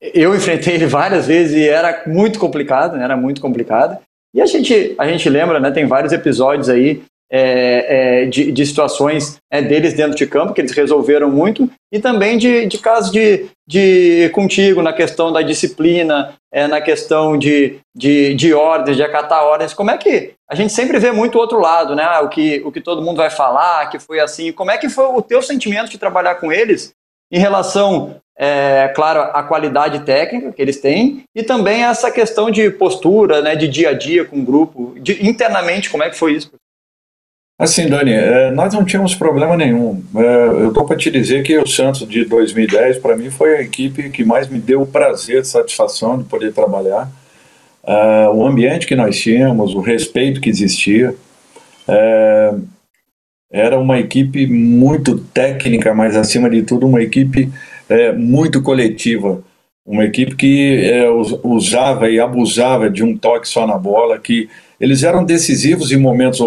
eu 0.00 0.34
enfrentei 0.34 0.74
ele 0.74 0.86
várias 0.86 1.26
vezes 1.26 1.56
e 1.56 1.68
era 1.68 2.04
muito 2.06 2.38
complicado, 2.38 2.96
né? 2.96 3.04
era 3.04 3.16
muito 3.16 3.40
complicado. 3.40 3.98
E 4.34 4.40
a 4.40 4.46
gente, 4.46 4.94
a 4.98 5.06
gente 5.06 5.28
lembra, 5.28 5.58
né? 5.58 5.70
Tem 5.70 5.86
vários 5.86 6.12
episódios 6.12 6.68
aí 6.68 7.02
é, 7.30 8.22
é, 8.22 8.26
de, 8.26 8.52
de, 8.52 8.66
situações 8.66 9.38
é, 9.50 9.60
deles 9.60 9.94
dentro 9.94 10.16
de 10.16 10.26
campo, 10.26 10.54
que 10.54 10.60
eles 10.60 10.72
resolveram 10.72 11.30
muito, 11.30 11.70
e 11.92 11.98
também 11.98 12.38
de, 12.38 12.66
de 12.66 12.78
casos 12.78 13.10
de, 13.10 13.46
de 13.66 14.30
contigo 14.30 14.82
na 14.82 14.92
questão 14.92 15.32
da 15.32 15.42
disciplina, 15.42 16.34
é, 16.52 16.66
na 16.66 16.80
questão 16.80 17.36
de, 17.36 17.78
de, 17.94 18.34
de 18.34 18.54
ordens, 18.54 18.96
de 18.96 19.02
acatar 19.02 19.44
ordens. 19.44 19.74
Como 19.74 19.90
é 19.90 19.98
que 19.98 20.32
a 20.48 20.54
gente 20.54 20.72
sempre 20.72 20.98
vê 20.98 21.12
muito 21.12 21.36
o 21.36 21.40
outro 21.40 21.60
lado, 21.60 21.94
né? 21.94 22.04
Ah, 22.04 22.20
o 22.20 22.28
que, 22.28 22.62
o 22.64 22.72
que 22.72 22.80
todo 22.80 23.02
mundo 23.02 23.18
vai 23.18 23.30
falar, 23.30 23.88
que 23.90 23.98
foi 23.98 24.20
assim. 24.20 24.52
Como 24.52 24.70
é 24.70 24.78
que 24.78 24.88
foi 24.88 25.04
o 25.04 25.22
teu 25.22 25.42
sentimento 25.42 25.90
de 25.90 25.98
trabalhar 25.98 26.36
com 26.36 26.52
eles 26.52 26.92
em 27.30 27.38
relação, 27.38 28.16
é, 28.38 28.88
claro, 28.94 29.20
à 29.20 29.42
qualidade 29.42 30.00
técnica 30.00 30.52
que 30.52 30.62
eles 30.62 30.80
têm 30.80 31.24
e 31.34 31.42
também 31.42 31.84
essa 31.84 32.10
questão 32.10 32.50
de 32.50 32.70
postura, 32.70 33.42
né, 33.42 33.54
de 33.54 33.68
dia 33.68 33.90
a 33.90 33.92
dia 33.92 34.24
com 34.24 34.38
o 34.38 34.44
grupo, 34.44 34.94
de, 34.98 35.26
internamente, 35.26 35.90
como 35.90 36.02
é 36.02 36.08
que 36.08 36.16
foi 36.16 36.32
isso? 36.32 36.50
Assim, 37.58 37.88
Dani, 37.88 38.12
é, 38.12 38.52
nós 38.52 38.72
não 38.72 38.84
tínhamos 38.84 39.16
problema 39.16 39.56
nenhum. 39.56 40.00
É, 40.14 40.46
eu 40.62 40.68
estou 40.68 40.84
para 40.86 40.96
te 40.96 41.10
dizer 41.10 41.42
que 41.42 41.58
o 41.58 41.66
Santos 41.66 42.06
de 42.06 42.24
2010, 42.24 42.98
para 42.98 43.16
mim, 43.16 43.30
foi 43.30 43.56
a 43.56 43.60
equipe 43.60 44.10
que 44.10 44.24
mais 44.24 44.48
me 44.48 44.60
deu 44.60 44.82
o 44.82 44.86
prazer, 44.86 45.44
satisfação 45.44 46.16
de 46.16 46.22
poder 46.22 46.52
trabalhar. 46.52 47.10
É, 47.84 48.28
o 48.28 48.46
ambiente 48.46 48.86
que 48.86 48.94
nós 48.94 49.18
tínhamos, 49.18 49.74
o 49.74 49.80
respeito 49.80 50.40
que 50.40 50.48
existia. 50.48 51.14
Era 53.50 53.78
uma 53.78 53.98
equipe 53.98 54.46
muito 54.46 55.18
técnica, 55.18 55.94
mas 55.94 56.14
acima 56.14 56.50
de 56.50 56.62
tudo, 56.62 56.86
uma 56.86 57.02
equipe 57.02 57.50
muito 58.18 58.62
coletiva. 58.62 59.42
Uma 59.86 60.04
equipe 60.04 60.36
que 60.36 60.92
usava 61.42 62.10
e 62.10 62.20
abusava 62.20 62.90
de 62.90 63.02
um 63.02 63.16
toque 63.16 63.48
só 63.48 63.66
na 63.66 63.78
bola, 63.78 64.18
que 64.18 64.50
eles 64.80 65.02
eram 65.02 65.24
decisivos 65.24 65.90
em 65.90 65.96
momentos 65.96 66.40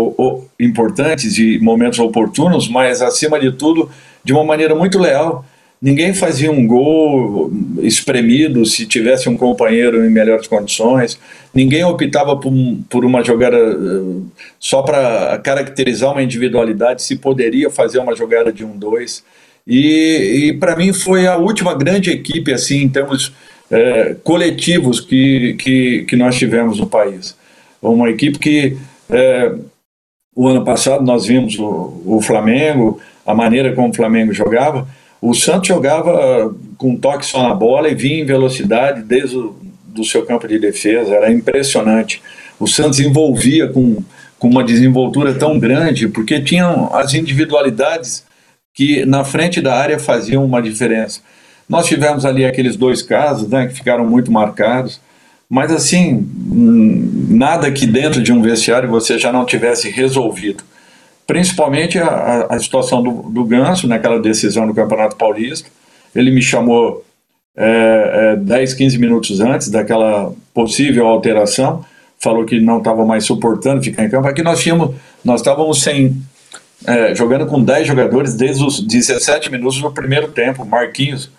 importantes 0.60 1.38
e 1.38 1.60
momentos 1.60 2.00
oportunos, 2.00 2.70
mas 2.70 3.02
acima 3.02 3.40
de 3.40 3.52
tudo, 3.52 3.90
de 4.24 4.32
uma 4.32 4.44
maneira 4.44 4.74
muito 4.74 4.98
leal. 4.98 5.46
Ninguém 5.82 6.14
fazia 6.14 6.52
um 6.52 6.66
gol 6.66 7.52
espremido 7.82 8.64
se 8.66 8.86
tivesse 8.86 9.28
um 9.28 9.36
companheiro 9.36 10.06
em 10.06 10.10
melhores 10.12 10.48
condições. 10.48 11.20
Ninguém 11.54 11.84
optava 11.84 12.38
por, 12.38 13.04
uma 13.04 13.24
jogada 13.24 13.58
eh, 13.58 14.22
só 14.60 14.84
para 14.84 15.40
caracterizar 15.40 16.12
uma 16.12 16.22
individualidade, 16.22 17.02
se 17.02 17.16
poderia 17.16 17.70
fazer 17.72 17.98
uma 17.98 18.16
jogada 18.16 18.54
de 18.54 18.64
um 18.64 18.78
dois. 18.78 19.24
E, 19.68 20.50
e 20.50 20.54
para 20.54 20.76
mim 20.76 20.94
foi 20.94 21.26
a 21.26 21.36
última 21.38 21.74
grande 21.74 22.12
equipe 22.12 22.54
assim 22.54 22.84
em 22.84 22.90
termos 22.90 23.34
é, 23.72 24.16
coletivos 24.24 25.00
que, 25.00 25.56
que, 25.56 26.06
que 26.08 26.16
nós 26.16 26.38
tivemos 26.38 26.80
no 26.80 26.86
país 26.86 27.36
uma 27.90 28.10
equipe 28.10 28.38
que 28.38 28.78
é, 29.10 29.54
o 30.36 30.48
ano 30.48 30.64
passado 30.64 31.04
nós 31.04 31.26
vimos 31.26 31.58
o, 31.58 32.02
o, 32.06 32.22
Flamengo, 32.22 33.00
a 33.26 33.34
maneira 33.34 33.74
como 33.74 33.90
o 33.90 33.94
Flamengo 33.94 34.34
jogava. 34.34 34.88
O 35.22 35.34
Santos 35.34 35.68
jogava 35.68 36.54
com 36.78 36.92
um 36.92 36.98
toque 36.98 37.26
só 37.26 37.48
na 37.48 37.54
bola 37.54 37.90
e 37.90 37.96
vinha 37.96 38.22
em 38.22 38.26
velocidade 38.26 39.04
desde 39.04 39.38
o 39.38 39.56
do 39.94 40.04
seu 40.04 40.26
campo 40.26 40.48
de 40.48 40.58
defesa, 40.58 41.16
era 41.16 41.32
impressionante. 41.32 42.22
O 42.60 42.68
Santos 42.68 43.00
envolvia 43.00 43.68
com, 43.68 44.04
com 44.40 44.48
uma 44.48 44.64
desenvoltura 44.64 45.34
tão 45.34 45.60
grande, 45.60 46.08
porque 46.08 46.40
tinham 46.42 46.94
as 46.96 47.14
individualidades 47.14 48.26
que 48.74 49.06
na 49.06 49.24
frente 49.24 49.62
da 49.62 49.76
área 49.76 50.00
faziam 50.00 50.46
uma 50.46 50.62
diferença. 50.62 51.22
Nós 51.68 51.88
tivemos 51.88 52.26
ali 52.26 52.46
aqueles 52.46 52.76
dois 52.76 53.02
casos 53.02 53.50
né, 53.50 53.68
que 53.68 53.74
ficaram 53.74 54.06
muito 54.06 54.32
marcados. 54.32 55.00
Mas 55.52 55.70
assim, 55.70 56.26
nada 56.48 57.70
que 57.74 57.86
dentro 57.86 58.24
de 58.24 58.32
um 58.32 58.42
vestiário 58.42 58.88
você 58.88 59.20
já 59.20 59.34
não 59.34 59.46
tivesse 59.46 59.90
resolvido. 59.90 60.64
Principalmente 61.28 62.00
a, 62.00 62.48
a 62.50 62.58
situação 62.58 63.04
do, 63.04 63.30
do 63.30 63.44
Ganso, 63.44 63.86
naquela 63.86 64.18
decisão 64.18 64.66
do 64.66 64.74
Campeonato 64.74 65.18
Paulista. 65.18 65.70
Ele 66.16 66.32
me 66.32 66.42
chamou 66.42 67.04
é, 67.54 68.32
é, 68.32 68.36
10, 68.38 68.74
15 68.76 68.98
minutos 68.98 69.42
antes 69.42 69.70
daquela 69.70 70.34
possível 70.54 71.06
alteração, 71.06 71.84
falou 72.18 72.46
que 72.46 72.62
não 72.62 72.78
estava 72.78 73.06
mais 73.06 73.26
suportando 73.26 73.84
ficar 73.84 74.06
em 74.06 74.10
campo. 74.10 74.30
Aqui 74.30 74.42
nós 74.42 74.62
tínhamos, 74.62 74.96
nós 75.22 75.42
estávamos 75.42 75.84
sem, 75.84 76.16
é, 76.88 77.14
jogando 77.14 77.46
com 77.46 77.62
10 77.62 77.88
jogadores 77.88 78.36
desde 78.36 78.64
os 78.64 78.80
17 78.80 79.52
minutos 79.52 79.82
do 79.82 79.92
primeiro 79.92 80.30
tempo. 80.30 80.64
Marquinhos 80.64 81.30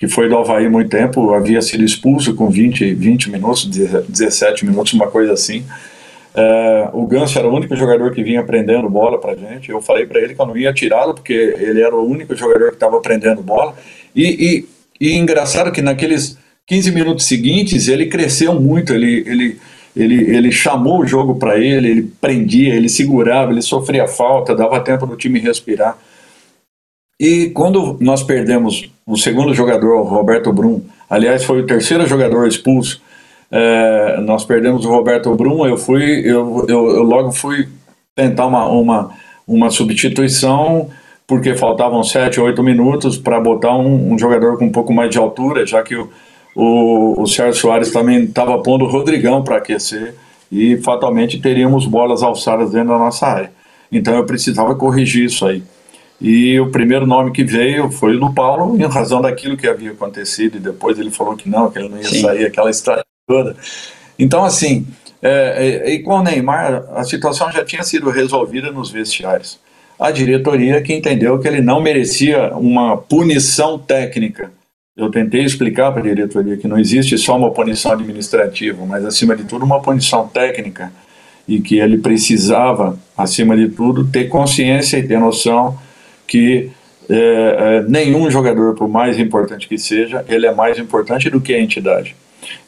que 0.00 0.08
foi 0.08 0.30
do 0.30 0.38
Havaí 0.38 0.66
muito 0.66 0.88
tempo, 0.88 1.34
havia 1.34 1.60
sido 1.60 1.84
expulso 1.84 2.34
com 2.34 2.48
20, 2.48 2.94
20 2.94 3.30
minutos, 3.30 3.66
17 3.66 4.64
minutos, 4.64 4.94
uma 4.94 5.08
coisa 5.08 5.34
assim. 5.34 5.62
É, 6.34 6.88
o 6.94 7.06
Ganso 7.06 7.38
era 7.38 7.46
o 7.46 7.54
único 7.54 7.76
jogador 7.76 8.10
que 8.10 8.22
vinha 8.22 8.40
aprendendo 8.40 8.88
bola 8.88 9.20
pra 9.20 9.36
gente. 9.36 9.68
Eu 9.68 9.82
falei 9.82 10.06
para 10.06 10.18
ele 10.22 10.34
que 10.34 10.40
eu 10.40 10.46
não 10.46 10.56
ia 10.56 10.72
tirá-lo, 10.72 11.12
porque 11.12 11.34
ele 11.34 11.82
era 11.82 11.94
o 11.94 12.02
único 12.02 12.34
jogador 12.34 12.68
que 12.68 12.76
estava 12.76 12.96
aprendendo 12.96 13.42
bola. 13.42 13.74
E, 14.16 14.64
e, 14.98 15.08
e 15.08 15.18
engraçado 15.18 15.70
que 15.70 15.82
naqueles 15.82 16.38
15 16.66 16.92
minutos 16.92 17.26
seguintes 17.26 17.86
ele 17.86 18.06
cresceu 18.06 18.58
muito, 18.58 18.94
ele, 18.94 19.22
ele, 19.26 19.60
ele, 19.94 20.34
ele 20.34 20.50
chamou 20.50 21.00
o 21.00 21.06
jogo 21.06 21.34
para 21.34 21.58
ele, 21.58 21.88
ele 21.90 22.02
prendia, 22.18 22.74
ele 22.74 22.88
segurava, 22.88 23.52
ele 23.52 23.60
sofria 23.60 24.08
falta, 24.08 24.54
dava 24.54 24.80
tempo 24.80 25.04
do 25.04 25.14
time 25.14 25.38
respirar. 25.38 25.98
E 27.20 27.50
quando 27.50 27.98
nós 28.00 28.22
perdemos 28.22 28.90
o 29.06 29.14
segundo 29.14 29.52
jogador, 29.52 29.96
o 29.96 30.04
Roberto 30.04 30.50
Brum, 30.54 30.80
aliás, 31.08 31.44
foi 31.44 31.60
o 31.60 31.66
terceiro 31.66 32.06
jogador 32.06 32.48
expulso, 32.48 33.02
é, 33.50 34.18
nós 34.22 34.42
perdemos 34.46 34.86
o 34.86 34.88
Roberto 34.88 35.34
Brum, 35.34 35.66
eu 35.66 35.76
fui, 35.76 36.20
eu, 36.20 36.64
eu, 36.66 36.88
eu 36.88 37.02
logo 37.02 37.30
fui 37.30 37.68
tentar 38.14 38.46
uma, 38.46 38.66
uma, 38.68 39.10
uma 39.46 39.70
substituição, 39.70 40.88
porque 41.26 41.54
faltavam 41.54 42.02
sete, 42.02 42.40
oito 42.40 42.62
minutos 42.62 43.18
para 43.18 43.38
botar 43.38 43.76
um, 43.76 44.14
um, 44.14 44.18
jogador 44.18 44.56
com 44.56 44.64
um 44.64 44.72
pouco 44.72 44.90
mais 44.90 45.10
de 45.10 45.18
altura, 45.18 45.66
já 45.66 45.82
que 45.82 45.94
o, 45.94 46.08
o, 46.56 47.20
o 47.20 47.26
Sérgio 47.26 47.60
Soares 47.60 47.92
também 47.92 48.24
estava 48.24 48.56
pondo 48.62 48.86
o 48.86 48.88
Rodrigão 48.88 49.44
para 49.44 49.58
aquecer, 49.58 50.14
e 50.50 50.78
fatalmente 50.78 51.38
teríamos 51.38 51.84
bolas 51.84 52.22
alçadas 52.22 52.70
dentro 52.70 52.88
da 52.88 52.98
nossa 52.98 53.26
área. 53.26 53.52
Então 53.92 54.14
eu 54.14 54.24
precisava 54.24 54.74
corrigir 54.74 55.26
isso 55.26 55.44
aí. 55.44 55.62
E 56.20 56.60
o 56.60 56.70
primeiro 56.70 57.06
nome 57.06 57.32
que 57.32 57.42
veio 57.42 57.90
foi 57.90 58.16
o 58.16 58.20
do 58.20 58.32
Paulo, 58.32 58.76
em 58.76 58.86
razão 58.86 59.22
daquilo 59.22 59.56
que 59.56 59.66
havia 59.66 59.92
acontecido, 59.92 60.56
e 60.56 60.60
depois 60.60 60.98
ele 60.98 61.10
falou 61.10 61.34
que 61.34 61.48
não, 61.48 61.70
que 61.70 61.78
ele 61.78 61.88
não 61.88 61.96
ia 61.96 62.04
Sim. 62.04 62.20
sair, 62.20 62.44
aquela 62.44 62.70
história 62.70 63.02
toda. 63.26 63.56
Então, 64.18 64.44
assim, 64.44 64.86
é, 65.22 65.86
é, 65.86 65.94
e 65.94 66.02
com 66.02 66.16
o 66.16 66.22
Neymar, 66.22 66.84
a 66.94 67.04
situação 67.04 67.50
já 67.50 67.64
tinha 67.64 67.82
sido 67.82 68.10
resolvida 68.10 68.70
nos 68.70 68.90
vestiários. 68.90 69.58
A 69.98 70.10
diretoria 70.10 70.82
que 70.82 70.94
entendeu 70.94 71.38
que 71.38 71.48
ele 71.48 71.62
não 71.62 71.80
merecia 71.80 72.54
uma 72.54 72.98
punição 72.98 73.78
técnica. 73.78 74.50
Eu 74.96 75.10
tentei 75.10 75.42
explicar 75.42 75.92
para 75.92 76.00
a 76.00 76.04
diretoria 76.04 76.56
que 76.56 76.68
não 76.68 76.78
existe 76.78 77.16
só 77.16 77.36
uma 77.36 77.50
punição 77.50 77.92
administrativa, 77.92 78.84
mas, 78.84 79.04
acima 79.06 79.34
de 79.34 79.44
tudo, 79.44 79.64
uma 79.64 79.80
punição 79.80 80.28
técnica 80.28 80.92
e 81.48 81.60
que 81.60 81.78
ele 81.78 81.98
precisava, 81.98 82.98
acima 83.16 83.56
de 83.56 83.68
tudo, 83.68 84.06
ter 84.06 84.28
consciência 84.28 84.98
e 84.98 85.06
ter 85.06 85.18
noção 85.18 85.78
que 86.30 86.70
é, 87.08 87.16
é, 87.16 87.82
nenhum 87.88 88.30
jogador, 88.30 88.76
por 88.76 88.88
mais 88.88 89.18
importante 89.18 89.66
que 89.66 89.76
seja, 89.76 90.24
ele 90.28 90.46
é 90.46 90.54
mais 90.54 90.78
importante 90.78 91.28
do 91.28 91.40
que 91.40 91.52
a 91.52 91.60
entidade. 91.60 92.14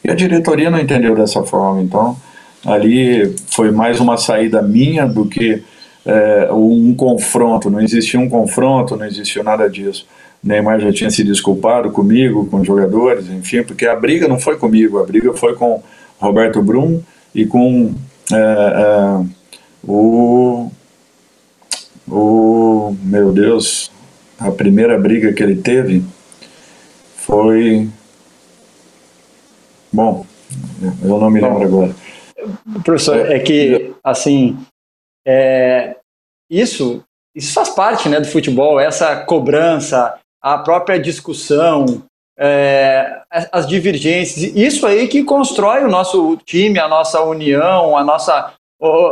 E 0.03 0.11
a 0.11 0.13
diretoria 0.13 0.69
não 0.69 0.77
entendeu 0.77 1.15
dessa 1.15 1.41
forma, 1.43 1.81
então 1.81 2.17
ali 2.65 3.33
foi 3.47 3.71
mais 3.71 4.01
uma 4.01 4.17
saída 4.17 4.61
minha 4.61 5.05
do 5.05 5.25
que 5.25 5.63
é, 6.05 6.49
um 6.51 6.93
confronto, 6.93 7.69
não 7.69 7.79
existia 7.79 8.19
um 8.19 8.27
confronto, 8.27 8.97
não 8.97 9.05
existiu 9.05 9.45
nada 9.45 9.69
disso. 9.69 10.05
Neymar 10.43 10.81
já 10.81 10.91
tinha 10.91 11.09
se 11.09 11.23
desculpado 11.23 11.89
comigo, 11.89 12.45
com 12.47 12.59
os 12.59 12.67
jogadores, 12.67 13.29
enfim, 13.29 13.63
porque 13.63 13.85
a 13.85 13.95
briga 13.95 14.27
não 14.27 14.37
foi 14.37 14.57
comigo, 14.57 14.99
a 14.99 15.05
briga 15.05 15.31
foi 15.31 15.55
com 15.55 15.81
Roberto 16.19 16.61
Brum 16.61 17.01
e 17.33 17.45
com 17.45 17.93
é, 18.29 18.35
é, 18.35 19.25
o 19.87 20.69
o 22.07 22.95
meu 23.01 23.31
Deus, 23.31 23.91
a 24.39 24.51
primeira 24.51 24.97
briga 24.99 25.33
que 25.33 25.41
ele 25.41 25.55
teve 25.55 26.03
foi 27.15 27.89
bom, 29.91 30.25
eu 31.01 31.19
não 31.19 31.29
me 31.29 31.39
lembro 31.39 31.63
agora. 31.63 31.95
Professor, 32.83 33.31
é 33.31 33.39
que 33.39 33.93
assim 34.03 34.57
é, 35.25 35.95
isso 36.49 37.03
isso 37.35 37.53
faz 37.53 37.69
parte 37.69 38.07
né, 38.07 38.19
do 38.19 38.27
futebol, 38.27 38.79
essa 38.79 39.15
cobrança, 39.25 40.19
a 40.39 40.57
própria 40.59 40.99
discussão, 40.99 42.03
é, 42.37 43.21
as 43.51 43.65
divergências, 43.67 44.55
isso 44.55 44.85
aí 44.85 45.07
que 45.07 45.23
constrói 45.23 45.83
o 45.83 45.89
nosso 45.89 46.37
time, 46.45 46.77
a 46.77 46.87
nossa 46.87 47.23
união, 47.23 47.97
a 47.97 48.03
nossa, 48.03 48.53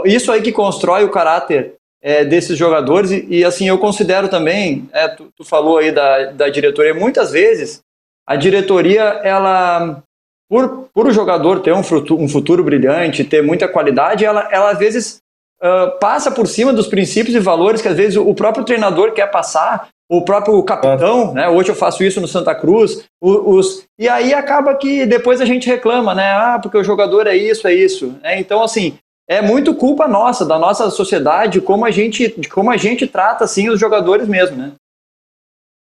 isso 0.05 0.31
aí 0.31 0.41
que 0.41 0.51
constrói 0.51 1.03
o 1.03 1.11
caráter 1.11 1.75
é, 2.01 2.25
desses 2.25 2.57
jogadores. 2.57 3.11
E, 3.11 3.27
e, 3.29 3.45
assim, 3.45 3.67
eu 3.67 3.77
considero 3.77 4.27
também, 4.27 4.89
é, 4.91 5.07
tu, 5.07 5.29
tu, 5.35 5.43
falou 5.43 5.77
aí 5.77 5.91
da, 5.91 6.31
da 6.31 6.49
diretoria, 6.49 6.93
muitas 6.93 7.31
vezes 7.31 7.81
a 8.27 8.35
diretoria, 8.35 9.01
ela, 9.23 10.03
por, 10.49 10.89
por 10.93 11.07
o 11.07 11.11
jogador 11.11 11.59
ter 11.59 11.73
um 11.73 11.83
futuro, 11.83 12.21
um 12.21 12.29
futuro 12.29 12.63
brilhante, 12.63 13.23
ter 13.23 13.43
muita 13.43 13.67
qualidade, 13.67 14.25
ela, 14.25 14.47
ela 14.51 14.71
às 14.71 14.79
vezes 14.79 15.21
uh, 15.61 15.99
passa 15.99 16.31
por 16.31 16.47
cima 16.47 16.71
dos 16.71 16.87
princípios 16.87 17.35
e 17.35 17.39
valores 17.39 17.81
que 17.81 17.87
às 17.87 17.97
vezes 17.97 18.17
o 18.17 18.33
próprio 18.33 18.63
treinador 18.63 19.11
quer 19.11 19.29
passar, 19.29 19.89
o 20.09 20.23
próprio 20.25 20.61
capitão, 20.63 21.33
né? 21.33 21.47
Hoje 21.47 21.69
eu 21.69 21.75
faço 21.75 22.03
isso 22.03 22.19
no 22.19 22.27
Santa 22.27 22.53
Cruz, 22.53 23.05
os, 23.21 23.37
os, 23.45 23.87
e 23.97 24.09
aí 24.09 24.33
acaba 24.33 24.75
que 24.75 25.05
depois 25.05 25.39
a 25.39 25.45
gente 25.45 25.69
reclama, 25.69 26.13
né? 26.13 26.31
Ah, 26.31 26.59
porque 26.61 26.77
o 26.77 26.83
jogador 26.83 27.27
é 27.27 27.35
isso, 27.35 27.65
é 27.65 27.73
isso. 27.73 28.15
É, 28.21 28.37
então, 28.37 28.61
assim, 28.61 28.97
é 29.31 29.41
muito 29.41 29.73
culpa 29.73 30.09
nossa, 30.09 30.45
da 30.45 30.59
nossa 30.59 30.89
sociedade, 30.89 31.61
como 31.61 31.85
a 31.85 31.91
gente, 31.91 32.35
de 32.37 32.49
como 32.49 32.69
a 32.69 32.75
gente 32.75 33.07
trata 33.07 33.45
assim 33.45 33.69
os 33.69 33.79
jogadores 33.79 34.27
mesmo, 34.27 34.57
né? 34.57 34.73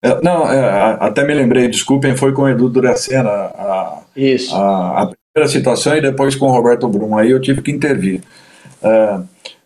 É, 0.03 0.21
não, 0.21 0.47
é, 0.47 0.97
até 0.99 1.25
me 1.25 1.33
lembrei, 1.33 1.67
desculpem, 1.67 2.15
foi 2.15 2.31
com 2.31 2.43
o 2.43 2.49
Edu 2.49 2.69
Duracena 2.69 3.27
a, 3.27 4.01
Isso. 4.15 4.55
A, 4.55 5.01
a, 5.01 5.07
primeira 5.07 5.51
situação 5.51 5.97
e 5.97 6.01
depois 6.01 6.35
com 6.35 6.45
o 6.45 6.51
Roberto 6.51 6.87
Brum, 6.87 7.17
aí 7.17 7.31
eu 7.31 7.41
tive 7.41 7.63
que 7.63 7.71
intervir. 7.71 8.21
É, 8.83 9.19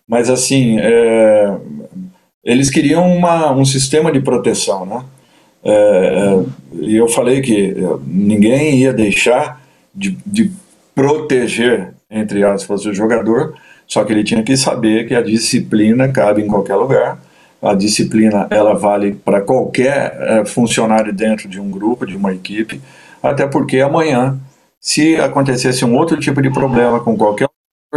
mas 0.07 0.29
assim, 0.29 0.79
é, 0.79 1.57
eles 2.41 2.69
queriam 2.69 3.05
uma, 3.05 3.51
um 3.51 3.65
sistema 3.65 4.13
de 4.13 4.21
proteção, 4.21 4.85
né? 4.85 5.03
É, 5.61 5.71
é, 5.71 6.43
e 6.83 6.95
eu 6.95 7.09
falei 7.09 7.41
que 7.41 7.75
ninguém 8.07 8.77
ia 8.77 8.93
deixar 8.93 9.61
de, 9.93 10.17
de 10.25 10.49
proteger, 10.95 11.93
entre 12.09 12.45
aspas, 12.45 12.85
o 12.85 12.93
jogador, 12.93 13.53
só 13.87 14.03
que 14.03 14.11
ele 14.11 14.23
tinha 14.23 14.43
que 14.43 14.55
saber 14.57 15.07
que 15.07 15.15
a 15.15 15.21
disciplina 15.21 16.07
cabe 16.07 16.41
em 16.41 16.47
qualquer 16.47 16.75
lugar. 16.75 17.19
A 17.61 17.73
disciplina 17.73 18.47
ela 18.49 18.73
vale 18.73 19.13
para 19.13 19.41
qualquer 19.41 20.17
é, 20.19 20.45
funcionário 20.45 21.13
dentro 21.13 21.47
de 21.47 21.59
um 21.59 21.69
grupo, 21.69 22.05
de 22.05 22.17
uma 22.17 22.33
equipe, 22.33 22.81
até 23.21 23.47
porque 23.47 23.79
amanhã, 23.79 24.37
se 24.81 25.15
acontecesse 25.15 25.85
um 25.85 25.95
outro 25.95 26.19
tipo 26.19 26.41
de 26.41 26.49
problema 26.49 26.99
com 26.99 27.15
qualquer 27.15 27.47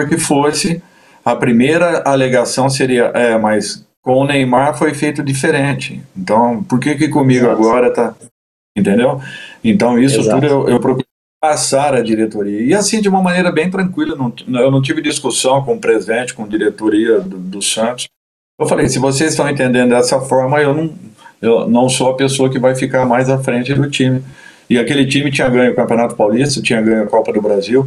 que 0.09 0.19
fosse, 0.19 0.81
a 1.25 1.35
primeira 1.35 2.03
alegação 2.05 2.71
seria: 2.71 3.07
é, 3.15 3.37
mas 3.37 3.85
com 4.03 4.19
o 4.19 4.25
Neymar 4.25 4.79
foi 4.79 4.95
feito 4.95 5.23
diferente. 5.23 6.01
Então, 6.17 6.63
por 6.63 6.79
que 6.79 6.95
que 6.95 7.09
comigo 7.09 7.47
Exato. 7.47 7.61
agora 7.61 7.91
tá? 7.93 8.15
Entendeu? 8.77 9.21
Então, 9.65 9.99
isso 9.99 10.21
Exato. 10.21 10.41
tudo 10.41 10.47
eu, 10.47 10.69
eu 10.69 10.79
procuro 10.79 11.07
passar 11.41 11.95
a 11.95 12.03
diretoria. 12.03 12.63
E 12.63 12.75
assim, 12.75 13.01
de 13.01 13.09
uma 13.09 13.23
maneira 13.23 13.53
bem 13.53 13.71
tranquila, 13.71 14.17
não, 14.17 14.33
eu 14.61 14.71
não 14.71 14.83
tive 14.83 15.01
discussão 15.03 15.63
com 15.63 15.75
o 15.75 15.81
presidente, 15.81 16.35
com 16.35 16.45
a 16.45 16.49
diretoria 16.49 17.21
do, 17.21 17.39
do 17.39 17.63
Santos. 17.63 18.09
Eu 18.59 18.67
falei, 18.67 18.89
se 18.89 18.99
vocês 18.99 19.31
estão 19.31 19.49
entendendo 19.49 19.91
dessa 19.91 20.21
forma, 20.21 20.61
eu 20.61 20.75
não, 20.75 20.95
eu 21.43 21.69
não 21.69 21.89
sou 21.89 22.11
a 22.11 22.17
pessoa 22.17 22.51
que 22.51 22.59
vai 22.59 22.75
ficar 22.75 23.05
mais 23.05 23.29
à 23.29 23.39
frente 23.39 23.75
do 23.75 23.89
time. 23.91 24.23
E 24.69 24.79
aquele 24.79 25.07
time 25.07 25.31
tinha 25.31 25.49
ganho 25.49 25.73
o 25.73 25.77
Campeonato 25.77 26.17
Paulista, 26.17 26.63
tinha 26.63 26.81
ganho 26.81 27.05
a 27.05 27.07
Copa 27.07 27.33
do 27.33 27.41
Brasil, 27.41 27.87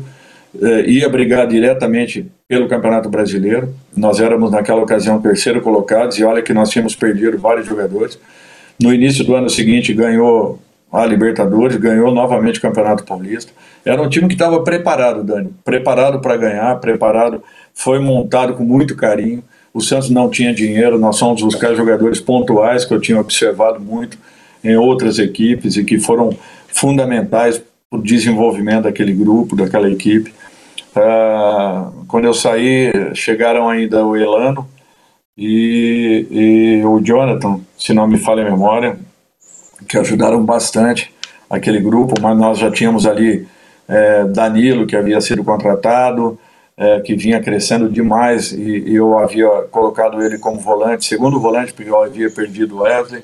eh, 0.61 0.85
ia 0.87 1.09
brigar 1.09 1.47
diretamente 1.47 2.31
pelo 2.47 2.67
Campeonato 2.67 3.09
Brasileiro. 3.09 3.73
Nós 3.97 4.19
éramos, 4.19 4.51
naquela 4.51 4.81
ocasião, 4.81 5.21
terceiro 5.21 5.59
colocados, 5.61 6.17
e 6.17 6.23
olha 6.23 6.41
que 6.41 6.53
nós 6.53 6.69
tínhamos 6.69 6.95
perdido 6.95 7.37
vários 7.37 7.65
jogadores. 7.65 8.17
No 8.81 8.93
início 8.93 9.25
do 9.25 9.35
ano 9.35 9.49
seguinte, 9.49 9.93
ganhou 9.93 10.59
a 10.91 11.05
Libertadores, 11.05 11.77
ganhou 11.77 12.11
novamente 12.11 12.57
o 12.57 12.61
Campeonato 12.61 13.03
Paulista. 13.03 13.51
Era 13.85 14.01
um 14.01 14.09
time 14.09 14.27
que 14.27 14.33
estava 14.33 14.63
preparado, 14.63 15.23
Dani, 15.23 15.53
preparado 15.63 16.19
para 16.19 16.35
ganhar, 16.35 16.75
preparado, 16.79 17.43
foi 17.73 17.99
montado 17.99 18.55
com 18.55 18.63
muito 18.63 18.95
carinho. 18.95 19.43
O 19.73 19.81
Santos 19.81 20.09
não 20.09 20.29
tinha 20.29 20.53
dinheiro, 20.53 20.97
nós 20.97 21.19
fomos 21.19 21.41
buscar 21.41 21.75
jogadores 21.75 22.19
pontuais 22.19 22.85
que 22.85 22.93
eu 22.93 22.99
tinha 22.99 23.19
observado 23.19 23.79
muito 23.79 24.17
em 24.63 24.75
outras 24.75 25.19
equipes 25.19 25.77
e 25.77 25.83
que 25.83 25.99
foram 25.99 26.35
fundamentais 26.67 27.61
para 27.89 27.99
o 27.99 28.01
desenvolvimento 28.01 28.83
daquele 28.83 29.13
grupo, 29.13 29.55
daquela 29.55 29.89
equipe. 29.89 30.33
Uh, 30.95 32.05
quando 32.07 32.25
eu 32.25 32.33
saí, 32.33 32.91
chegaram 33.13 33.69
ainda 33.69 34.03
o 34.05 34.17
Elano 34.17 34.67
e, 35.37 36.27
e 36.31 36.85
o 36.85 36.99
Jonathan, 36.99 37.59
se 37.77 37.93
não 37.93 38.07
me 38.07 38.17
falha 38.17 38.45
a 38.45 38.49
memória, 38.49 38.97
que 39.87 39.97
ajudaram 39.97 40.43
bastante 40.43 41.13
aquele 41.49 41.79
grupo, 41.79 42.13
mas 42.21 42.37
nós 42.37 42.57
já 42.57 42.69
tínhamos 42.71 43.05
ali 43.05 43.47
é, 43.87 44.25
Danilo, 44.25 44.85
que 44.85 44.95
havia 44.95 45.19
sido 45.19 45.43
contratado, 45.43 46.37
é, 46.77 46.99
que 47.01 47.15
vinha 47.15 47.41
crescendo 47.41 47.89
demais, 47.89 48.51
e, 48.51 48.83
e, 48.87 48.95
eu 48.95 49.17
havia 49.17 49.47
colocado 49.71 50.21
ele 50.21 50.37
como 50.37 50.59
volante, 50.59 51.05
segundo 51.05 51.39
volante, 51.39 51.73
porque 51.73 51.89
eu 51.89 52.01
havia 52.01 52.29
perdido 52.29 52.77
o 52.77 52.81
Wesley, 52.81 53.23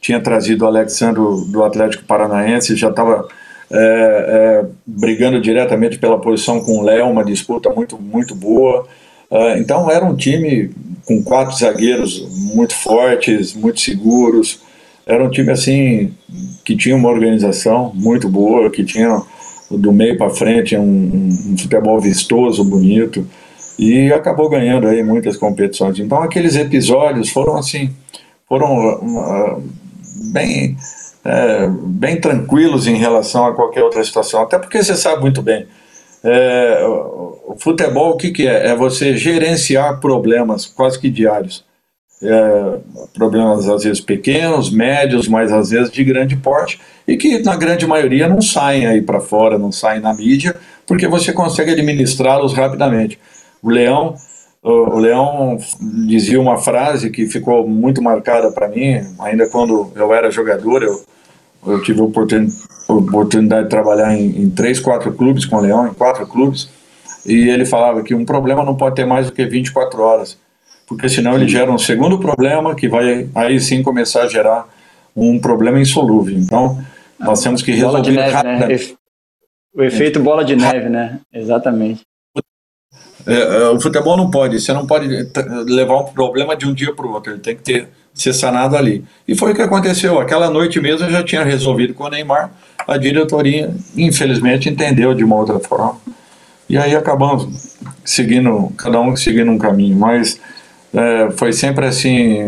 tinha 0.00 0.20
trazido 0.20 0.64
o 0.64 0.68
Alexandre 0.68 1.22
do 1.50 1.62
Atlético 1.62 2.04
Paranaense, 2.04 2.74
já 2.74 2.90
estava 2.90 3.28
é, 3.70 3.78
é, 3.78 4.66
brigando 4.84 5.40
diretamente 5.40 5.98
pela 5.98 6.20
posição 6.20 6.60
com 6.60 6.78
o 6.78 6.82
Léo, 6.82 7.08
uma 7.08 7.24
disputa 7.24 7.70
muito, 7.70 7.96
muito 7.98 8.34
boa. 8.34 8.86
É, 9.30 9.58
então 9.58 9.88
era 9.90 10.04
um 10.04 10.16
time 10.16 10.70
com 11.06 11.22
quatro 11.22 11.56
zagueiros 11.56 12.26
muito 12.52 12.74
fortes, 12.74 13.54
muito 13.54 13.80
seguros, 13.80 14.60
era 15.06 15.24
um 15.24 15.30
time 15.30 15.50
assim 15.50 16.14
que 16.64 16.76
tinha 16.76 16.94
uma 16.94 17.08
organização 17.08 17.92
muito 17.94 18.28
boa, 18.28 18.70
que 18.70 18.84
tinha 18.84 19.22
do 19.70 19.92
meio 19.92 20.18
para 20.18 20.30
frente 20.30 20.76
um, 20.76 20.82
um, 20.82 21.56
futebol 21.56 22.00
vistoso, 22.00 22.64
bonito 22.64 23.26
e 23.78 24.12
acabou 24.12 24.48
ganhando 24.48 24.86
aí 24.86 25.02
muitas 25.02 25.36
competições. 25.36 25.98
Então 25.98 26.22
aqueles 26.22 26.56
episódios 26.56 27.30
foram 27.30 27.56
assim, 27.56 27.90
foram 28.48 28.98
uh, 28.98 29.62
bem 30.32 30.76
é, 31.24 31.68
bem 31.68 32.18
tranquilos 32.20 32.86
em 32.86 32.96
relação 32.96 33.46
a 33.46 33.54
qualquer 33.54 33.82
outra 33.82 34.02
situação. 34.02 34.42
Até 34.42 34.58
porque 34.58 34.82
você 34.82 34.96
sabe 34.96 35.20
muito 35.20 35.42
bem, 35.42 35.66
é, 36.24 36.82
o 36.84 37.56
futebol 37.58 38.12
o 38.12 38.16
que, 38.16 38.30
que 38.30 38.46
é? 38.46 38.68
É 38.68 38.76
você 38.76 39.16
gerenciar 39.16 40.00
problemas 40.00 40.66
quase 40.66 40.98
que 40.98 41.10
diários 41.10 41.64
é, 42.22 42.78
problemas 43.14 43.68
às 43.68 43.84
vezes 43.84 44.00
pequenos, 44.00 44.70
médios, 44.70 45.28
mas 45.28 45.52
às 45.52 45.70
vezes 45.70 45.90
de 45.90 46.04
grande 46.04 46.36
porte, 46.36 46.80
e 47.06 47.16
que 47.16 47.38
na 47.40 47.56
grande 47.56 47.86
maioria 47.86 48.28
não 48.28 48.40
saem 48.40 48.86
aí 48.86 49.02
para 49.02 49.20
fora, 49.20 49.58
não 49.58 49.72
saem 49.72 50.00
na 50.00 50.14
mídia, 50.14 50.54
porque 50.86 51.08
você 51.08 51.32
consegue 51.32 51.72
administrá-los 51.72 52.52
rapidamente. 52.52 53.18
O 53.62 53.70
Leão 53.70 54.16
o, 54.62 54.98
Leão 54.98 55.58
dizia 56.06 56.40
uma 56.40 56.58
frase 56.58 57.10
que 57.10 57.26
ficou 57.26 57.66
muito 57.66 58.02
marcada 58.02 58.50
para 58.52 58.68
mim, 58.68 59.00
ainda 59.18 59.48
quando 59.48 59.90
eu 59.96 60.12
era 60.12 60.30
jogador, 60.30 60.82
eu, 60.82 61.02
eu 61.66 61.82
tive 61.82 62.00
a 62.00 62.04
oportunidade 62.92 63.64
de 63.64 63.70
trabalhar 63.70 64.14
em, 64.14 64.42
em, 64.42 64.50
três, 64.50 64.78
quatro 64.78 65.12
clubes 65.12 65.46
com 65.46 65.56
o 65.56 65.60
Leão, 65.60 65.86
em 65.86 65.94
quatro 65.94 66.26
clubes, 66.26 66.68
e 67.24 67.48
ele 67.48 67.64
falava 67.64 68.02
que 68.02 68.14
um 68.14 68.24
problema 68.24 68.62
não 68.62 68.76
pode 68.76 68.96
ter 68.96 69.06
mais 69.06 69.26
do 69.26 69.32
que 69.32 69.44
24 69.46 70.02
horas, 70.02 70.38
porque 70.90 71.08
senão 71.08 71.36
ele 71.36 71.46
gera 71.46 71.70
um 71.70 71.78
segundo 71.78 72.18
problema 72.18 72.74
que 72.74 72.88
vai 72.88 73.28
aí 73.32 73.60
sim 73.60 73.80
começar 73.80 74.24
a 74.24 74.26
gerar 74.26 74.68
um 75.14 75.38
problema 75.38 75.80
insolúvel. 75.80 76.36
Então, 76.36 76.82
nós 77.16 77.40
temos 77.40 77.62
que 77.62 77.70
resolver 77.70 77.92
bola 77.92 78.02
de 78.02 78.10
neve, 78.10 78.42
né? 78.42 78.96
O 79.72 79.82
efeito 79.84 80.18
bola 80.18 80.44
de 80.44 80.56
neve, 80.56 80.88
né? 80.88 81.20
Exatamente. 81.32 82.00
É, 83.24 83.34
é, 83.34 83.68
o 83.68 83.80
futebol 83.80 84.16
não 84.16 84.32
pode, 84.32 84.60
você 84.60 84.72
não 84.72 84.84
pode 84.84 85.06
levar 85.68 86.00
um 86.00 86.06
problema 86.06 86.56
de 86.56 86.66
um 86.66 86.74
dia 86.74 86.92
para 86.92 87.06
o 87.06 87.12
outro, 87.12 87.34
ele 87.34 87.40
tem 87.40 87.54
que 87.54 87.62
ter, 87.62 87.88
ser 88.12 88.32
sanado 88.32 88.76
ali. 88.76 89.04
E 89.28 89.36
foi 89.36 89.52
o 89.52 89.54
que 89.54 89.62
aconteceu. 89.62 90.18
Aquela 90.18 90.50
noite 90.50 90.80
mesmo 90.80 91.06
eu 91.06 91.12
já 91.12 91.22
tinha 91.22 91.44
resolvido 91.44 91.94
com 91.94 92.02
o 92.02 92.08
Neymar, 92.08 92.50
a 92.88 92.96
diretoria, 92.96 93.72
infelizmente, 93.96 94.68
entendeu 94.68 95.14
de 95.14 95.22
uma 95.22 95.36
outra 95.36 95.60
forma. 95.60 96.00
E 96.68 96.76
aí 96.76 96.96
acabamos 96.96 97.76
seguindo, 98.04 98.72
cada 98.76 99.00
um 99.00 99.14
seguindo 99.14 99.52
um 99.52 99.58
caminho. 99.58 99.96
Mas 99.96 100.40
é, 100.92 101.30
foi 101.32 101.52
sempre 101.52 101.86
assim, 101.86 102.38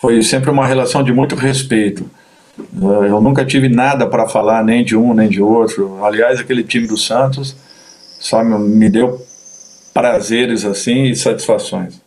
foi 0.00 0.22
sempre 0.22 0.50
uma 0.50 0.66
relação 0.66 1.02
de 1.02 1.12
muito 1.12 1.34
respeito. 1.34 2.08
É, 2.58 3.10
eu 3.10 3.20
nunca 3.20 3.44
tive 3.44 3.68
nada 3.68 4.06
para 4.06 4.28
falar, 4.28 4.64
nem 4.64 4.84
de 4.84 4.96
um, 4.96 5.14
nem 5.14 5.28
de 5.28 5.42
outro. 5.42 6.04
Aliás, 6.04 6.40
aquele 6.40 6.62
time 6.62 6.86
do 6.86 6.96
Santos 6.96 7.56
só 8.18 8.42
me 8.42 8.88
deu 8.88 9.20
prazeres 9.92 10.64
assim 10.64 11.04
e 11.04 11.16
satisfações. 11.16 12.00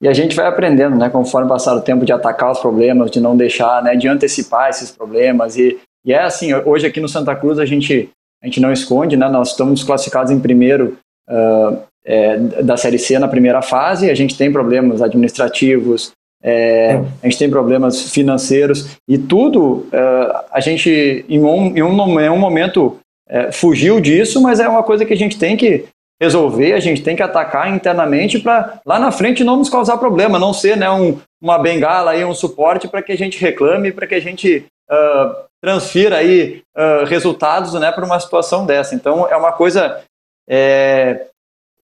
E 0.00 0.06
a 0.06 0.12
gente 0.12 0.36
vai 0.36 0.46
aprendendo, 0.46 0.96
né, 0.96 1.08
conforme 1.08 1.48
passar 1.48 1.74
o 1.74 1.80
tempo, 1.80 2.04
de 2.04 2.12
atacar 2.12 2.52
os 2.52 2.58
problemas, 2.58 3.10
de 3.10 3.18
não 3.18 3.36
deixar, 3.36 3.82
né, 3.82 3.96
de 3.96 4.06
antecipar 4.06 4.68
esses 4.68 4.90
problemas. 4.90 5.56
E, 5.56 5.78
e 6.04 6.12
é 6.12 6.22
assim, 6.22 6.52
hoje 6.54 6.86
aqui 6.86 7.00
no 7.00 7.08
Santa 7.08 7.34
Cruz 7.34 7.58
a 7.58 7.64
gente, 7.64 8.10
a 8.42 8.46
gente 8.46 8.60
não 8.60 8.72
esconde, 8.72 9.16
né, 9.16 9.28
nós 9.28 9.50
estamos 9.50 9.82
classificados 9.82 10.30
em 10.30 10.38
primeiro 10.38 10.98
uh, 11.28 11.82
é, 12.06 12.38
da 12.38 12.76
Série 12.76 12.98
C 12.98 13.18
na 13.18 13.26
primeira 13.26 13.60
fase, 13.60 14.08
a 14.08 14.14
gente 14.14 14.38
tem 14.38 14.52
problemas 14.52 15.02
administrativos, 15.02 16.12
é, 16.42 17.00
a 17.22 17.26
gente 17.26 17.38
tem 17.38 17.50
problemas 17.50 18.10
financeiros 18.10 18.96
e 19.08 19.18
tudo 19.18 19.88
uh, 19.88 20.44
a 20.52 20.60
gente 20.60 21.24
em 21.28 21.42
um, 21.42 21.76
em 21.76 21.82
um, 21.82 22.20
em 22.20 22.30
um 22.30 22.38
momento 22.38 22.98
é, 23.28 23.50
fugiu 23.50 24.00
disso, 24.00 24.40
mas 24.40 24.60
é 24.60 24.68
uma 24.68 24.84
coisa 24.84 25.04
que 25.04 25.12
a 25.12 25.16
gente 25.16 25.36
tem 25.36 25.56
que 25.56 25.86
resolver, 26.20 26.72
a 26.72 26.80
gente 26.80 27.02
tem 27.02 27.16
que 27.16 27.22
atacar 27.22 27.74
internamente 27.74 28.38
para 28.38 28.80
lá 28.86 28.98
na 28.98 29.10
frente 29.10 29.42
não 29.42 29.56
nos 29.56 29.68
causar 29.68 29.98
problema, 29.98 30.38
não 30.38 30.52
ser 30.52 30.76
né, 30.76 30.88
um, 30.88 31.18
uma 31.42 31.58
bengala 31.58 32.12
aí, 32.12 32.24
um 32.24 32.34
suporte 32.34 32.86
para 32.86 33.02
que 33.02 33.12
a 33.12 33.18
gente 33.18 33.40
reclame, 33.40 33.92
para 33.92 34.06
que 34.06 34.14
a 34.14 34.20
gente 34.20 34.64
uh, 34.90 35.34
transfira 35.60 36.18
aí 36.18 36.62
uh, 36.76 37.04
resultados 37.06 37.74
né, 37.74 37.90
para 37.90 38.06
uma 38.06 38.20
situação 38.20 38.64
dessa. 38.64 38.94
Então 38.94 39.26
é 39.28 39.36
uma 39.36 39.52
coisa 39.52 40.00
é, 40.48 41.26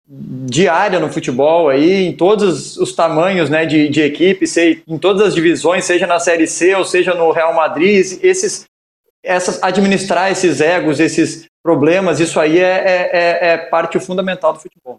diária 0.10 1.00
no 1.00 1.12
futebol 1.12 1.70
aí, 1.70 2.06
em 2.08 2.16
todos 2.16 2.78
os 2.78 2.94
tamanhos 2.94 3.50
né, 3.50 3.66
de, 3.66 3.90
de 3.90 4.02
equipe, 4.02 4.48
sei, 4.48 4.82
em 4.88 4.98
todas 4.98 5.22
as 5.22 5.36
divisões, 5.36 5.86
seja 5.86 6.08
na 6.08 6.20
Série 6.20 6.48
C 6.48 6.74
ou 6.76 6.84
seja 6.84 7.14
no 7.14 7.32
Real 7.32 7.54
Madrid, 7.54 8.18
esses 8.24 8.66
essas, 9.24 9.62
administrar 9.62 10.32
esses 10.32 10.62
egos, 10.62 11.00
esses 11.00 11.46
problemas, 11.62 12.20
isso 12.20 12.40
aí 12.40 12.58
é, 12.58 12.64
é, 12.64 13.10
é, 13.12 13.54
é 13.54 13.58
parte 13.58 14.00
fundamental 14.00 14.54
do 14.54 14.60
futebol. 14.60 14.98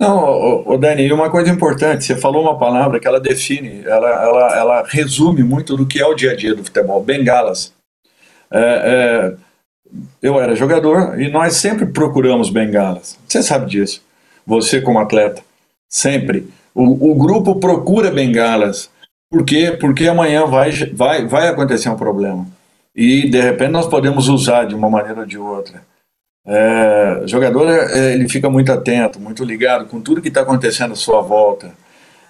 Não, 0.00 0.64
o, 0.68 0.76
Dani, 0.76 1.10
uma 1.12 1.30
coisa 1.30 1.50
importante, 1.50 2.04
você 2.04 2.16
falou 2.16 2.42
uma 2.42 2.56
palavra 2.56 3.00
que 3.00 3.06
ela 3.08 3.18
define, 3.18 3.82
ela, 3.84 4.08
ela, 4.08 4.56
ela 4.56 4.82
resume 4.86 5.42
muito 5.42 5.76
do 5.76 5.86
que 5.86 6.00
é 6.00 6.06
o 6.06 6.14
dia 6.14 6.32
a 6.32 6.36
dia 6.36 6.54
do 6.54 6.62
futebol, 6.62 7.02
bengalas. 7.02 7.74
É, 8.50 8.60
é, 8.60 9.36
eu 10.22 10.40
era 10.40 10.54
jogador 10.54 11.20
e 11.20 11.30
nós 11.30 11.54
sempre 11.54 11.86
procuramos 11.86 12.50
bengalas. 12.50 13.18
Você 13.26 13.42
sabe 13.42 13.70
disso. 13.70 14.02
Você 14.46 14.80
como 14.80 14.98
atleta, 14.98 15.42
sempre. 15.88 16.48
O, 16.74 17.12
o 17.12 17.14
grupo 17.14 17.56
procura 17.56 18.10
bengalas. 18.10 18.90
Por 19.30 19.44
quê? 19.44 19.76
Porque 19.78 20.08
amanhã 20.08 20.46
vai, 20.46 20.70
vai, 20.92 21.26
vai 21.26 21.48
acontecer 21.48 21.88
um 21.88 21.96
problema 21.96 22.46
e 22.98 23.28
de 23.28 23.40
repente 23.40 23.70
nós 23.70 23.86
podemos 23.86 24.26
usar 24.26 24.64
de 24.64 24.74
uma 24.74 24.90
maneira 24.90 25.20
ou 25.20 25.26
de 25.26 25.38
outra. 25.38 25.80
É, 26.44 27.20
o 27.22 27.28
jogador 27.28 27.68
é, 27.68 28.12
ele 28.12 28.28
fica 28.28 28.50
muito 28.50 28.72
atento, 28.72 29.20
muito 29.20 29.44
ligado 29.44 29.86
com 29.86 30.00
tudo 30.00 30.20
que 30.20 30.26
está 30.26 30.40
acontecendo 30.40 30.92
à 30.92 30.96
sua 30.96 31.20
volta. 31.20 31.70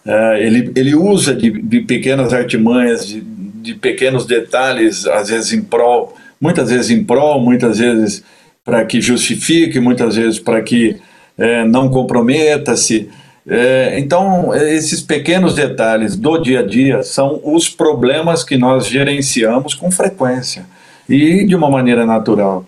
É, 0.04 0.44
ele, 0.44 0.70
ele 0.76 0.94
usa 0.94 1.34
de, 1.34 1.50
de 1.62 1.80
pequenas 1.80 2.34
artimanhas, 2.34 3.06
de, 3.06 3.22
de, 3.22 3.74
pequenos 3.76 4.26
detalhes, 4.26 5.06
às 5.06 5.30
vezes 5.30 5.54
em 5.54 5.62
prol, 5.62 6.14
muitas 6.40 6.70
vezes 6.70 6.90
em 6.90 7.04
prol, 7.04 7.40
muitas 7.40 7.78
vezes 7.78 8.22
para 8.64 8.84
que 8.84 9.00
justifique, 9.00 9.80
muitas 9.80 10.16
vezes 10.16 10.38
para 10.38 10.60
que 10.62 10.96
é, 11.36 11.64
não 11.64 11.88
comprometa-se. 11.88 13.08
É, 13.46 13.98
então, 13.98 14.54
esses 14.54 15.00
pequenos 15.00 15.54
detalhes 15.54 16.16
do 16.16 16.36
dia 16.38 16.60
a 16.60 16.62
dia 16.62 17.02
são 17.02 17.40
os 17.42 17.68
problemas 17.68 18.44
que 18.44 18.58
nós 18.58 18.86
gerenciamos 18.86 19.74
com 19.74 19.90
frequência 19.90 20.66
e 21.08 21.46
de 21.46 21.56
uma 21.56 21.70
maneira 21.70 22.04
natural. 22.04 22.66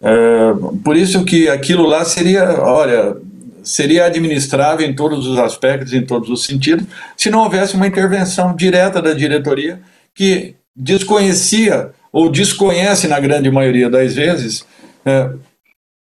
É, 0.00 0.52
por 0.84 0.96
isso 0.96 1.24
que 1.24 1.48
aquilo 1.48 1.84
lá 1.84 2.04
seria, 2.04 2.60
olha, 2.62 3.16
seria 3.64 4.04
administrável 4.04 4.86
em 4.86 4.94
todos 4.94 5.26
os 5.26 5.38
aspectos, 5.38 5.92
em 5.92 6.02
todos 6.02 6.28
os 6.28 6.44
sentidos, 6.44 6.86
se 7.16 7.30
não 7.30 7.40
houvesse 7.40 7.74
uma 7.74 7.86
intervenção 7.86 8.54
direta 8.54 9.00
da 9.00 9.14
diretoria 9.14 9.80
que 10.14 10.54
desconhecia 10.76 11.90
ou 12.14 12.30
desconhece, 12.30 13.08
na 13.08 13.18
grande 13.18 13.50
maioria 13.50 13.90
das 13.90 14.14
vezes, 14.14 14.64
é, 15.04 15.30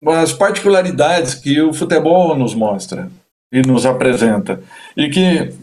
as 0.06 0.34
particularidades 0.34 1.34
que 1.34 1.62
o 1.62 1.72
futebol 1.72 2.38
nos 2.38 2.54
mostra 2.54 3.10
e 3.50 3.62
nos 3.62 3.86
apresenta. 3.86 4.62
E 4.98 5.08
que, 5.08 5.54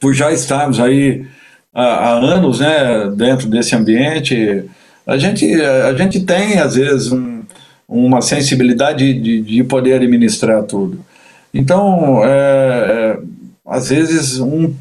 por 0.00 0.14
já 0.14 0.32
estarmos 0.32 0.80
aí 0.80 1.26
há, 1.74 1.82
há 1.82 2.12
anos 2.12 2.60
né, 2.60 3.10
dentro 3.14 3.46
desse 3.46 3.76
ambiente, 3.76 4.64
a 5.06 5.18
gente, 5.18 5.44
a 5.60 5.92
gente 5.92 6.20
tem, 6.20 6.58
às 6.58 6.74
vezes, 6.74 7.12
um, 7.12 7.42
uma 7.86 8.22
sensibilidade 8.22 9.12
de, 9.12 9.42
de 9.42 9.64
poder 9.64 9.96
administrar 9.96 10.62
tudo. 10.62 11.04
Então, 11.52 12.24
é, 12.24 12.30
é, 12.30 13.18
às 13.66 13.90
vezes, 13.90 14.40
um, 14.40 14.74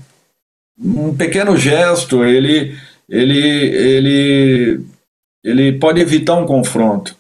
um 0.80 1.14
pequeno 1.14 1.58
gesto, 1.58 2.24
ele, 2.24 2.74
ele, 3.10 3.40
ele, 3.40 4.86
ele 5.44 5.74
pode 5.74 6.02
evitar 6.02 6.36
um 6.36 6.46
confronto. 6.46 7.16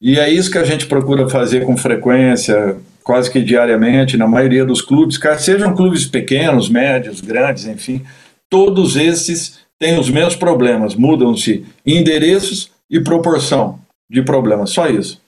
E 0.00 0.18
é 0.18 0.30
isso 0.30 0.50
que 0.50 0.58
a 0.58 0.64
gente 0.64 0.86
procura 0.86 1.28
fazer 1.28 1.64
com 1.64 1.76
frequência, 1.76 2.76
quase 3.02 3.30
que 3.30 3.40
diariamente, 3.40 4.16
na 4.16 4.26
maioria 4.26 4.64
dos 4.64 4.82
clubes, 4.82 5.18
sejam 5.38 5.74
clubes 5.74 6.06
pequenos, 6.06 6.68
médios, 6.68 7.20
grandes, 7.20 7.66
enfim, 7.66 8.04
todos 8.50 8.96
esses 8.96 9.60
têm 9.78 9.98
os 9.98 10.10
mesmos 10.10 10.36
problemas, 10.36 10.94
mudam-se 10.94 11.64
endereços 11.84 12.70
e 12.90 13.00
proporção 13.00 13.78
de 14.10 14.22
problemas, 14.22 14.70
só 14.70 14.88
isso. 14.88 15.20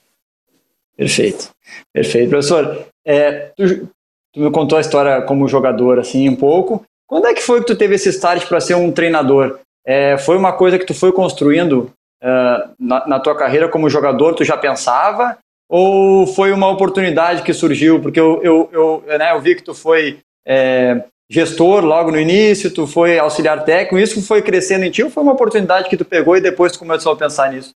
Perfeito, 0.97 1.51
perfeito. 1.93 2.31
Professor, 2.31 2.87
é, 3.07 3.53
tu, 3.57 3.89
tu, 4.33 4.41
me 4.41 4.51
contou 4.51 4.79
a 4.79 4.81
história 4.81 5.23
como 5.23 5.47
jogador, 5.47 5.99
assim, 5.99 6.29
um 6.29 6.37
pouco. 6.37 6.85
Quando 7.07 7.27
é 7.27 7.35
que 7.35 7.43
foi 7.43 7.61
que 7.61 7.67
tu 7.67 7.77
teve 7.77 7.95
esse 7.95 8.09
start 8.09 8.47
para 8.49 8.61
ser 8.61 8.75
um 8.75 8.91
treinador? 8.91 9.61
É, 9.89 10.19
foi 10.19 10.37
uma 10.37 10.53
coisa 10.53 10.79
que 10.79 10.85
tu 10.85 10.93
foi 10.93 11.11
construindo 11.13 11.91
uh, 12.23 12.75
na, 12.79 13.09
na, 13.09 13.19
tua 13.19 13.35
carreira 13.35 13.71
como 13.71 13.89
jogador, 13.89 14.35
tu 14.35 14.45
já 14.45 14.55
pensava? 14.55 15.39
Ou 15.67 16.27
foi 16.27 16.53
uma 16.53 16.69
oportunidade 16.69 17.43
que 17.43 17.55
surgiu? 17.55 17.99
Porque 17.99 18.21
eu, 18.21 18.39
eu, 18.43 18.69
eu, 18.71 19.05
né, 19.19 19.33
eu 19.33 19.41
vi 19.41 19.55
que 19.55 19.63
tu 19.63 19.73
foi 19.73 20.19
é, 20.47 21.05
gestor 21.31 21.87
logo 21.87 22.11
no 22.11 22.21
início, 22.21 22.71
tu 22.71 22.87
foi 22.87 23.19
auxiliar 23.19 23.65
técnico, 23.65 23.99
isso 23.99 24.21
foi 24.21 24.43
crescendo 24.43 24.85
em 24.85 24.91
ti 24.91 25.03
ou 25.03 25.09
foi 25.09 25.23
uma 25.23 25.33
oportunidade 25.33 25.89
que 25.89 25.97
tu 25.97 26.05
pegou 26.05 26.37
e 26.37 26.43
depois 26.43 26.73
tu 26.73 26.79
começou 26.79 27.13
a 27.13 27.17
pensar 27.17 27.51
nisso? 27.51 27.71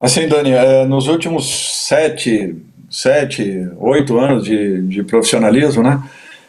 Assim, 0.00 0.26
Dani, 0.26 0.52
é, 0.52 0.86
nos 0.86 1.08
últimos 1.08 1.84
sete, 1.86 2.56
sete, 2.88 3.68
oito 3.78 4.18
anos 4.18 4.44
de, 4.44 4.80
de 4.88 5.04
profissionalismo, 5.04 5.82
né, 5.82 6.02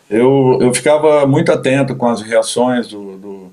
eu, 0.10 0.58
eu 0.62 0.74
ficava 0.74 1.28
muito 1.28 1.52
atento 1.52 1.98
com 1.98 2.08
as 2.08 2.22
reações 2.22 2.88
do, 2.88 3.18
do, 3.18 3.47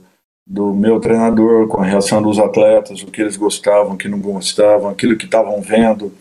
do 0.46 0.74
meu 0.74 1.00
treinador, 1.00 1.68
com 1.68 1.80
a 1.80 1.84
reação 1.84 2.22
dos 2.22 2.38
atletas, 2.38 3.02
o 3.02 3.06
que 3.06 3.22
eles 3.22 3.36
gostavam, 3.36 3.94
o 3.94 3.96
que 3.96 4.08
não 4.08 4.20
gostavam, 4.20 4.90
aquilo 4.90 5.16
que 5.16 5.24
estavam 5.24 5.60
vendo, 5.62 6.12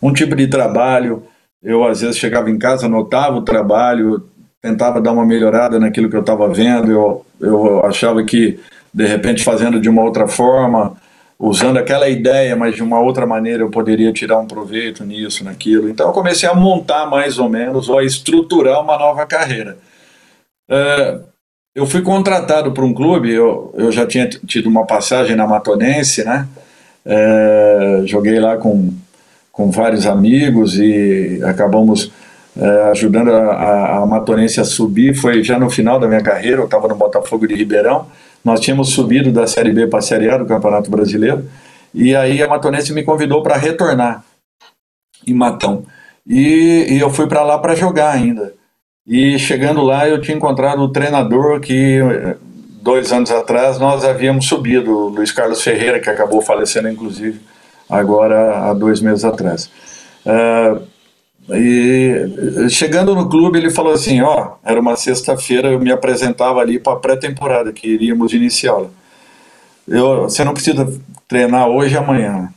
um 0.00 0.12
tipo 0.12 0.36
de 0.36 0.46
trabalho. 0.46 1.24
Eu, 1.62 1.84
às 1.84 2.00
vezes, 2.00 2.18
chegava 2.18 2.50
em 2.50 2.58
casa, 2.58 2.86
anotava 2.86 3.36
o 3.36 3.42
trabalho, 3.42 4.28
tentava 4.60 5.00
dar 5.00 5.12
uma 5.12 5.26
melhorada 5.26 5.78
naquilo 5.78 6.08
que 6.08 6.16
eu 6.16 6.20
estava 6.20 6.48
vendo, 6.48 6.90
eu, 6.90 7.26
eu 7.40 7.84
achava 7.84 8.22
que, 8.22 8.60
de 8.94 9.06
repente, 9.06 9.42
fazendo 9.42 9.80
de 9.80 9.88
uma 9.88 10.02
outra 10.02 10.28
forma, 10.28 10.96
usando 11.38 11.76
aquela 11.76 12.08
ideia, 12.08 12.54
mas 12.54 12.76
de 12.76 12.84
uma 12.84 13.00
outra 13.00 13.26
maneira 13.26 13.64
eu 13.64 13.70
poderia 13.70 14.12
tirar 14.12 14.38
um 14.38 14.46
proveito 14.46 15.04
nisso, 15.04 15.42
naquilo. 15.42 15.88
Então 15.88 16.06
eu 16.06 16.12
comecei 16.12 16.48
a 16.48 16.54
montar 16.54 17.06
mais 17.06 17.36
ou 17.36 17.48
menos, 17.48 17.88
ou 17.88 17.98
a 17.98 18.04
estruturar 18.04 18.80
uma 18.80 18.96
nova 18.96 19.26
carreira. 19.26 19.76
É, 20.70 21.20
eu 21.74 21.86
fui 21.86 22.02
contratado 22.02 22.72
para 22.72 22.84
um 22.84 22.92
clube, 22.92 23.30
eu, 23.30 23.72
eu 23.76 23.90
já 23.90 24.06
tinha 24.06 24.28
tido 24.28 24.68
uma 24.68 24.86
passagem 24.86 25.34
na 25.34 25.46
Matonense, 25.46 26.24
né? 26.24 26.46
É, 27.04 28.02
joguei 28.04 28.38
lá 28.38 28.56
com, 28.56 28.92
com 29.50 29.70
vários 29.70 30.06
amigos 30.06 30.78
e 30.78 31.40
acabamos 31.44 32.12
é, 32.56 32.90
ajudando 32.90 33.30
a, 33.30 33.52
a, 33.52 33.98
a 33.98 34.06
Matonense 34.06 34.60
a 34.60 34.64
subir. 34.64 35.14
Foi 35.14 35.42
já 35.42 35.58
no 35.58 35.70
final 35.70 35.98
da 35.98 36.06
minha 36.06 36.22
carreira, 36.22 36.60
eu 36.60 36.66
estava 36.66 36.88
no 36.88 36.94
Botafogo 36.94 37.46
de 37.46 37.54
Ribeirão. 37.54 38.06
Nós 38.44 38.60
tínhamos 38.60 38.90
subido 38.90 39.32
da 39.32 39.46
Série 39.46 39.72
B 39.72 39.86
para 39.86 40.00
a 40.00 40.02
Série 40.02 40.28
A 40.28 40.36
do 40.36 40.46
Campeonato 40.46 40.90
Brasileiro. 40.90 41.48
E 41.94 42.14
aí 42.14 42.42
a 42.42 42.48
Matonense 42.48 42.92
me 42.92 43.02
convidou 43.02 43.42
para 43.42 43.56
retornar 43.56 44.24
em 45.26 45.34
Matão. 45.34 45.84
E, 46.26 46.86
e 46.90 47.00
eu 47.00 47.10
fui 47.10 47.26
para 47.26 47.42
lá 47.42 47.58
para 47.58 47.74
jogar 47.74 48.10
ainda. 48.10 48.52
E 49.06 49.38
chegando 49.38 49.82
lá, 49.82 50.08
eu 50.08 50.20
tinha 50.20 50.36
encontrado 50.36 50.80
o 50.82 50.88
treinador 50.88 51.60
que 51.60 51.98
dois 52.80 53.12
anos 53.12 53.30
atrás 53.30 53.78
nós 53.78 54.04
havíamos 54.04 54.46
subido, 54.46 54.90
o 54.90 55.08
Luiz 55.08 55.32
Carlos 55.32 55.62
Ferreira, 55.62 56.00
que 56.00 56.10
acabou 56.10 56.40
falecendo, 56.40 56.88
inclusive, 56.88 57.40
agora 57.88 58.70
há 58.70 58.74
dois 58.74 59.00
meses 59.00 59.24
atrás. 59.24 59.70
Uh, 60.24 60.82
e 61.50 62.68
chegando 62.70 63.14
no 63.14 63.28
clube, 63.28 63.58
ele 63.58 63.70
falou 63.70 63.92
assim: 63.92 64.20
Ó, 64.20 64.52
era 64.64 64.80
uma 64.80 64.96
sexta-feira, 64.96 65.68
eu 65.68 65.80
me 65.80 65.90
apresentava 65.90 66.60
ali 66.60 66.78
para 66.78 66.92
a 66.92 67.00
pré-temporada, 67.00 67.72
que 67.72 67.88
iríamos 67.88 68.32
iniciá-la. 68.32 68.88
Você 70.22 70.44
não 70.44 70.54
precisa 70.54 70.86
treinar 71.26 71.68
hoje 71.68 71.94
e 71.94 71.98
amanhã. 71.98 72.48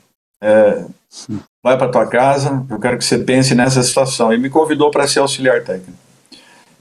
É, 0.41 0.85
vai 1.63 1.75
para 1.75 1.89
tua 1.89 2.05
casa, 2.05 2.63
eu 2.69 2.79
quero 2.79 2.99
que 2.99 3.03
você 3.03 3.17
pense 3.17 3.55
nessa 3.55 3.81
situação. 3.81 4.31
E 4.31 4.37
me 4.37 4.49
convidou 4.49 4.91
para 4.91 5.07
ser 5.07 5.19
auxiliar 5.19 5.63
técnico. 5.63 6.04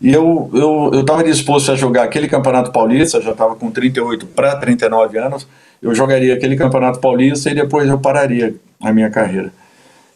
E 0.01 0.13
eu 0.13 0.51
eu 0.53 1.01
estava 1.01 1.25
disposto 1.25 1.73
a 1.73 1.77
jogar 1.77 2.05
aquele 2.05 2.29
Campeonato 2.29 2.73
Paulista, 2.73 3.21
já 3.21 3.33
estava 3.33 3.55
com 3.57 3.71
38 3.71 4.27
para 4.27 4.57
39 4.57 5.19
anos, 5.19 5.47
eu 5.81 5.95
jogaria 5.95 6.35
aquele 6.35 6.57
Campeonato 6.57 7.01
Paulista 7.01 7.51
e 7.51 7.55
depois 7.55 7.89
eu 7.89 7.99
pararia 7.99 8.55
a 8.83 8.93
minha 8.93 9.11
carreira. 9.11 9.53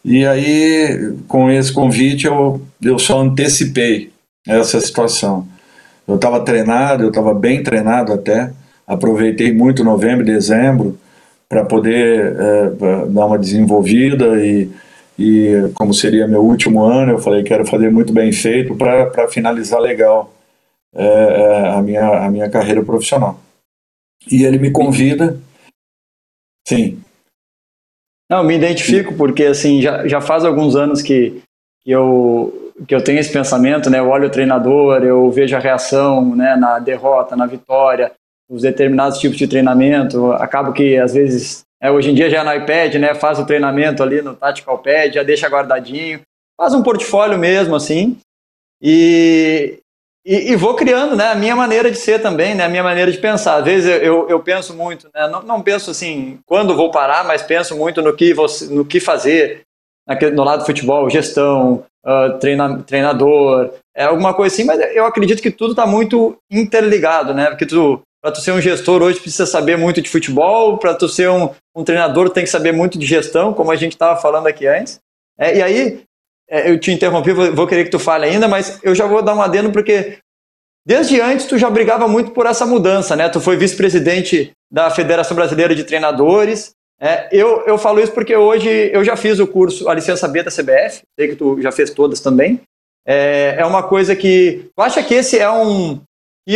E 0.03 0.25
aí, 0.25 1.13
com 1.27 1.51
esse 1.51 1.71
convite, 1.71 2.25
eu, 2.25 2.61
eu 2.81 2.97
só 2.97 3.19
antecipei 3.21 4.11
essa 4.47 4.79
situação. 4.79 5.47
Eu 6.07 6.15
estava 6.15 6.39
treinado, 6.39 7.03
eu 7.03 7.09
estava 7.09 7.33
bem 7.33 7.61
treinado 7.61 8.13
até, 8.13 8.51
aproveitei 8.87 9.53
muito 9.53 9.83
novembro 9.83 10.23
e 10.23 10.33
dezembro 10.33 10.97
para 11.47 11.65
poder 11.65 12.35
é, 12.37 12.69
dar 13.09 13.25
uma 13.25 13.37
desenvolvida 13.37 14.43
e 14.43 14.69
e 15.19 15.69
como 15.73 15.93
seria 15.93 16.25
meu 16.29 16.41
último 16.41 16.81
ano, 16.81 17.11
eu 17.11 17.19
falei 17.19 17.43
quero 17.43 17.65
fazer 17.65 17.91
muito 17.91 18.13
bem 18.13 18.31
feito 18.31 18.73
para 18.73 19.27
finalizar 19.27 19.81
legal 19.81 20.33
é, 20.95 21.03
é, 21.03 21.69
a, 21.71 21.81
minha, 21.81 22.25
a 22.25 22.31
minha 22.31 22.49
carreira 22.49 22.81
profissional. 22.81 23.37
E 24.31 24.45
ele 24.45 24.57
me 24.57 24.71
convida, 24.71 25.37
sim. 26.65 27.01
Não, 28.31 28.45
me 28.45 28.55
identifico 28.55 29.13
porque 29.15 29.43
assim 29.43 29.81
já, 29.81 30.07
já 30.07 30.21
faz 30.21 30.45
alguns 30.45 30.77
anos 30.77 31.01
que, 31.01 31.41
que 31.83 31.91
eu 31.91 32.55
que 32.87 32.95
eu 32.95 33.03
tenho 33.03 33.19
esse 33.19 33.33
pensamento, 33.33 33.89
né? 33.89 33.99
Eu 33.99 34.07
olho 34.07 34.27
o 34.27 34.31
treinador, 34.31 35.03
eu 35.03 35.29
vejo 35.29 35.53
a 35.53 35.59
reação, 35.59 36.33
né? 36.33 36.55
Na 36.55 36.79
derrota, 36.79 37.35
na 37.35 37.45
vitória, 37.45 38.13
os 38.49 38.61
determinados 38.61 39.19
tipos 39.19 39.37
de 39.37 39.49
treinamento. 39.49 40.31
Acabo 40.33 40.71
que 40.71 40.95
às 40.95 41.13
vezes 41.13 41.65
é, 41.81 41.89
hoje 41.89 42.11
em 42.11 42.13
dia 42.13 42.29
já 42.29 42.41
é 42.41 42.43
no 42.43 42.53
iPad, 42.53 42.95
né? 42.95 43.15
Faz 43.15 43.39
o 43.39 43.45
treinamento 43.45 44.03
ali 44.03 44.21
no 44.21 44.35
Tactical 44.35 44.79
Pad, 44.79 45.15
já 45.15 45.23
deixa 45.23 45.47
guardadinho, 45.47 46.21
faz 46.57 46.73
um 46.73 46.83
portfólio 46.83 47.37
mesmo, 47.37 47.75
assim, 47.75 48.17
e, 48.81 49.79
e, 50.25 50.51
e, 50.51 50.55
vou 50.55 50.75
criando, 50.75 51.15
né? 51.15 51.31
A 51.31 51.35
minha 51.35 51.55
maneira 51.55 51.89
de 51.89 51.97
ser 51.97 52.21
também, 52.21 52.53
né? 52.53 52.65
A 52.65 52.69
minha 52.69 52.83
maneira 52.83 53.11
de 53.11 53.17
pensar. 53.17 53.55
Às 53.55 53.65
vezes 53.65 54.01
eu, 54.03 54.27
eu 54.29 54.39
penso 54.41 54.73
muito, 54.73 55.09
né? 55.13 55.27
Não, 55.27 55.41
não 55.41 55.61
penso 55.61 55.91
assim, 55.91 56.39
quando 56.45 56.75
vou 56.75 56.91
parar, 56.91 57.23
mas 57.23 57.41
penso 57.41 57.75
muito 57.77 58.01
no 58.01 58.15
que, 58.15 58.33
você, 58.33 58.65
no 58.65 58.85
que 58.85 58.99
fazer 58.99 59.61
no 60.33 60.43
lado 60.43 60.61
do 60.61 60.65
futebol, 60.65 61.09
gestão, 61.09 61.85
uh, 62.03 62.39
treina, 62.39 62.81
treinador, 62.81 63.71
é 63.95 64.05
alguma 64.05 64.33
coisa 64.33 64.53
assim, 64.53 64.63
mas 64.63 64.79
eu 64.95 65.05
acredito 65.05 65.41
que 65.41 65.51
tudo 65.51 65.71
está 65.71 65.85
muito 65.85 66.35
interligado, 66.49 67.33
né? 67.33 67.47
Porque 67.47 67.65
tu 67.65 68.01
para 68.21 68.31
tu 68.31 68.41
ser 68.41 68.51
um 68.51 68.61
gestor 68.61 69.01
hoje 69.01 69.19
precisa 69.19 69.45
saber 69.45 69.77
muito 69.77 70.01
de 70.01 70.09
futebol, 70.09 70.77
para 70.77 70.93
tu 70.93 71.07
ser 71.07 71.29
um, 71.29 71.49
um, 71.75 71.83
treinador 71.83 72.29
tem 72.29 72.43
que 72.43 72.49
saber 72.49 72.71
muito 72.71 72.99
de 72.99 73.05
gestão, 73.05 73.53
como 73.53 73.71
a 73.71 73.75
gente 73.75 73.93
estava 73.93 74.19
falando 74.19 74.47
aqui 74.47 74.67
antes. 74.67 74.99
É, 75.37 75.57
e 75.57 75.61
aí, 75.61 76.03
é, 76.49 76.69
eu 76.69 76.79
te 76.79 76.91
interrompi, 76.91 77.31
vou, 77.31 77.53
vou, 77.55 77.67
querer 77.67 77.85
que 77.85 77.91
tu 77.91 77.99
fale 77.99 78.25
ainda, 78.25 78.47
mas 78.47 78.79
eu 78.83 78.93
já 78.93 79.05
vou 79.05 79.21
dar 79.21 79.35
um 79.35 79.41
adendo 79.41 79.71
porque 79.71 80.17
desde 80.85 81.21
antes 81.21 81.45
tu 81.45 81.57
já 81.57 81.69
brigava 81.69 82.07
muito 82.07 82.31
por 82.31 82.45
essa 82.45 82.65
mudança, 82.65 83.15
né? 83.15 83.29
Tu 83.29 83.39
foi 83.39 83.55
vice-presidente 83.55 84.51
da 84.71 84.89
Federação 84.89 85.35
Brasileira 85.35 85.73
de 85.73 85.83
Treinadores. 85.83 86.73
É, 86.99 87.29
eu, 87.31 87.65
eu 87.65 87.77
falo 87.77 88.01
isso 88.01 88.11
porque 88.11 88.35
hoje 88.35 88.67
eu 88.91 89.03
já 89.05 89.15
fiz 89.15 89.39
o 89.39 89.47
curso, 89.47 89.87
a 89.87 89.93
licença 89.93 90.27
B 90.27 90.43
da 90.43 90.51
CBF, 90.51 91.01
sei 91.17 91.29
que 91.29 91.35
tu 91.35 91.61
já 91.61 91.71
fez 91.71 91.91
todas 91.91 92.19
também. 92.19 92.59
É, 93.07 93.55
é 93.59 93.65
uma 93.65 93.83
coisa 93.83 94.15
que. 94.15 94.69
Tu 94.75 94.81
acha 94.81 95.01
que 95.01 95.13
esse 95.13 95.39
é 95.39 95.49
um, 95.49 96.01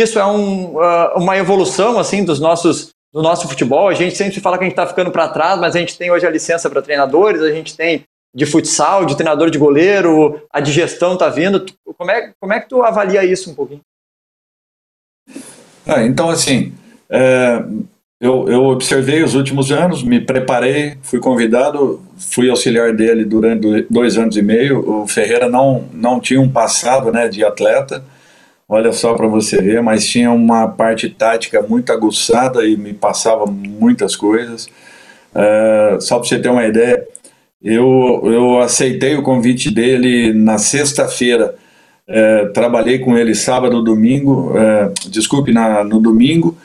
isso 0.00 0.18
é 0.18 0.26
um, 0.26 0.76
uh, 0.76 1.16
uma 1.16 1.36
evolução 1.36 1.98
assim 1.98 2.24
dos 2.24 2.40
nossos 2.40 2.94
do 3.12 3.22
nosso 3.22 3.48
futebol. 3.48 3.88
A 3.88 3.94
gente 3.94 4.16
sempre 4.16 4.40
fala 4.40 4.58
que 4.58 4.64
a 4.64 4.66
gente 4.66 4.72
está 4.72 4.86
ficando 4.86 5.12
para 5.12 5.28
trás, 5.28 5.58
mas 5.60 5.76
a 5.76 5.78
gente 5.78 5.96
tem 5.96 6.10
hoje 6.10 6.26
a 6.26 6.30
licença 6.30 6.68
para 6.68 6.82
treinadores, 6.82 7.42
a 7.42 7.52
gente 7.52 7.76
tem 7.76 8.04
de 8.34 8.44
futsal, 8.44 9.06
de 9.06 9.14
treinador 9.14 9.48
de 9.48 9.58
goleiro, 9.58 10.42
a 10.50 10.60
digestão 10.60 11.12
está 11.12 11.28
vindo. 11.28 11.64
Como 11.96 12.10
é, 12.10 12.32
como 12.40 12.52
é 12.52 12.58
que 12.58 12.68
tu 12.68 12.82
avalia 12.82 13.24
isso 13.24 13.48
um 13.48 13.54
pouquinho? 13.54 13.80
Ah, 15.86 16.02
então, 16.02 16.28
assim, 16.28 16.72
é, 17.08 17.62
eu, 18.20 18.48
eu 18.48 18.64
observei 18.64 19.22
os 19.22 19.34
últimos 19.34 19.70
anos, 19.70 20.02
me 20.02 20.20
preparei, 20.20 20.96
fui 21.02 21.20
convidado, 21.20 22.02
fui 22.16 22.50
auxiliar 22.50 22.92
dele 22.92 23.24
durante 23.24 23.86
dois 23.88 24.18
anos 24.18 24.36
e 24.36 24.42
meio. 24.42 25.02
O 25.02 25.06
Ferreira 25.06 25.48
não, 25.48 25.84
não 25.92 26.18
tinha 26.18 26.40
um 26.40 26.50
passado 26.50 27.12
né, 27.12 27.28
de 27.28 27.44
atleta, 27.44 28.04
Olha 28.68 28.92
só 28.92 29.14
para 29.14 29.26
você 29.26 29.60
ver, 29.60 29.82
mas 29.82 30.06
tinha 30.06 30.30
uma 30.30 30.66
parte 30.66 31.08
tática 31.10 31.62
muito 31.62 31.92
aguçada 31.92 32.66
e 32.66 32.76
me 32.76 32.94
passava 32.94 33.44
muitas 33.46 34.16
coisas. 34.16 34.66
Uh, 35.34 36.00
só 36.00 36.18
para 36.18 36.28
você 36.28 36.38
ter 36.38 36.48
uma 36.48 36.64
ideia, 36.64 37.06
eu, 37.62 38.22
eu 38.24 38.58
aceitei 38.60 39.16
o 39.16 39.22
convite 39.22 39.70
dele 39.70 40.32
na 40.32 40.56
sexta-feira. 40.56 41.54
Uh, 42.08 42.52
trabalhei 42.52 42.98
com 42.98 43.16
ele 43.18 43.34
sábado, 43.34 43.82
domingo, 43.82 44.52
uh, 44.52 45.10
desculpe, 45.10 45.52
na, 45.52 45.84
no 45.84 46.00
domingo. 46.00 46.56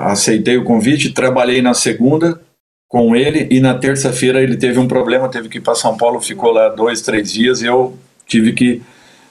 aceitei 0.00 0.56
o 0.56 0.64
convite, 0.64 1.12
trabalhei 1.12 1.60
na 1.60 1.74
segunda 1.74 2.40
com 2.88 3.14
ele 3.14 3.46
e 3.50 3.60
na 3.60 3.74
terça-feira 3.74 4.42
ele 4.42 4.56
teve 4.56 4.78
um 4.78 4.88
problema, 4.88 5.28
teve 5.28 5.50
que 5.50 5.58
ir 5.58 5.60
para 5.60 5.74
São 5.74 5.98
Paulo, 5.98 6.18
ficou 6.20 6.50
lá 6.50 6.70
dois, 6.70 7.02
três 7.02 7.30
dias 7.30 7.60
e 7.60 7.66
eu 7.66 7.94
tive 8.26 8.52
que 8.52 8.80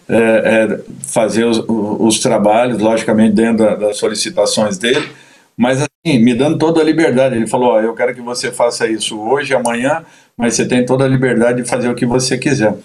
é, 0.08 0.16
é, 0.18 0.80
fazer 1.02 1.46
os, 1.46 1.64
os, 1.68 2.20
trabalhos, 2.20 2.80
logicamente 2.80 3.34
dentro 3.34 3.66
da, 3.66 3.76
das 3.76 3.98
solicitações 3.98 4.78
dele, 4.78 5.08
mas 5.58 5.80
assim, 5.82 6.20
me 6.20 6.34
dando 6.34 6.58
toda 6.58 6.82
a 6.82 6.84
liberdade. 6.84 7.36
Ele 7.36 7.48
falou: 7.48 7.80
eu 7.80 7.94
quero 7.94 8.14
que 8.14 8.22
você 8.22 8.52
faça 8.52 8.88
isso 8.88 9.20
hoje, 9.20 9.54
amanhã, 9.54 10.04
mas 10.38 10.56
você 10.56 10.68
tem 10.68 10.86
toda 10.86 11.06
a 11.06 11.08
liberdade 11.08 11.64
de 11.64 11.70
fazer 11.70 11.90
o 11.90 11.96
que 11.96 12.06
você 12.06 12.38
quiser. 12.38 12.76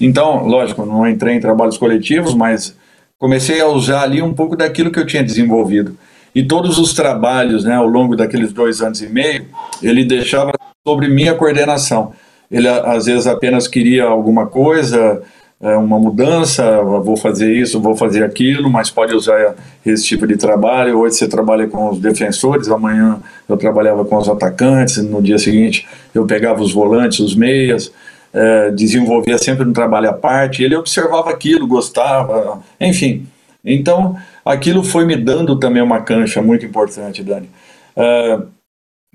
Então, 0.00 0.44
lógico, 0.46 0.84
não 0.84 1.08
entrei 1.08 1.34
em 1.36 1.40
trabalhos 1.40 1.78
coletivos, 1.78 2.34
mas 2.34 2.76
comecei 3.18 3.60
a 3.60 3.68
usar 3.68 4.02
ali 4.02 4.20
um 4.20 4.34
pouco 4.34 4.56
daquilo 4.56 4.90
que 4.90 4.98
eu 4.98 5.06
tinha 5.06 5.22
desenvolvido. 5.22 5.96
E 6.34 6.42
todos 6.42 6.78
os 6.78 6.92
trabalhos, 6.92 7.64
né, 7.64 7.76
ao 7.76 7.86
longo 7.86 8.16
daqueles 8.16 8.52
dois 8.52 8.80
anos 8.80 9.00
e 9.00 9.06
meio, 9.06 9.46
ele 9.80 10.04
deixava 10.04 10.52
sobre 10.86 11.08
minha 11.08 11.34
coordenação. 11.34 12.12
Ele 12.50 12.68
às 12.68 13.06
vezes 13.06 13.26
apenas 13.26 13.68
queria 13.68 14.04
alguma 14.04 14.46
coisa, 14.46 15.22
uma 15.70 15.98
mudança, 15.98 16.82
vou 16.82 17.16
fazer 17.16 17.50
isso, 17.54 17.80
vou 17.80 17.96
fazer 17.96 18.22
aquilo, 18.22 18.68
mas 18.68 18.90
pode 18.90 19.14
usar 19.14 19.54
esse 19.84 20.04
tipo 20.04 20.26
de 20.26 20.36
trabalho. 20.36 20.98
Hoje 20.98 21.16
você 21.16 21.26
trabalha 21.26 21.66
com 21.66 21.88
os 21.88 21.98
defensores, 21.98 22.68
amanhã 22.68 23.18
eu 23.48 23.56
trabalhava 23.56 24.04
com 24.04 24.16
os 24.16 24.28
atacantes, 24.28 24.98
no 24.98 25.22
dia 25.22 25.38
seguinte 25.38 25.86
eu 26.14 26.26
pegava 26.26 26.62
os 26.62 26.72
volantes, 26.72 27.20
os 27.20 27.34
meias, 27.34 27.90
é, 28.34 28.70
desenvolvia 28.72 29.38
sempre 29.38 29.66
um 29.66 29.72
trabalho 29.72 30.10
à 30.10 30.12
parte. 30.12 30.62
Ele 30.62 30.76
observava 30.76 31.30
aquilo, 31.30 31.66
gostava, 31.66 32.62
enfim. 32.78 33.26
Então 33.64 34.16
aquilo 34.44 34.84
foi 34.84 35.06
me 35.06 35.16
dando 35.16 35.58
também 35.58 35.82
uma 35.82 36.02
cancha 36.02 36.42
muito 36.42 36.66
importante, 36.66 37.22
Dani. 37.22 37.48
É, 37.96 38.38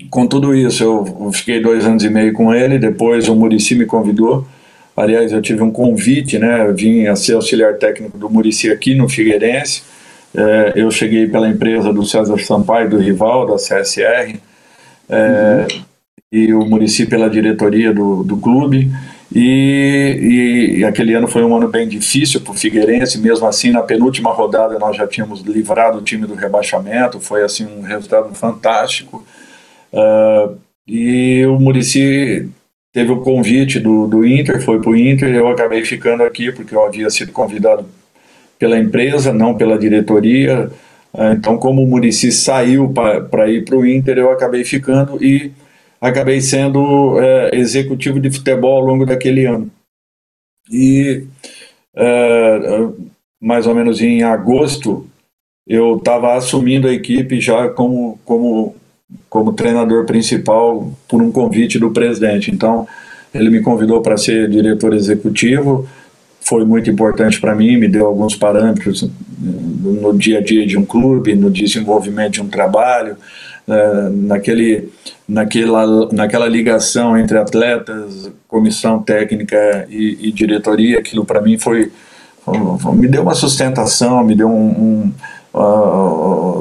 com 0.09 0.25
tudo 0.25 0.55
isso, 0.55 0.83
eu 0.83 1.31
fiquei 1.31 1.61
dois 1.61 1.85
anos 1.85 2.03
e 2.03 2.09
meio 2.09 2.33
com 2.33 2.51
ele. 2.51 2.79
Depois 2.79 3.29
o 3.29 3.35
Murici 3.35 3.75
me 3.75 3.85
convidou 3.85 4.47
Aliás, 4.99 5.31
eu 5.31 5.41
tive 5.41 5.63
um 5.63 5.71
convite, 5.71 6.37
né? 6.37 6.67
Eu 6.67 6.75
vim 6.75 7.07
a 7.07 7.15
ser 7.15 7.33
auxiliar 7.33 7.75
técnico 7.75 8.17
do 8.17 8.29
Murici 8.29 8.69
aqui 8.69 8.93
no 8.93 9.07
Figueirense. 9.07 9.81
É, 10.35 10.73
eu 10.75 10.91
cheguei 10.91 11.25
pela 11.25 11.47
empresa 11.47 11.93
do 11.93 12.05
César 12.05 12.37
Sampaio, 12.39 12.89
do 12.89 12.97
rival, 12.97 13.47
da 13.47 13.55
CSR. 13.55 14.37
é, 15.07 15.67
uhum. 15.71 15.81
e 16.33 16.53
o 16.53 16.65
Murici 16.65 17.05
pela 17.05 17.29
diretoria 17.29 17.93
do, 17.93 18.23
do 18.25 18.35
clube. 18.35 18.91
E, 19.33 20.17
e, 20.19 20.79
e, 20.79 20.83
aquele 20.83 21.13
ano 21.13 21.29
foi 21.29 21.45
um 21.45 21.55
ano 21.55 21.69
bem 21.69 21.87
difícil 21.87 22.41
para 22.41 22.51
o 22.51 22.57
Figueirense, 22.57 23.19
mesmo 23.19 23.47
assim 23.47 23.71
na 23.71 23.81
penúltima 23.81 24.31
rodada 24.31 24.77
nós 24.79 24.97
já 24.97 25.07
tínhamos 25.07 25.41
livrado 25.41 25.99
o 25.99 26.01
time 26.01 26.27
do 26.27 26.33
rebaixamento, 26.33 27.21
foi 27.21 27.43
assim 27.43 27.65
um 27.65 27.83
resultado 27.83 28.33
fantástico. 28.33 29.25
Uh, 29.93 30.57
e 30.85 31.45
o 31.45 31.57
Murici 31.57 32.49
teve 32.91 33.11
o 33.11 33.21
convite 33.21 33.79
do, 33.79 34.07
do 34.07 34.25
Inter, 34.25 34.61
foi 34.61 34.81
para 34.81 34.89
o 34.89 34.95
Inter, 34.95 35.33
eu 35.33 35.47
acabei 35.47 35.83
ficando 35.85 36.23
aqui 36.23 36.51
porque 36.51 36.75
eu 36.75 36.85
havia 36.85 37.09
sido 37.09 37.31
convidado 37.31 37.85
pela 38.57 38.77
empresa, 38.77 39.33
não 39.33 39.55
pela 39.55 39.77
diretoria. 39.77 40.69
Uh, 41.13 41.33
então, 41.33 41.57
como 41.57 41.81
o 41.83 41.87
Murici 41.87 42.31
saiu 42.31 42.93
para 42.93 43.49
ir 43.49 43.65
para 43.65 43.77
o 43.77 43.85
Inter, 43.85 44.17
eu 44.17 44.31
acabei 44.31 44.63
ficando 44.63 45.23
e 45.23 45.51
acabei 45.99 46.39
sendo 46.41 47.19
é, 47.19 47.55
executivo 47.55 48.19
de 48.19 48.31
futebol 48.31 48.77
ao 48.77 48.85
longo 48.85 49.05
daquele 49.05 49.45
ano. 49.45 49.69
E 50.71 51.25
é, 51.95 52.59
mais 53.41 53.67
ou 53.67 53.75
menos 53.75 54.01
em 54.01 54.23
agosto 54.23 55.05
eu 55.67 55.97
estava 55.97 56.35
assumindo 56.35 56.87
a 56.87 56.93
equipe 56.93 57.39
já 57.39 57.69
como, 57.69 58.19
como, 58.25 58.75
como 59.29 59.53
treinador 59.53 60.05
principal 60.05 60.91
por 61.07 61.21
um 61.21 61.31
convite 61.31 61.79
do 61.79 61.91
presidente. 61.91 62.51
Então 62.51 62.87
ele 63.33 63.49
me 63.49 63.61
convidou 63.61 64.01
para 64.01 64.17
ser 64.17 64.49
diretor 64.49 64.93
executivo, 64.93 65.87
foi 66.41 66.65
muito 66.65 66.89
importante 66.89 67.39
para 67.39 67.53
mim, 67.53 67.77
me 67.77 67.87
deu 67.87 68.07
alguns 68.07 68.35
parâmetros 68.35 69.09
no 69.39 70.17
dia 70.17 70.39
a 70.39 70.41
dia 70.41 70.65
de 70.65 70.77
um 70.77 70.85
clube, 70.85 71.35
no 71.35 71.49
desenvolvimento 71.49 72.33
de 72.33 72.41
um 72.41 72.47
trabalho, 72.47 73.17
é, 73.67 74.09
naquele, 74.09 74.89
naquela, 75.27 76.11
naquela 76.11 76.47
ligação 76.47 77.15
entre 77.17 77.37
atletas, 77.37 78.31
comissão 78.47 78.99
técnica 78.99 79.85
e, 79.89 80.29
e 80.29 80.31
diretoria, 80.31 80.97
aquilo 80.97 81.23
para 81.23 81.39
mim 81.39 81.57
foi, 81.57 81.91
me 82.95 83.07
deu 83.07 83.21
uma 83.21 83.35
sustentação, 83.35 84.23
me 84.23 84.35
deu 84.35 84.49
um, 84.49 84.69
um 84.69 85.13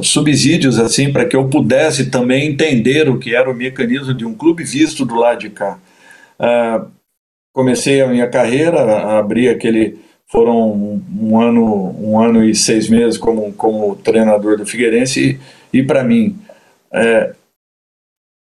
subsídios 0.03 0.78
assim 0.78 1.12
para 1.12 1.26
que 1.26 1.36
eu 1.36 1.49
pudesse 1.49 2.11
também 2.11 2.47
entender 2.47 3.09
o 3.09 3.18
que 3.18 3.34
era 3.34 3.51
o 3.51 3.55
mecanismo 3.55 4.14
de 4.14 4.24
um 4.24 4.34
clube 4.34 4.64
visto 4.64 5.05
do 5.05 5.14
lado 5.14 5.41
de 5.41 5.51
cá. 5.51 5.78
Uh, 6.39 6.91
comecei 7.53 8.01
a 8.01 8.07
minha 8.07 8.28
carreira, 8.28 9.18
abri 9.18 9.49
aquele 9.49 9.99
foram 10.26 10.72
um, 10.72 11.03
um 11.20 11.41
ano 11.41 11.97
um 11.99 12.20
ano 12.20 12.45
e 12.45 12.55
seis 12.55 12.89
meses 12.89 13.16
como 13.16 13.53
como 13.55 13.97
treinador 13.97 14.59
do 14.59 14.66
Figueirense 14.66 15.41
e, 15.72 15.78
e 15.78 15.82
para 15.82 16.05
mim 16.05 16.39
é, 16.93 17.34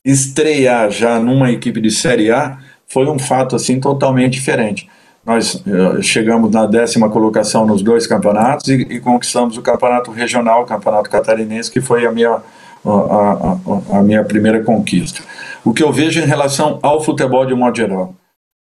estrear 0.05 0.89
já 0.89 1.19
numa 1.19 1.51
equipe 1.51 1.81
de 1.81 1.91
Série 1.91 2.31
A 2.31 2.59
foi 2.87 3.07
um 3.07 3.19
fato 3.19 3.55
assim 3.55 3.79
totalmente 3.79 4.33
diferente. 4.33 4.89
Nós 5.25 5.55
uh, 5.55 6.01
chegamos 6.03 6.51
na 6.51 6.67
décima 6.67 7.09
colocação 7.09 7.65
nos 7.65 7.81
dois 7.81 8.05
campeonatos 8.05 8.67
e, 8.67 8.73
e, 8.73 8.99
conquistamos 8.99 9.57
o 9.57 9.61
campeonato 9.61 10.11
regional, 10.11 10.61
o 10.61 10.65
campeonato 10.65 11.09
catarinense, 11.09 11.71
que 11.71 11.81
foi 11.81 12.05
a 12.05 12.11
minha, 12.11 12.29
a, 12.29 12.41
a, 12.85 13.99
a 13.99 14.03
minha 14.03 14.23
primeira 14.23 14.63
conquista. 14.63 15.23
O 15.63 15.73
que 15.73 15.83
eu 15.83 15.91
vejo 15.91 16.19
em 16.21 16.25
relação 16.25 16.79
ao 16.83 17.03
futebol 17.03 17.43
de 17.45 17.53
um 17.53 17.57
modo 17.57 17.75
geral, 17.75 18.13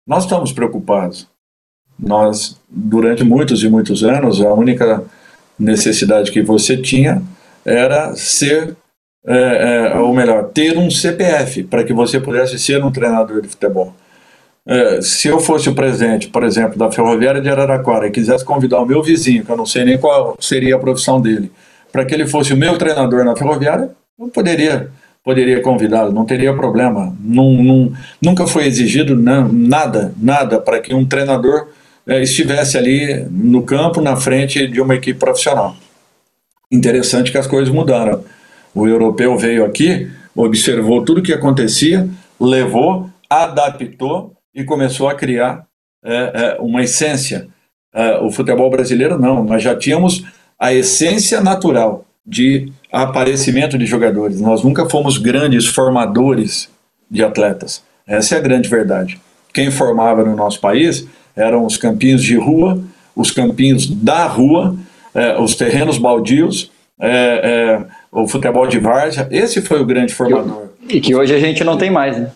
nós 0.08 0.24
estamos 0.24 0.52
preocupados. 0.52 1.28
Nós, 2.00 2.60
durante 2.70 3.24
muitos 3.24 3.64
e 3.64 3.70
muitos 3.70 4.04
anos, 4.04 4.42
a 4.42 4.54
única 4.54 5.04
necessidade 5.58 6.32
que 6.32 6.42
você 6.42 6.78
tinha 6.78 7.24
era 7.66 8.16
ser 8.16 8.76
é, 9.26 9.94
é, 9.94 10.00
ou 10.00 10.14
melhor, 10.14 10.46
ter 10.46 10.78
um 10.78 10.90
CPF 10.90 11.64
para 11.64 11.84
que 11.84 11.94
você 11.94 12.20
pudesse 12.20 12.58
ser 12.58 12.84
um 12.84 12.92
treinador 12.92 13.42
de 13.42 13.48
futebol. 13.48 13.94
É, 14.68 15.02
se 15.02 15.28
eu 15.28 15.40
fosse 15.40 15.70
o 15.70 15.76
presidente, 15.76 16.28
por 16.28 16.44
exemplo, 16.44 16.78
da 16.78 16.92
Ferroviária 16.92 17.42
de 17.42 17.50
Araraquara 17.50 18.08
e 18.08 18.12
quisesse 18.12 18.46
convidar 18.46 18.80
o 18.80 18.86
meu 18.86 19.02
vizinho, 19.02 19.44
que 19.44 19.52
eu 19.52 19.58
não 19.58 19.66
sei 19.66 19.84
nem 19.84 19.98
qual 19.98 20.38
seria 20.40 20.76
a 20.76 20.80
profissão 20.80 21.20
dele, 21.20 21.52
para 21.92 22.06
que 22.06 22.14
ele 22.14 22.28
fosse 22.28 22.54
o 22.54 22.58
meu 22.58 22.78
treinador 22.78 23.26
na 23.26 23.36
Ferroviária, 23.36 23.90
eu 24.20 24.28
poderia 24.28 24.92
poderia 25.24 25.62
convidá-lo, 25.62 26.12
não 26.12 26.26
teria 26.26 26.54
problema. 26.54 27.16
nunca 28.22 28.48
foi 28.48 28.66
exigido 28.66 29.16
nada, 29.16 30.14
nada 30.18 30.60
para 30.60 30.80
que 30.80 30.94
um 30.96 31.06
treinador 31.06 31.68
é, 32.08 32.22
estivesse 32.22 32.78
ali 32.78 33.26
no 33.30 33.62
campo, 33.64 34.02
na 34.02 34.16
frente 34.16 34.68
de 34.68 34.82
uma 34.82 34.96
equipe 34.96 35.20
profissional. 35.20 35.76
Interessante 36.72 37.32
que 37.32 37.38
as 37.38 37.46
coisas 37.46 37.72
mudaram. 37.72 38.24
O 38.74 38.88
europeu 38.88 39.38
veio 39.38 39.66
aqui, 39.66 40.10
observou 40.36 41.04
tudo 41.04 41.20
o 41.20 41.24
que 41.24 41.34
acontecia, 41.34 42.10
levou, 42.40 43.10
adaptou 43.30 44.34
e 44.54 44.64
começou 44.64 45.08
a 45.08 45.16
criar 45.16 45.66
é, 46.04 46.14
é, 46.14 46.58
uma 46.60 46.84
essência. 46.84 47.48
É, 47.94 48.18
o 48.20 48.32
futebol 48.32 48.70
brasileiro 48.70 49.20
não, 49.20 49.44
nós 49.44 49.62
já 49.62 49.76
tínhamos 49.76 50.24
a 50.60 50.74
essência 50.74 51.42
natural 51.42 52.06
de 52.26 52.72
aparecimento 52.92 53.78
de 53.78 53.86
jogadores. 53.86 54.40
Nós 54.40 54.64
nunca 54.64 54.90
fomos 54.90 55.18
grandes 55.18 55.66
formadores 55.66 56.70
de 57.10 57.24
atletas. 57.24 57.84
Essa 58.08 58.36
é 58.36 58.38
a 58.38 58.42
grande 58.42 58.70
verdade. 58.70 59.20
Quem 59.54 59.72
formava 59.72 60.24
no 60.24 60.36
nosso 60.36 60.60
país 60.60 61.08
eram 61.36 61.66
os 61.66 61.78
campinhos 61.78 62.24
de 62.24 62.38
rua, 62.38 62.82
os 63.16 63.32
campinhos 63.32 63.88
da 63.88 64.26
rua, 64.26 64.78
é, 65.14 65.38
os 65.40 65.56
terrenos 65.56 65.98
baldios, 65.98 66.72
é, 67.00 67.10
é, 67.10 67.86
o 68.12 68.28
futebol 68.28 68.68
de 68.68 68.80
várzea, 68.80 69.28
esse 69.32 69.62
foi 69.62 69.82
o 69.82 69.86
grande 69.86 70.14
formador. 70.14 70.70
E 70.88 71.02
que 71.02 71.16
hoje 71.16 71.34
a 71.34 71.40
gente 71.40 71.64
não 71.64 71.78
tem 71.78 71.90
mais, 71.90 72.18
né? 72.18 72.32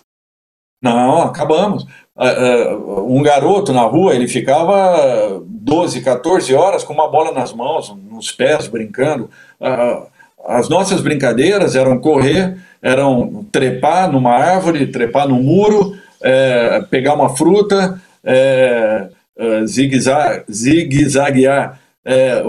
Não, 0.80 1.22
acabamos. 1.22 1.84
Uh, 2.16 2.74
uh, 2.74 3.16
um 3.16 3.22
garoto 3.22 3.72
na 3.72 3.82
rua, 3.82 4.14
ele 4.14 4.26
ficava 4.26 5.42
12, 5.44 6.00
14 6.02 6.54
horas 6.54 6.82
com 6.82 6.94
uma 6.94 7.10
bola 7.10 7.32
nas 7.32 7.52
mãos, 7.52 7.94
nos 8.10 8.32
pés, 8.32 8.68
brincando. 8.68 9.30
Uh, 9.60 10.06
as 10.46 10.68
nossas 10.68 11.00
brincadeiras 11.00 11.74
eram 11.74 11.98
correr, 11.98 12.56
eram 12.80 13.44
trepar 13.50 14.10
numa 14.10 14.32
árvore, 14.32 14.86
trepar 14.86 15.28
no 15.28 15.42
muro, 15.42 15.96
é, 16.22 16.82
pegar 16.88 17.14
uma 17.14 17.36
fruta, 17.36 18.00
é, 18.22 19.08
zigue-zaguear 20.48 21.80
é, 22.08 22.40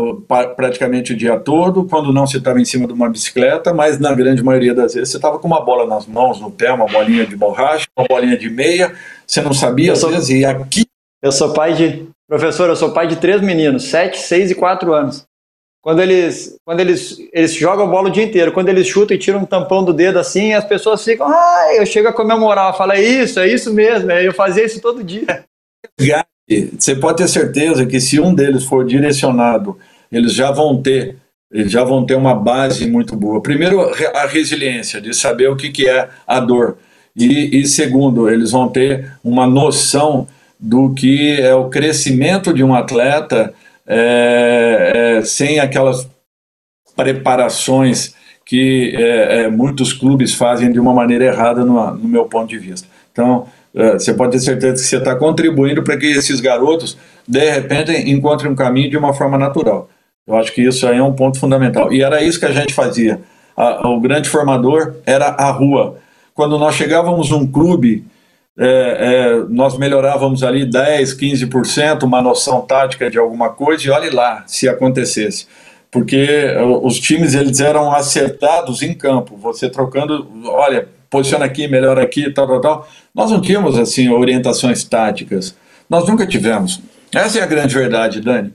praticamente 0.55 1.14
o 1.14 1.18
dia 1.18 1.39
todo, 1.39 1.84
quando 1.86 2.14
não 2.14 2.28
você 2.28 2.38
estava 2.38 2.62
em 2.62 2.66
cima 2.66 2.86
de 2.86 2.93
uma 2.93 3.10
bicicleta, 3.10 3.74
mas 3.74 3.99
na 3.99 4.14
grande 4.14 4.43
maioria 4.43 4.72
das 4.72 4.93
vezes 4.93 5.10
você 5.10 5.18
estava 5.18 5.39
com 5.39 5.47
uma 5.47 5.66
bola 5.66 5.88
nas 5.88 6.05
mãos, 6.05 6.39
no 6.39 6.51
pé, 6.51 6.72
uma 6.72 6.86
bolinha 6.86 7.26
de 7.26 7.36
borracha, 7.36 7.88
uma 7.97 8.08
bolinha 8.08 8.38
de 8.38 8.51
meia, 8.51 8.93
você 9.26 9.41
não 9.41 9.53
sabia, 9.53 9.89
eu 9.89 9.93
às 9.93 9.99
sou, 9.99 10.12
vezes, 10.12 10.30
e 10.30 10.45
aqui... 10.45 10.86
Eu 11.24 11.32
sou 11.32 11.53
pai 11.53 11.74
de... 11.74 12.08
Professor, 12.30 12.70
eu 12.70 12.76
sou 12.76 12.91
pai 12.91 13.08
de 13.08 13.16
três 13.16 13.41
meninos, 13.41 13.86
sete, 13.86 14.20
seis 14.20 14.51
e 14.51 14.55
quatro 14.55 14.93
anos. 14.93 15.26
Quando 15.82 16.03
eles, 16.03 16.55
quando 16.64 16.80
eles, 16.82 17.18
eles 17.34 17.53
jogam 17.55 17.89
bola 17.89 18.10
o 18.10 18.12
dia 18.12 18.24
inteiro, 18.24 18.51
quando 18.51 18.70
eles 18.70 18.86
chutam 18.86 19.16
e 19.16 19.20
tiram 19.20 19.39
um 19.39 19.45
tampão 19.45 19.84
do 19.84 19.93
dedo 19.93 20.20
assim, 20.20 20.53
as 20.53 20.66
pessoas 20.66 21.03
ficam, 21.03 21.28
ah, 21.28 21.74
eu 21.74 21.86
chego 21.86 22.10
a 22.10 22.14
comemorar, 22.14 22.78
falo, 22.78 22.91
é 22.91 23.01
isso, 23.01 23.39
é 23.39 23.47
isso 23.47 23.74
mesmo, 23.74 24.12
eu 24.12 24.34
fazia 24.34 24.66
isso 24.66 24.80
todo 24.80 25.03
dia. 25.03 25.26
Você 26.78 26.95
pode 26.95 27.18
ter 27.18 27.28
certeza 27.28 27.86
que 27.86 28.00
se 28.00 28.20
um 28.20 28.34
deles 28.34 28.64
for 28.64 28.86
direcionado, 28.86 29.78
eles 30.10 30.34
já 30.34 30.50
vão 30.50 30.82
ter, 30.82 31.18
eles 31.52 31.72
já 31.72 31.84
vão 31.84 32.06
ter 32.06 32.16
uma 32.16 32.34
base 32.34 32.89
muito 32.89 33.16
boa. 33.16 33.41
Primeiro, 33.41 33.82
a 34.16 34.26
resiliência 34.26 35.02
de 35.02 35.14
saber 35.14 35.50
o 35.50 35.58
que, 35.58 35.70
que 35.70 35.89
é 35.89 36.08
a 36.26 36.39
dor. 36.39 36.78
E, 37.16 37.62
e 37.62 37.66
segundo, 37.66 38.30
eles 38.30 38.52
vão 38.52 38.70
ter 38.70 39.12
uma 39.24 39.45
noção 39.45 40.28
do 40.60 40.93
que 40.93 41.39
é 41.39 41.54
o 41.54 41.70
crescimento 41.70 42.54
de 42.54 42.64
um 42.64 42.74
atleta 42.74 43.54
é, 43.86 45.18
é, 45.18 45.22
sem 45.24 45.60
aquelas 45.60 46.08
preparações 46.95 48.16
que 48.45 48.93
é, 48.95 49.41
é 49.41 49.50
muitos 49.50 49.91
clubes 49.91 50.34
fazem 50.34 50.72
de 50.72 50.80
uma 50.80 50.93
maneira 50.93 51.26
errada 51.26 51.66
no, 51.66 51.93
no 51.95 52.08
meu 52.08 52.26
ponto 52.26 52.48
de 52.48 52.58
vista. 52.58 52.88
Então, 53.12 53.48
você 53.93 54.13
pode 54.13 54.32
ter 54.32 54.39
certeza 54.39 54.82
que 54.82 54.89
você 54.89 54.97
está 54.97 55.15
contribuindo 55.15 55.84
para 55.84 55.97
que 55.97 56.07
esses 56.07 56.39
garotos, 56.39 56.97
de 57.28 57.49
repente, 57.51 57.91
encontrem 58.09 58.51
um 58.51 58.55
caminho 58.55 58.89
de 58.89 58.97
uma 58.97 59.13
forma 59.13 59.38
natural. 59.38 59.89
Eu 60.25 60.36
acho 60.36 60.51
que 60.51 60.61
isso 60.61 60.86
aí 60.88 60.97
é 60.97 61.03
um 61.03 61.13
ponto 61.13 61.39
fundamental. 61.39 61.93
E 61.93 62.01
era 62.01 62.21
isso 62.21 62.39
que 62.39 62.45
a 62.45 62.51
gente 62.51 62.73
fazia. 62.73 63.21
A, 63.55 63.88
o 63.88 63.99
grande 63.99 64.28
formador 64.28 64.95
era 65.05 65.28
a 65.28 65.49
rua. 65.51 65.97
Quando 66.34 66.57
nós 66.59 66.75
chegávamos 66.75 67.30
num 67.30 67.49
clube, 67.49 68.05
é, 68.57 68.65
é, 68.67 69.43
nós 69.49 69.78
melhorávamos 69.78 70.43
ali 70.43 70.65
10, 70.65 71.15
15%, 71.15 72.03
uma 72.03 72.21
noção 72.21 72.61
tática 72.61 73.09
de 73.09 73.17
alguma 73.17 73.49
coisa, 73.49 73.88
e 73.88 73.89
olhe 73.89 74.09
lá 74.09 74.43
se 74.47 74.67
acontecesse. 74.67 75.47
Porque 75.89 76.45
os 76.84 76.99
times 76.99 77.34
eles 77.34 77.59
eram 77.59 77.91
acertados 77.91 78.82
em 78.82 78.93
campo, 78.93 79.38
você 79.38 79.69
trocando, 79.69 80.28
olha, 80.45 80.89
posiciona 81.10 81.45
aqui, 81.45 81.68
melhor 81.68 81.99
aqui, 81.99 82.32
tal, 82.32 82.47
tal, 82.47 82.62
tal. 82.62 82.88
Nós 83.14 83.32
não 83.32 83.41
tínhamos, 83.41 83.78
assim, 83.78 84.10
orientações 84.10 84.84
táticas. 84.84 85.55
Nós 85.89 86.08
nunca 86.08 86.26
tivemos. 86.26 86.82
Essa 87.14 87.39
é 87.39 87.41
a 87.41 87.47
grande 87.47 87.74
verdade, 87.74 88.22
Dani. 88.22 88.53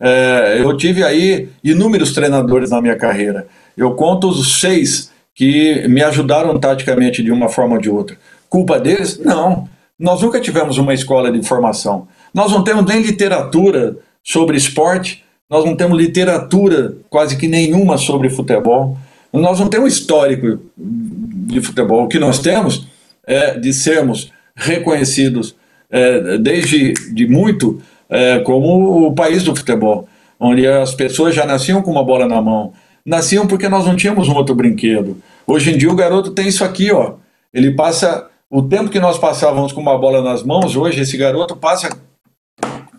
É, 0.00 0.58
eu 0.60 0.76
tive 0.76 1.02
aí 1.02 1.48
inúmeros 1.62 2.12
treinadores 2.12 2.70
na 2.70 2.80
minha 2.80 2.96
carreira. 2.96 3.46
Eu 3.76 3.94
conto 3.94 4.28
os 4.28 4.60
seis 4.60 5.10
que 5.34 5.86
me 5.88 6.02
ajudaram 6.02 6.58
taticamente 6.58 7.22
de 7.22 7.32
uma 7.32 7.48
forma 7.48 7.76
ou 7.76 7.80
de 7.80 7.90
outra. 7.90 8.16
Culpa 8.48 8.78
deles? 8.78 9.18
Não. 9.18 9.68
Nós 9.98 10.22
nunca 10.22 10.40
tivemos 10.40 10.78
uma 10.78 10.94
escola 10.94 11.30
de 11.30 11.46
formação. 11.46 12.06
Nós 12.32 12.52
não 12.52 12.62
temos 12.62 12.84
nem 12.84 13.00
literatura 13.00 13.96
sobre 14.22 14.56
esporte, 14.56 15.24
nós 15.48 15.64
não 15.64 15.76
temos 15.76 15.98
literatura 15.98 16.94
quase 17.08 17.36
que 17.36 17.46
nenhuma 17.46 17.96
sobre 17.98 18.28
futebol, 18.28 18.96
nós 19.40 19.58
não 19.58 19.68
temos 19.68 19.92
histórico 19.94 20.60
de 20.76 21.60
futebol. 21.60 22.04
O 22.04 22.08
que 22.08 22.18
nós 22.18 22.38
temos 22.38 22.86
é 23.26 23.58
de 23.58 23.72
sermos 23.72 24.30
reconhecidos 24.54 25.56
é, 25.90 26.38
desde 26.38 26.92
de 27.12 27.26
muito 27.26 27.80
é, 28.08 28.38
como 28.40 29.06
o 29.06 29.14
país 29.14 29.42
do 29.42 29.54
futebol, 29.54 30.08
onde 30.38 30.66
as 30.66 30.94
pessoas 30.94 31.34
já 31.34 31.44
nasciam 31.44 31.82
com 31.82 31.90
uma 31.90 32.04
bola 32.04 32.26
na 32.26 32.40
mão. 32.40 32.72
Nasciam 33.04 33.46
porque 33.46 33.68
nós 33.68 33.86
não 33.86 33.96
tínhamos 33.96 34.28
um 34.28 34.34
outro 34.34 34.54
brinquedo. 34.54 35.16
Hoje 35.46 35.72
em 35.72 35.78
dia 35.78 35.90
o 35.90 35.96
garoto 35.96 36.30
tem 36.30 36.48
isso 36.48 36.64
aqui, 36.64 36.90
ó. 36.90 37.14
Ele 37.52 37.72
passa 37.72 38.28
o 38.50 38.62
tempo 38.62 38.90
que 38.90 39.00
nós 39.00 39.18
passávamos 39.18 39.72
com 39.72 39.80
uma 39.80 39.98
bola 39.98 40.22
nas 40.22 40.42
mãos, 40.42 40.76
hoje 40.76 41.00
esse 41.00 41.16
garoto 41.16 41.56
passa 41.56 41.88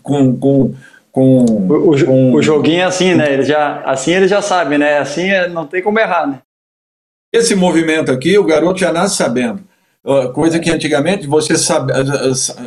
com, 0.03 0.36
com 0.38 0.73
com 1.16 1.45
o, 1.45 2.05
com 2.05 2.34
o, 2.34 2.41
joguinho 2.41 2.82
é 2.82 2.84
assim, 2.84 3.16
né? 3.16 3.32
Ele 3.32 3.43
já, 3.43 3.82
assim 3.86 4.11
ele 4.11 4.28
já 4.28 4.41
sabe, 4.41 4.78
né? 4.78 4.97
Assim 4.97 5.30
é, 5.30 5.47
não 5.47 5.66
tem 5.66 5.82
como 5.82 5.97
errar, 5.97 6.28
né? 6.28 6.39
Esse 7.32 7.55
movimento 7.55 8.11
aqui, 8.11 8.38
o 8.38 8.43
garoto 8.43 8.82
já 8.82 8.91
nasce 8.91 9.16
sabendo. 9.16 9.61
Coisa 10.34 10.59
que 10.59 10.70
antigamente 10.70 11.26
você 11.26 11.57
sabe, 11.57 11.93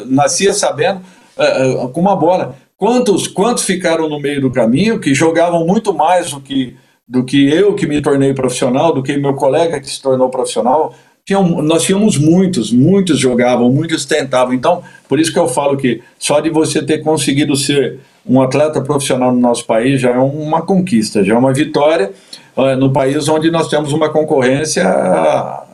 nascia 0.07 0.55
sabendo 0.55 1.03
uh, 1.37 1.89
com 1.91 2.01
uma 2.01 2.17
bola. 2.17 2.57
Quantos, 2.75 3.29
quantos 3.29 3.65
ficaram 3.65 4.09
no 4.09 4.19
meio 4.19 4.41
do 4.41 4.51
caminho 4.51 4.99
que 4.99 5.15
jogavam 5.15 5.67
muito 5.67 5.93
mais 5.93 6.31
do 6.31 6.41
que, 6.41 6.75
do 7.07 7.25
que 7.25 7.53
eu 7.53 7.75
que 7.75 7.87
me 7.87 8.01
tornei 8.01 8.33
profissional, 8.33 8.95
do 8.95 9.03
que 9.03 9.19
meu 9.19 9.35
colega 9.35 9.79
que 9.79 9.91
se 9.91 10.01
tornou 10.01 10.31
profissional? 10.31 10.95
Tinham, 11.25 11.47
nós 11.63 11.83
tínhamos 11.83 12.17
muitos, 12.17 12.73
muitos 12.73 13.19
jogavam, 13.19 13.71
muitos 13.71 14.07
tentavam. 14.07 14.55
Então, 14.55 14.83
por 15.07 15.21
isso 15.21 15.33
que 15.33 15.39
eu 15.39 15.49
falo 15.49 15.77
que 15.77 16.03
só 16.19 16.41
de 16.41 16.49
você 16.49 16.83
ter 16.83 17.03
conseguido 17.03 17.55
ser 17.55 18.01
um 18.27 18.41
atleta 18.43 18.81
profissional 18.81 19.33
no 19.33 19.41
nosso 19.41 19.65
país 19.67 20.01
já 20.01 20.11
é 20.11 20.19
uma 20.19 20.63
conquista, 20.63 21.25
já 21.25 21.35
é 21.35 21.39
uma 21.39 21.53
vitória 21.53 22.13
uh, 22.57 22.77
no 22.77 22.93
país 22.93 23.29
onde 23.29 23.51
nós 23.51 23.69
temos 23.69 23.93
uma 23.93 24.09
concorrência 24.11 24.85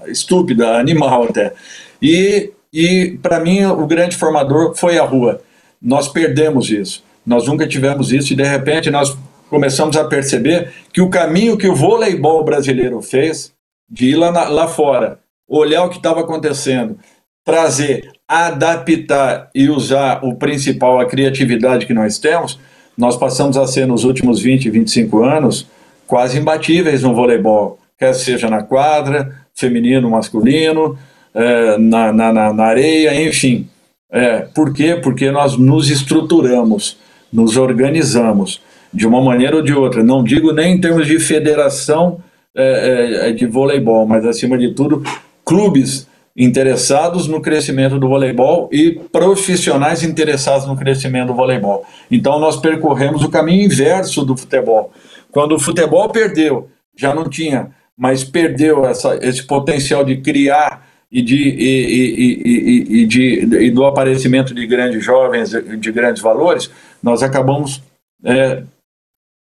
estúpida, 0.07 0.79
animal 0.79 1.25
até. 1.25 1.53
E, 2.01 2.53
e 2.73 3.19
para 3.23 3.41
mim, 3.41 3.65
o 3.65 3.87
grande 3.87 4.17
formador 4.17 4.75
foi 4.77 4.99
a 4.99 5.05
rua. 5.05 5.41
Nós 5.81 6.09
perdemos 6.09 6.71
isso. 6.71 7.03
Nós 7.27 7.47
nunca 7.47 7.67
tivemos 7.67 8.13
isso 8.13 8.33
e, 8.33 8.37
de 8.37 8.45
repente, 8.45 8.91
nós 8.91 9.17
começamos 9.49 9.97
a 9.97 10.05
perceber 10.05 10.73
que 10.93 11.01
o 11.01 11.09
caminho 11.09 11.57
que 11.57 11.69
o 11.69 11.75
voleibol 11.75 12.45
brasileiro 12.45 13.01
fez 13.01 13.53
de 13.89 14.11
ir 14.11 14.17
lá, 14.17 14.31
na, 14.31 14.49
lá 14.49 14.67
fora 14.67 15.19
olhar 15.49 15.85
o 15.85 15.91
que 15.91 15.97
estava 15.97 16.21
acontecendo, 16.21 16.99
trazer, 17.45 18.11
adaptar 18.29 19.51
e 19.55 19.69
usar 19.69 20.25
o 20.25 20.35
principal, 20.35 20.99
a 20.99 21.07
criatividade 21.07 21.87
que 21.87 21.95
nós 21.95 22.19
temos, 22.19 22.59
nós 22.97 23.17
passamos 23.17 23.57
a 23.57 23.67
ser 23.67 23.87
nos 23.87 24.05
últimos 24.05 24.41
20, 24.41 24.71
25 24.71 25.23
anos 25.23 25.67
quase 26.07 26.39
imbatíveis 26.39 27.03
no 27.03 27.15
voleibol, 27.15 27.79
quer 27.99 28.15
seja 28.15 28.49
na 28.49 28.63
quadra, 28.63 29.35
feminino, 29.55 30.11
masculino, 30.11 30.99
é, 31.35 31.79
na, 31.79 32.13
na, 32.13 32.53
na, 32.53 32.65
areia, 32.65 33.21
enfim. 33.23 33.69
É, 34.11 34.41
por 34.55 34.73
quê? 34.73 34.99
Porque 35.03 35.31
nós 35.31 35.57
nos 35.57 35.91
estruturamos, 35.91 36.97
nos 37.33 37.57
organizamos 37.57 38.61
de 38.93 39.07
uma 39.07 39.21
maneira 39.21 39.57
ou 39.57 39.63
de 39.63 39.75
outra. 39.75 40.05
Não 40.05 40.23
digo 40.23 40.53
nem 40.53 40.75
em 40.75 40.81
termos 40.81 41.07
de 41.07 41.19
federação 41.19 42.21
é, 42.55 43.31
é 43.31 43.33
de 43.33 43.47
voleibol, 43.47 44.07
mas 44.07 44.25
acima 44.25 44.57
de 44.57 44.73
tudo 44.73 45.03
clubes 45.45 46.07
interessados 46.37 47.29
no 47.29 47.41
crescimento 47.41 47.99
do 47.99 48.09
voleibol 48.09 48.69
e 48.73 48.93
profissionais 49.13 50.03
interessados 50.03 50.67
no 50.67 50.77
crescimento 50.77 51.29
do 51.29 51.35
voleibol. 51.35 51.87
Então 52.11 52.41
nós 52.41 52.57
percorremos 52.57 53.23
o 53.23 53.31
caminho 53.31 53.65
inverso 53.65 54.25
do 54.25 54.37
futebol. 54.37 54.93
Quando 55.31 55.55
o 55.55 55.61
futebol 55.61 56.09
perdeu, 56.09 56.69
já 56.97 57.15
não 57.15 57.29
tinha, 57.29 57.71
mas 57.97 58.25
perdeu 58.25 58.85
essa, 58.85 59.17
esse 59.23 59.45
potencial 59.45 60.05
de 60.05 60.17
criar 60.17 60.85
e, 61.11 61.23
de, 61.23 61.37
e, 61.37 62.43
e, 62.45 63.03
e, 63.03 63.07
de, 63.07 63.57
e 63.67 63.71
do 63.71 63.85
aparecimento 63.85 64.53
de 64.53 64.67
grandes 64.67 65.05
jovens, 65.05 65.51
de 65.51 65.93
grandes 65.93 66.21
valores, 66.21 66.69
nós 67.01 67.23
acabamos 67.23 67.81
é, 68.25 68.65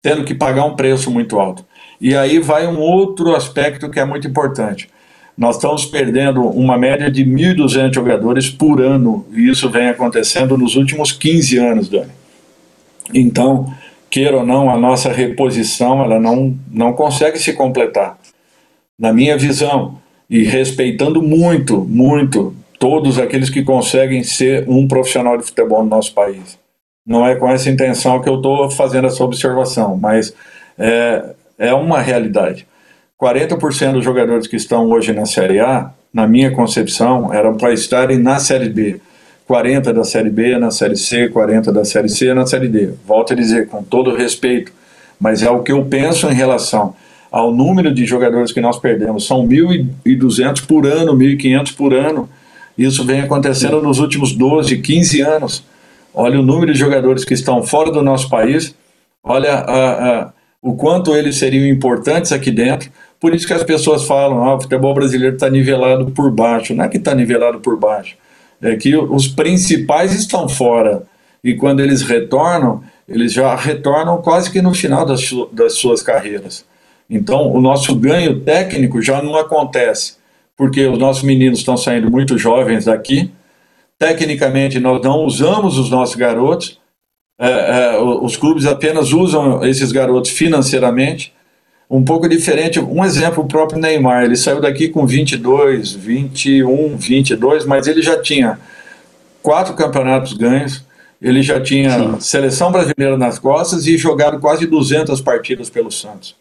tendo 0.03 0.25
que 0.25 0.35
pagar 0.35 0.67
um 0.67 0.77
preço 0.77 1.11
muito 1.11 1.41
alto. 1.41 1.65
E 1.99 2.15
aí 2.15 2.39
vai 2.39 2.67
um 2.67 2.79
outro 2.79 3.35
aspecto 3.35 3.89
que 3.89 3.99
é 3.99 4.05
muito 4.05 4.29
importante 4.29 4.91
nós 5.37 5.57
estamos 5.57 5.85
perdendo 5.85 6.43
uma 6.43 6.79
média 6.79 7.11
de 7.11 7.25
1.200 7.25 7.95
jogadores 7.95 8.49
por 8.49 8.81
ano, 8.81 9.27
e 9.33 9.49
isso 9.49 9.69
vem 9.69 9.89
acontecendo 9.89 10.57
nos 10.57 10.77
últimos 10.77 11.13
15 11.13 11.59
anos, 11.59 11.89
Dani. 11.89 12.13
Então, 13.13 13.73
queira 14.09 14.37
ou 14.37 14.47
não, 14.47 14.71
a 14.71 14.77
nossa 14.77 15.13
reposição 15.13 16.03
ela 16.05 16.21
não, 16.21 16.57
não 16.71 16.93
consegue 16.93 17.39
se 17.39 17.53
completar. 17.53 18.17
Na 18.99 19.13
minha 19.13 19.37
visão, 19.37 19.99
e 20.29 20.43
respeitando 20.43 21.23
muito, 21.23 21.81
muito 21.85 22.55
todos 22.79 23.19
aqueles 23.19 23.51
que 23.51 23.63
conseguem 23.63 24.23
ser 24.23 24.69
um 24.69 24.87
profissional 24.89 25.37
de 25.37 25.45
futebol 25.45 25.83
no 25.83 25.91
nosso 25.91 26.13
país. 26.13 26.59
Não 27.07 27.27
é 27.27 27.37
com 27.37 27.49
essa 27.49 27.69
intenção 27.69 28.21
que 28.21 28.29
eu 28.29 28.37
estou 28.37 28.71
fazendo 28.71 29.07
essa 29.07 29.23
observação, 29.23 29.97
mas 29.97 30.35
é, 30.79 31.35
é 31.59 31.75
uma 31.75 32.01
realidade. 32.01 32.67
40% 33.25 33.93
dos 33.95 34.05
jogadores 34.05 34.47
que 34.47 34.57
estão 34.57 34.87
hoje 34.91 35.15
na 35.15 35.25
Série 35.25 35.59
A, 35.59 35.91
na 36.13 36.27
minha 36.27 36.51
concepção, 36.51 37.33
eram 37.33 37.57
para 37.57 37.73
estarem 37.73 38.19
na 38.19 38.39
Série 38.39 38.69
B. 38.69 39.01
40 39.47 39.95
da 39.95 40.05
Série 40.05 40.29
B, 40.29 40.59
na 40.59 40.71
Série 40.71 40.97
C, 40.97 41.29
40 41.29 41.73
da 41.73 41.85
Série 41.87 42.09
C, 42.11 42.35
na 42.35 42.47
Série 42.47 42.69
D. 42.69 42.91
Volto 43.07 43.33
a 43.33 43.37
dizer, 43.37 43.69
com 43.69 43.83
todo 43.83 44.15
respeito, 44.15 44.73
mas 45.19 45.43
é 45.43 45.51
o 45.51 45.63
que 45.63 45.73
eu 45.73 45.85
penso 45.87 46.29
em 46.29 46.35
relação 46.35 46.95
ao 47.33 47.51
número 47.51 47.93
de 47.95 48.05
jogadores 48.05 48.53
que 48.53 48.61
nós 48.61 48.79
perdemos. 48.79 49.27
São 49.27 49.47
1.200 49.47 50.67
por 50.67 50.87
ano, 50.87 51.17
1.500 51.17 51.77
por 51.77 51.95
ano. 51.95 52.29
Isso 52.77 53.05
vem 53.05 53.21
acontecendo 53.21 53.81
nos 53.81 54.01
últimos 54.01 54.33
12, 54.35 54.79
15 54.79 55.21
anos. 55.23 55.65
Olha 56.13 56.39
o 56.39 56.43
número 56.43 56.73
de 56.73 56.79
jogadores 56.79 57.25
que 57.25 57.35
estão 57.35 57.63
fora 57.63 57.91
do 57.91 58.03
nosso 58.03 58.29
país, 58.29 58.75
olha 59.23 59.55
a, 59.55 60.09
a, 60.23 60.33
o 60.63 60.75
quanto 60.75 61.15
eles 61.15 61.37
seriam 61.37 61.67
importantes 61.67 62.33
aqui 62.33 62.51
dentro, 62.51 62.91
por 63.25 63.35
isso 63.35 63.47
que 63.47 63.55
as 63.55 63.63
pessoas 63.63 64.05
falam, 64.05 64.45
ah, 64.45 64.57
o 64.57 64.61
futebol 64.61 64.93
brasileiro 64.93 65.35
está 65.35 65.49
nivelado 65.49 66.11
por 66.11 66.31
baixo. 66.31 66.75
Não 66.75 66.85
é 66.85 66.89
que 66.91 66.99
está 66.99 67.15
nivelado 67.15 67.59
por 67.59 67.75
baixo, 67.75 68.19
é 68.61 68.77
que 68.77 68.95
os 68.95 69.27
principais 69.27 70.13
estão 70.13 70.47
fora. 70.47 71.05
E 71.43 71.55
quando 71.55 71.81
eles 71.81 72.03
retornam, 72.03 72.85
eles 73.09 73.33
já 73.33 73.57
retornam 73.57 74.21
quase 74.21 74.51
que 74.51 74.61
no 74.61 74.75
final 74.75 75.07
das, 75.07 75.23
das 75.51 75.73
suas 75.73 76.03
carreiras. 76.03 76.67
Então, 77.09 77.51
o 77.51 77.63
nosso 77.63 77.95
ganho 77.95 78.41
técnico 78.41 79.01
já 79.01 79.23
não 79.23 79.37
acontece, 79.37 80.17
porque 80.55 80.87
os 80.87 80.99
nossos 80.99 81.23
meninos 81.23 81.61
estão 81.61 81.79
saindo 81.79 82.11
muito 82.11 82.37
jovens 82.37 82.85
daqui. 82.85 83.33
Tecnicamente, 83.99 84.79
nós 84.79 85.01
não 85.01 85.25
usamos 85.25 85.79
os 85.79 85.89
nossos 85.89 86.15
garotos, 86.15 86.79
é, 87.39 87.49
é, 87.49 87.99
os 87.99 88.37
clubes 88.37 88.67
apenas 88.67 89.15
usam 89.15 89.65
esses 89.65 89.93
garotos 89.93 90.31
financeiramente 90.31 91.33
um 91.89 92.05
pouco 92.05 92.29
diferente. 92.29 92.81
Um 92.81 93.05
exemplo, 93.05 93.45
o 93.45 93.49
próprio 93.49 93.81
Neymar, 93.81 94.25
ele 94.25 94.37
saiu 94.37 94.61
daqui 94.61 94.89
com 94.89 95.07
22, 95.07 95.93
21, 95.93 96.97
22, 96.97 97.65
mas 97.65 97.87
ele 97.87 98.03
já 98.03 98.21
tinha 98.21 98.59
quatro 99.43 99.75
campeonatos 99.75 100.33
ganhos, 100.33 100.85
ele 101.21 101.43
já 101.43 101.61
tinha 101.61 101.91
Sim. 101.91 102.21
seleção 102.21 102.73
brasileira 102.73 103.17
nas 103.17 103.39
costas 103.39 103.87
e 103.87 103.97
jogado 103.97 104.39
quase 104.41 104.67
200 104.67 105.21
partidas 105.21 105.71
pelo 105.71 105.91
Santos. 105.91 106.35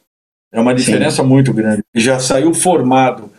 É 0.51 0.59
uma 0.59 0.73
diferença 0.73 1.21
Sim. 1.23 1.27
muito 1.27 1.53
grande. 1.53 1.83
Já 1.95 2.19
saiu 2.19 2.53
formado. 2.53 3.31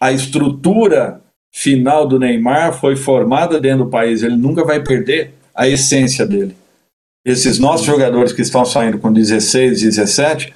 A 0.00 0.12
estrutura 0.12 1.20
final 1.52 2.06
do 2.06 2.18
Neymar 2.18 2.72
foi 2.72 2.96
formada 2.96 3.60
dentro 3.60 3.84
do 3.84 3.90
país. 3.90 4.22
Ele 4.22 4.36
nunca 4.36 4.64
vai 4.64 4.82
perder 4.82 5.34
a 5.54 5.68
essência 5.68 6.26
dele. 6.26 6.54
Esses 7.24 7.58
nossos 7.58 7.86
jogadores 7.86 8.32
que 8.32 8.42
estão 8.42 8.64
saindo 8.64 8.98
com 8.98 9.12
16, 9.12 9.82
17, 9.82 10.54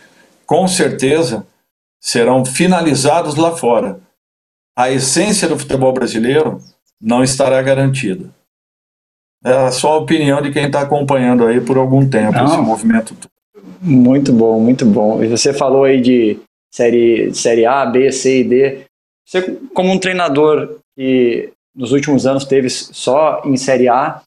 com 0.53 0.69
certeza 0.69 1.47
serão 1.99 2.45
finalizados 2.45 3.37
lá 3.37 3.57
fora. 3.57 3.99
A 4.77 4.91
essência 4.91 5.49
do 5.49 5.59
futebol 5.59 5.95
brasileiro 5.95 6.61
não 7.01 7.25
estará 7.25 7.63
garantida. 7.63 8.29
É 9.43 9.51
a 9.51 9.97
opinião 9.97 10.43
de 10.43 10.53
quem 10.53 10.67
está 10.67 10.83
acompanhando 10.83 11.47
aí 11.47 11.59
por 11.59 11.79
algum 11.79 12.07
tempo 12.07 12.35
não. 12.35 12.45
esse 12.45 12.59
movimento. 12.59 13.17
Muito 13.81 14.31
bom, 14.31 14.61
muito 14.61 14.85
bom. 14.85 15.25
E 15.25 15.27
você 15.27 15.55
falou 15.55 15.85
aí 15.85 16.03
de 16.03 16.39
série, 16.71 17.33
série 17.35 17.65
A, 17.65 17.87
B, 17.87 18.13
C 18.13 18.41
e 18.41 18.45
D. 18.45 18.85
Você, 19.27 19.59
como 19.75 19.91
um 19.91 19.99
treinador 19.99 20.81
que 20.95 21.51
nos 21.75 21.93
últimos 21.93 22.27
anos 22.27 22.45
teve 22.45 22.69
só 22.69 23.41
em 23.47 23.57
série 23.57 23.89
A, 23.89 24.21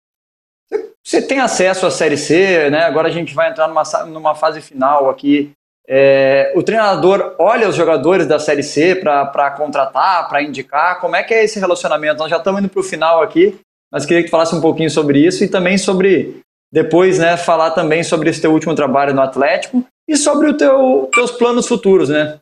você 1.03 1.21
tem 1.21 1.39
acesso 1.39 1.85
à 1.85 1.91
série 1.91 2.17
C, 2.17 2.71
né? 2.71 2.79
Agora 2.79 3.09
a 3.09 3.11
gente 3.11 3.35
vai 3.35 3.51
entrar 3.51 3.67
numa, 3.67 3.83
numa 4.07 4.33
fase 4.33 4.59
final 4.59 5.07
aqui 5.07 5.53
É, 5.87 6.51
o 6.55 6.63
treinador 6.63 7.35
olha 7.37 7.69
os 7.69 7.75
jogadores 7.75 8.25
da 8.25 8.39
Série 8.39 8.63
C 8.63 8.95
para 8.95 9.51
contratar, 9.51 10.27
para 10.27 10.41
indicar. 10.41 10.99
Como 10.99 11.15
é 11.15 11.23
que 11.23 11.33
é 11.33 11.43
esse 11.43 11.59
relacionamento? 11.59 12.19
Nós 12.19 12.29
já 12.29 12.37
estamos 12.37 12.59
indo 12.59 12.69
para 12.69 12.79
o 12.79 12.83
final 12.83 13.21
aqui, 13.21 13.59
mas 13.91 14.05
queria 14.05 14.23
que 14.23 14.29
tu 14.29 14.31
falasse 14.31 14.55
um 14.55 14.61
pouquinho 14.61 14.89
sobre 14.89 15.19
isso 15.19 15.43
e 15.43 15.47
também 15.47 15.77
sobre, 15.77 16.41
depois, 16.71 17.19
né, 17.19 17.37
falar 17.37 17.71
também 17.71 18.03
sobre 18.03 18.29
esse 18.29 18.41
teu 18.41 18.51
último 18.51 18.73
trabalho 18.73 19.13
no 19.13 19.21
Atlético 19.21 19.85
e 20.07 20.17
sobre 20.17 20.49
os 20.49 20.57
teu, 20.57 21.09
teus 21.13 21.31
planos 21.31 21.67
futuros, 21.67 22.09
né? 22.09 22.39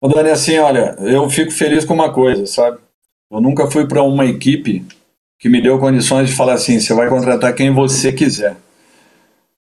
Ô 0.00 0.08
Dani, 0.08 0.30
assim, 0.30 0.58
olha, 0.58 0.96
eu 0.98 1.30
fico 1.30 1.52
feliz 1.52 1.84
com 1.84 1.94
uma 1.94 2.12
coisa, 2.12 2.44
sabe? 2.44 2.78
Eu 3.30 3.40
nunca 3.40 3.70
fui 3.70 3.86
para 3.86 4.02
uma 4.02 4.26
equipe 4.26 4.84
que 5.38 5.48
me 5.48 5.62
deu 5.62 5.78
condições 5.78 6.28
de 6.28 6.36
falar 6.36 6.54
assim, 6.54 6.78
você 6.78 6.92
vai 6.92 7.08
contratar 7.08 7.54
quem 7.54 7.72
você 7.72 8.12
quiser. 8.12 8.56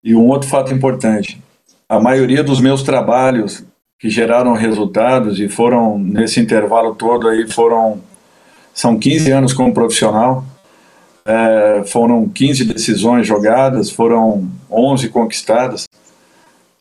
E 0.03 0.13
um 0.13 0.27
outro 0.27 0.49
fato 0.49 0.73
importante, 0.73 1.41
a 1.95 1.99
maioria 1.99 2.43
dos 2.43 2.59
meus 2.59 2.83
trabalhos 2.83 3.63
que 3.99 4.09
geraram 4.09 4.53
resultados 4.53 5.39
e 5.39 5.47
foram 5.47 5.97
nesse 5.97 6.39
intervalo 6.39 6.95
todo 6.95 7.27
aí 7.27 7.49
foram 7.49 8.01
são 8.73 8.97
15 8.97 9.31
anos 9.31 9.53
como 9.53 9.73
profissional 9.73 10.43
é, 11.25 11.83
foram 11.85 12.27
15 12.27 12.65
decisões 12.65 13.27
jogadas 13.27 13.89
foram 13.89 14.47
11 14.69 15.09
conquistadas 15.09 15.85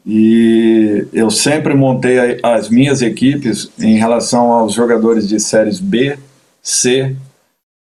e 0.05 1.07
eu 1.13 1.31
sempre 1.31 1.75
montei 1.75 2.41
as 2.43 2.69
minhas 2.69 3.03
equipes 3.03 3.71
em 3.79 3.97
relação 3.97 4.51
aos 4.51 4.75
jogadores 4.75 5.29
de 5.29 5.39
séries 5.39 5.79
B, 5.79 6.19
C, 6.61 7.15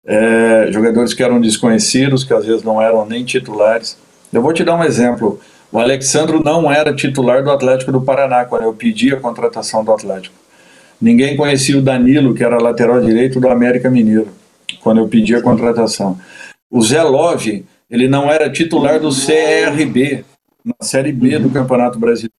é, 0.05 0.67
jogadores 0.71 1.15
que 1.15 1.23
eram 1.23 1.41
desconhecidos, 1.41 2.23
que 2.23 2.33
às 2.33 2.45
vezes 2.45 2.61
não 2.61 2.79
eram 2.79 3.07
nem 3.07 3.25
titulares. 3.25 3.97
Eu 4.31 4.41
vou 4.41 4.53
te 4.53 4.63
dar 4.63 4.75
um 4.75 4.83
exemplo. 4.83 5.39
O 5.71 5.79
Alexandro 5.79 6.43
não 6.43 6.69
era 6.69 6.93
titular 6.93 7.43
do 7.43 7.49
Atlético 7.49 7.93
do 7.93 8.01
Paraná 8.01 8.43
quando 8.43 8.63
eu 8.63 8.73
pedi 8.73 9.13
a 9.13 9.19
contratação 9.19 9.83
do 9.83 9.93
Atlético. 9.93 10.35
Ninguém 11.01 11.37
conhecia 11.37 11.77
o 11.77 11.81
Danilo, 11.81 12.35
que 12.35 12.43
era 12.43 12.61
lateral 12.61 13.01
direito 13.01 13.39
do 13.39 13.47
América 13.47 13.89
Mineiro, 13.89 14.27
quando 14.81 14.99
eu 14.99 15.07
pedi 15.07 15.33
a 15.33 15.41
contratação. 15.41 16.19
O 16.69 16.81
Zé 16.81 17.01
Love, 17.01 17.65
ele 17.89 18.07
não 18.07 18.29
era 18.29 18.51
titular 18.51 18.99
do 18.99 19.09
CRB, 19.09 20.25
na 20.63 20.75
Série 20.81 21.11
B 21.11 21.39
do 21.39 21.49
Campeonato 21.49 21.97
Brasileiro. 21.97 22.33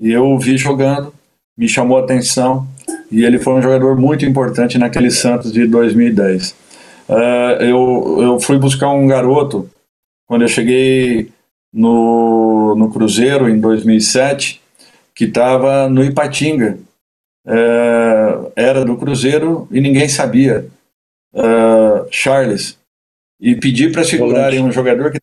E 0.00 0.10
eu 0.10 0.26
o 0.26 0.38
vi 0.38 0.58
jogando, 0.58 1.14
me 1.56 1.68
chamou 1.68 1.98
a 1.98 2.00
atenção, 2.00 2.66
e 3.10 3.24
ele 3.24 3.38
foi 3.38 3.54
um 3.54 3.62
jogador 3.62 3.96
muito 3.96 4.26
importante 4.26 4.76
naquele 4.76 5.10
Santos 5.10 5.52
de 5.52 5.66
2010. 5.66 6.50
Uh, 6.50 7.12
eh, 7.12 7.58
eu, 7.60 8.18
eu 8.20 8.40
fui 8.40 8.58
buscar 8.58 8.90
um 8.90 9.06
garoto, 9.06 9.70
quando 10.26 10.42
eu 10.42 10.48
cheguei 10.48 11.30
no, 11.74 12.76
no 12.76 12.92
Cruzeiro 12.92 13.48
em 13.48 13.58
2007, 13.58 14.62
que 15.12 15.24
estava 15.24 15.88
no 15.88 16.04
Ipatinga. 16.04 16.78
É, 17.46 18.52
era 18.54 18.84
do 18.84 18.96
Cruzeiro 18.96 19.68
e 19.72 19.80
ninguém 19.80 20.08
sabia. 20.08 20.66
É, 21.34 22.08
Charles. 22.10 22.78
E 23.40 23.56
pedi 23.56 23.90
para 23.90 24.04
segurarem 24.04 24.62
um 24.62 24.70
jogador 24.70 25.10
que. 25.10 25.18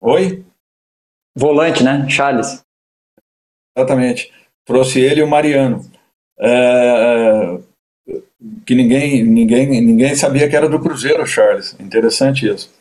Oi? 0.00 0.42
Volante, 1.36 1.84
né? 1.84 2.08
Charles. 2.08 2.62
Exatamente. 3.76 4.32
Trouxe 4.64 4.98
ele 4.98 5.20
e 5.20 5.22
o 5.22 5.28
Mariano. 5.28 5.84
É, 6.40 7.58
que 8.66 8.74
ninguém, 8.74 9.22
ninguém, 9.24 9.68
ninguém 9.82 10.16
sabia 10.16 10.48
que 10.48 10.56
era 10.56 10.68
do 10.68 10.80
Cruzeiro, 10.80 11.26
Charles. 11.26 11.76
Interessante 11.78 12.48
isso 12.48 12.79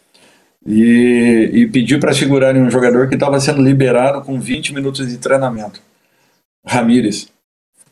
e, 0.65 1.49
e 1.53 1.67
pediu 1.67 1.99
para 1.99 2.13
segurarem 2.13 2.61
um 2.61 2.69
jogador 2.69 3.07
que 3.07 3.15
estava 3.15 3.39
sendo 3.39 3.61
liberado 3.61 4.21
com 4.21 4.39
20 4.39 4.73
minutos 4.73 5.07
de 5.07 5.17
treinamento. 5.17 5.81
Ramires. 6.65 7.27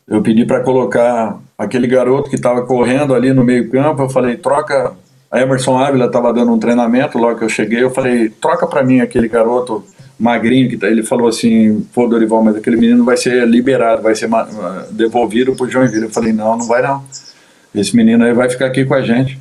Eu 0.06 0.22
pedi 0.22 0.44
para 0.44 0.60
colocar 0.60 1.38
aquele 1.56 1.86
garoto 1.86 2.30
que 2.30 2.36
estava 2.36 2.64
correndo 2.64 3.14
ali 3.14 3.32
no 3.32 3.44
meio-campo. 3.44 4.02
Eu 4.02 4.08
falei, 4.08 4.36
troca. 4.36 4.92
A 5.30 5.42
Emerson 5.42 5.76
Ávila 5.76 6.06
estava 6.06 6.32
dando 6.32 6.52
um 6.52 6.58
treinamento 6.58 7.18
logo 7.18 7.38
que 7.38 7.44
eu 7.44 7.48
cheguei. 7.50 7.82
Eu 7.82 7.90
falei, 7.90 8.30
troca 8.30 8.66
para 8.66 8.82
mim 8.82 9.00
aquele 9.00 9.28
garoto 9.28 9.84
magrinho 10.18 10.70
que 10.70 10.76
tá, 10.76 10.88
ele 10.88 11.02
falou 11.02 11.28
assim, 11.28 11.86
pô 11.94 12.06
Dorival, 12.08 12.42
mas 12.42 12.56
aquele 12.56 12.76
menino 12.76 13.04
vai 13.04 13.16
ser 13.16 13.46
liberado, 13.46 14.02
vai 14.02 14.14
ser 14.14 14.28
devolvido 14.90 15.54
pro 15.54 15.68
Joinville. 15.68 16.04
Eu 16.04 16.10
falei, 16.10 16.32
não, 16.32 16.56
não 16.56 16.66
vai 16.66 16.80
não. 16.80 17.04
Esse 17.74 17.94
menino 17.94 18.24
aí 18.24 18.32
vai 18.32 18.48
ficar 18.48 18.66
aqui 18.66 18.86
com 18.86 18.94
a 18.94 19.02
gente. 19.02 19.38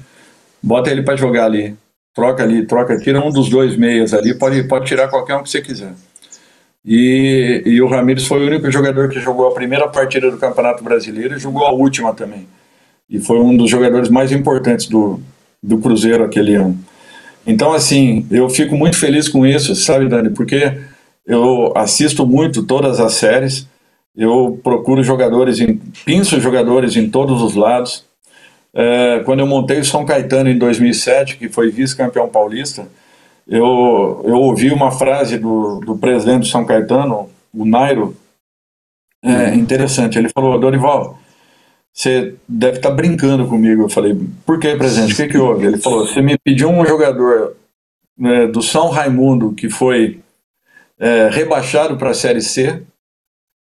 Bota 0.61 0.91
ele 0.91 1.03
para 1.03 1.15
jogar 1.15 1.45
ali 1.45 1.73
troca 2.17 2.41
ali, 2.41 2.65
troca, 2.65 2.97
tira 2.97 3.23
um 3.23 3.29
dos 3.29 3.47
dois 3.47 3.77
meias 3.77 4.11
ali, 4.11 4.33
pode, 4.33 4.63
pode 4.63 4.87
tirar 4.87 5.07
qualquer 5.07 5.35
um 5.35 5.43
que 5.43 5.51
você 5.51 5.61
quiser. 5.61 5.93
E, 6.83 7.61
e 7.63 7.79
o 7.79 7.87
Ramires 7.87 8.25
foi 8.25 8.43
o 8.43 8.47
único 8.47 8.71
jogador 8.71 9.07
que 9.07 9.19
jogou 9.19 9.47
a 9.47 9.53
primeira 9.53 9.87
partida 9.87 10.31
do 10.31 10.37
Campeonato 10.37 10.83
Brasileiro 10.83 11.35
e 11.35 11.39
jogou 11.39 11.63
a 11.63 11.71
última 11.71 12.15
também. 12.15 12.47
E 13.07 13.19
foi 13.19 13.39
um 13.39 13.55
dos 13.55 13.69
jogadores 13.69 14.09
mais 14.09 14.31
importantes 14.31 14.87
do, 14.87 15.19
do 15.61 15.77
Cruzeiro 15.77 16.23
aquele 16.23 16.55
ano. 16.55 16.75
Então, 17.45 17.71
assim, 17.71 18.25
eu 18.31 18.49
fico 18.49 18.75
muito 18.75 18.97
feliz 18.97 19.29
com 19.29 19.45
isso, 19.45 19.75
sabe, 19.75 20.09
Dani? 20.09 20.31
Porque 20.31 20.75
eu 21.23 21.71
assisto 21.75 22.25
muito 22.25 22.63
todas 22.63 22.99
as 22.99 23.13
séries, 23.13 23.67
eu 24.15 24.59
procuro 24.63 25.03
jogadores, 25.03 25.59
em, 25.59 25.79
pinço 26.03 26.39
jogadores 26.39 26.95
em 26.95 27.11
todos 27.11 27.43
os 27.43 27.53
lados, 27.53 28.06
é, 28.79 29.21
quando 29.25 29.39
eu 29.39 29.47
montei 29.47 29.79
o 29.79 29.85
São 29.85 30.05
Caetano 30.05 30.51
em 30.51 30.57
2007, 30.57 31.37
que 31.37 31.49
foi 31.49 31.71
vice-campeão 31.71 32.29
paulista, 32.29 32.87
eu, 33.47 34.21
eu 34.23 34.35
ouvi 34.35 34.69
uma 34.71 34.91
frase 34.91 35.39
do, 35.39 35.79
do 35.79 35.97
presidente 35.97 36.41
do 36.41 36.45
São 36.45 36.63
Caetano, 36.63 37.27
o 37.51 37.65
Nairo, 37.65 38.15
é, 39.23 39.55
interessante. 39.55 40.19
Ele 40.19 40.29
falou: 40.29 40.59
Dorival, 40.59 41.17
você 41.91 42.35
deve 42.47 42.77
estar 42.77 42.89
tá 42.89 42.95
brincando 42.95 43.47
comigo. 43.47 43.81
Eu 43.81 43.89
falei: 43.89 44.15
Por 44.45 44.59
que, 44.59 44.75
presidente? 44.75 45.13
O 45.13 45.15
que, 45.15 45.27
que 45.27 45.37
houve? 45.39 45.65
Ele 45.65 45.77
falou: 45.77 46.05
Você 46.05 46.21
me 46.21 46.37
pediu 46.37 46.69
um 46.69 46.85
jogador 46.85 47.55
né, 48.15 48.45
do 48.45 48.61
São 48.61 48.89
Raimundo 48.89 49.53
que 49.53 49.71
foi 49.71 50.19
é, 50.99 51.29
rebaixado 51.29 51.97
para 51.97 52.11
a 52.11 52.13
Série 52.13 52.43
C, 52.43 52.83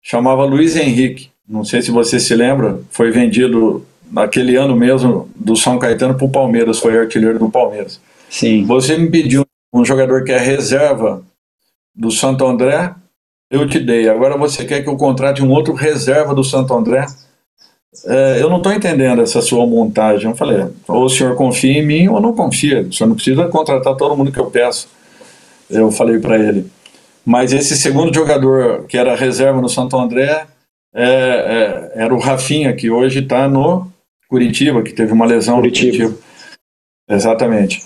chamava 0.01 0.47
Luiz 0.47 0.75
Henrique. 0.75 1.31
Não 1.47 1.65
sei 1.65 1.83
se 1.83 1.91
você 1.91 2.19
se 2.19 2.35
lembra, 2.35 2.81
foi 2.89 3.11
vendido 3.11 3.85
naquele 4.13 4.57
ano 4.57 4.77
mesmo, 4.77 5.29
do 5.35 5.57
São 5.57 5.79
Caetano 5.79 6.15
para 6.15 6.27
o 6.27 6.31
Palmeiras, 6.31 6.79
foi 6.79 6.99
artilheiro 6.99 7.39
do 7.39 7.51
Palmeiras. 7.51 7.99
Sim. 8.29 8.65
Você 8.67 8.97
me 8.99 9.11
pediu 9.11 9.45
um 9.73 9.85
jogador 9.85 10.23
que 10.23 10.33
é 10.33 10.39
reserva 10.39 11.23
do 11.95 12.11
Santo 12.11 12.47
André, 12.47 12.95
eu 13.51 13.69
te 13.69 13.81
dei. 13.81 14.09
Agora 14.09 14.37
você 14.37 14.65
quer 14.65 14.83
que 14.83 14.89
eu 14.89 14.97
contrate 14.97 15.43
um 15.43 15.51
outro 15.51 15.75
reserva 15.75 16.35
do 16.35 16.45
Santo 16.45 16.75
André? 16.75 17.07
É, 18.07 18.41
eu 18.41 18.49
não 18.49 18.59
estou 18.59 18.73
entendendo 18.73 19.21
essa 19.21 19.43
sua 19.43 19.67
montagem. 19.67 20.31
Eu 20.31 20.37
falei, 20.37 20.67
ou 20.89 21.05
o 21.05 21.09
senhor 21.09 21.35
confia 21.37 21.79
em 21.79 21.85
mim 21.85 22.09
ou 22.09 22.21
não 22.21 22.35
confia. 22.35 22.83
O 22.83 22.93
senhor 22.93 23.09
não 23.09 23.15
precisa 23.15 23.49
contratar 23.49 23.95
todo 23.97 24.17
mundo 24.17 24.33
que 24.33 24.41
eu 24.41 24.47
peço. 24.47 24.89
Eu 25.69 25.91
falei 25.91 26.19
para 26.19 26.39
ele. 26.39 26.71
Mas 27.25 27.53
esse 27.53 27.77
segundo 27.77 28.15
jogador, 28.15 28.87
que 28.87 28.97
era 28.97 29.15
reserva 29.15 29.61
no 29.61 29.69
Santo 29.69 29.99
André, 29.99 30.47
é, 30.95 31.05
é, 31.05 31.93
era 32.03 32.15
o 32.15 32.19
Rafinha, 32.19 32.75
que 32.75 32.91
hoje 32.91 33.21
está 33.21 33.47
no 33.49 33.92
Curitiba, 34.33 34.83
que 34.83 34.95
teve 34.95 35.13
uma 35.13 35.27
lesão 35.27 35.57
Curitiba. 35.57 35.91
Curitiba. 35.91 36.19
Exatamente. 37.07 37.83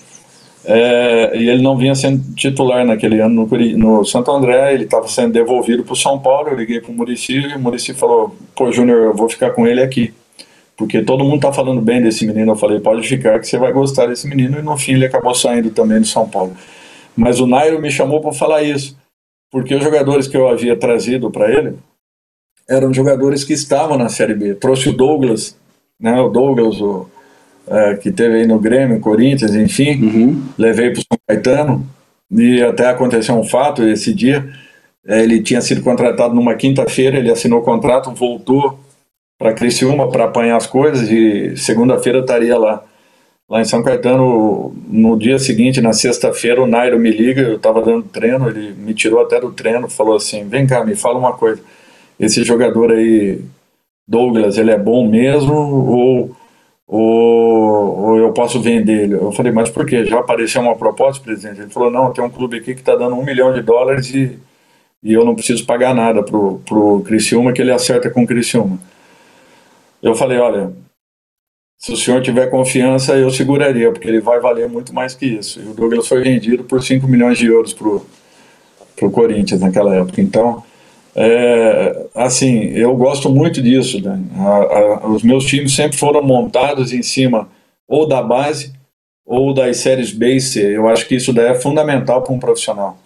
É, 0.64 1.36
e 1.36 1.48
ele 1.48 1.60
não 1.60 1.76
vinha 1.76 1.92
sendo 1.96 2.22
titular 2.36 2.86
naquele 2.86 3.20
ano 3.20 3.48
no, 3.50 3.76
no 3.76 4.04
Santo 4.04 4.30
André, 4.30 4.72
ele 4.72 4.84
estava 4.84 5.08
sendo 5.08 5.32
devolvido 5.32 5.82
para 5.82 5.92
o 5.92 5.96
São 5.96 6.20
Paulo. 6.20 6.48
Eu 6.48 6.56
liguei 6.56 6.80
para 6.80 6.92
o 6.92 6.94
Murici 6.94 7.34
e 7.34 7.56
o 7.56 7.58
Murici 7.58 7.94
falou: 7.94 8.36
Pô, 8.54 8.70
Júnior, 8.70 9.06
eu 9.06 9.14
vou 9.14 9.28
ficar 9.28 9.50
com 9.50 9.66
ele 9.66 9.82
aqui, 9.82 10.14
porque 10.76 11.02
todo 11.02 11.24
mundo 11.24 11.36
está 11.36 11.52
falando 11.52 11.80
bem 11.80 12.00
desse 12.00 12.24
menino. 12.24 12.52
Eu 12.52 12.56
falei: 12.56 12.78
Pode 12.78 13.04
ficar, 13.08 13.40
que 13.40 13.48
você 13.48 13.58
vai 13.58 13.72
gostar 13.72 14.06
desse 14.06 14.28
menino. 14.28 14.56
E 14.60 14.62
no 14.62 14.76
fim 14.76 14.92
ele 14.92 15.06
acabou 15.06 15.34
saindo 15.34 15.70
também 15.70 15.98
do 15.98 16.06
São 16.06 16.28
Paulo. 16.28 16.56
Mas 17.16 17.40
o 17.40 17.46
Nairo 17.46 17.80
me 17.80 17.90
chamou 17.90 18.20
para 18.20 18.32
falar 18.32 18.62
isso, 18.62 18.96
porque 19.50 19.74
os 19.74 19.82
jogadores 19.82 20.28
que 20.28 20.36
eu 20.36 20.48
havia 20.48 20.76
trazido 20.76 21.28
para 21.28 21.50
ele 21.50 21.74
eram 22.68 22.94
jogadores 22.94 23.42
que 23.42 23.52
estavam 23.52 23.98
na 23.98 24.08
Série 24.08 24.34
B. 24.34 24.54
Trouxe 24.54 24.90
o 24.90 24.92
Douglas 24.92 25.56
né, 26.00 26.20
o 26.20 26.28
Douglas, 26.28 26.80
o, 26.80 27.08
é, 27.68 27.96
que 27.96 28.10
teve 28.12 28.36
aí 28.36 28.46
no 28.46 28.58
Grêmio, 28.58 29.00
Corinthians, 29.00 29.54
enfim, 29.54 30.02
uhum. 30.02 30.42
levei 30.56 30.90
para 30.90 31.00
o 31.00 31.02
São 31.02 31.18
Caetano, 31.26 31.86
e 32.30 32.62
até 32.62 32.86
aconteceu 32.88 33.34
um 33.34 33.44
fato 33.44 33.82
esse 33.84 34.12
dia, 34.14 34.48
é, 35.06 35.22
ele 35.22 35.42
tinha 35.42 35.60
sido 35.60 35.82
contratado 35.82 36.34
numa 36.34 36.54
quinta-feira, 36.54 37.18
ele 37.18 37.30
assinou 37.30 37.60
o 37.60 37.64
contrato, 37.64 38.12
voltou 38.12 38.78
para 39.38 39.52
Criciúma 39.52 40.08
para 40.08 40.24
apanhar 40.24 40.56
as 40.56 40.66
coisas, 40.66 41.10
e 41.10 41.56
segunda-feira 41.56 42.20
estaria 42.20 42.58
lá. 42.58 42.82
Lá 43.48 43.60
em 43.60 43.64
São 43.64 43.80
Caetano, 43.80 44.74
no 44.88 45.16
dia 45.16 45.38
seguinte, 45.38 45.80
na 45.80 45.92
sexta-feira, 45.92 46.60
o 46.60 46.66
Nairo 46.66 46.98
me 46.98 47.10
liga, 47.10 47.42
eu 47.42 47.56
estava 47.56 47.80
dando 47.80 48.02
treino, 48.02 48.48
ele 48.48 48.72
me 48.72 48.92
tirou 48.92 49.20
até 49.20 49.40
do 49.40 49.52
treino, 49.52 49.88
falou 49.88 50.16
assim, 50.16 50.48
vem 50.48 50.66
cá, 50.66 50.84
me 50.84 50.96
fala 50.96 51.18
uma 51.18 51.32
coisa, 51.32 51.60
esse 52.18 52.42
jogador 52.42 52.90
aí 52.90 53.40
Douglas, 54.06 54.56
ele 54.56 54.70
é 54.70 54.78
bom 54.78 55.08
mesmo 55.08 55.54
ou, 55.54 56.36
ou, 56.86 57.98
ou 57.98 58.18
eu 58.18 58.32
posso 58.32 58.60
vender 58.60 59.04
ele? 59.04 59.14
Eu 59.14 59.32
falei, 59.32 59.50
mas 59.50 59.68
por 59.68 59.84
quê? 59.84 60.04
Já 60.04 60.20
apareceu 60.20 60.62
uma 60.62 60.76
proposta, 60.76 61.22
presidente? 61.22 61.60
Ele 61.60 61.70
falou, 61.70 61.90
não, 61.90 62.12
tem 62.12 62.22
um 62.24 62.30
clube 62.30 62.56
aqui 62.56 62.74
que 62.74 62.80
está 62.80 62.94
dando 62.94 63.16
um 63.16 63.24
milhão 63.24 63.52
de 63.52 63.62
dólares 63.62 64.14
e, 64.14 64.38
e 65.02 65.12
eu 65.12 65.24
não 65.24 65.34
preciso 65.34 65.66
pagar 65.66 65.94
nada 65.94 66.22
pro, 66.22 66.60
pro 66.64 67.02
Criciúma, 67.02 67.52
que 67.52 67.60
ele 67.60 67.72
acerta 67.72 68.10
com 68.10 68.22
o 68.22 68.26
Criciúma. 68.26 68.78
Eu 70.02 70.14
falei, 70.14 70.38
olha, 70.38 70.72
se 71.78 71.92
o 71.92 71.96
senhor 71.96 72.22
tiver 72.22 72.48
confiança, 72.48 73.16
eu 73.16 73.30
seguraria, 73.30 73.92
porque 73.92 74.08
ele 74.08 74.20
vai 74.20 74.40
valer 74.40 74.68
muito 74.68 74.94
mais 74.94 75.14
que 75.14 75.26
isso. 75.26 75.60
E 75.60 75.68
o 75.68 75.74
Douglas 75.74 76.08
foi 76.08 76.22
vendido 76.22 76.64
por 76.64 76.82
5 76.82 77.06
milhões 77.06 77.38
de 77.38 77.46
euros 77.46 77.72
pro, 77.72 78.06
pro 78.96 79.10
Corinthians 79.10 79.60
naquela 79.60 79.94
época. 79.94 80.20
Então, 80.20 80.64
é, 81.18 82.08
assim, 82.14 82.64
eu 82.74 82.94
gosto 82.94 83.30
muito 83.30 83.62
disso, 83.62 83.98
Dani. 84.02 84.26
A, 84.36 84.42
a, 84.42 85.08
os 85.08 85.22
meus 85.22 85.46
times 85.46 85.74
sempre 85.74 85.96
foram 85.96 86.22
montados 86.22 86.92
em 86.92 87.02
cima 87.02 87.48
ou 87.88 88.06
da 88.06 88.22
base 88.22 88.74
ou 89.24 89.54
das 89.54 89.78
séries 89.78 90.12
B 90.12 90.34
e 90.34 90.40
C. 90.40 90.76
Eu 90.76 90.86
acho 90.86 91.08
que 91.08 91.14
isso 91.14 91.32
daí 91.32 91.46
é 91.46 91.54
fundamental 91.54 92.22
para 92.22 92.34
um 92.34 92.38
profissional. 92.38 92.98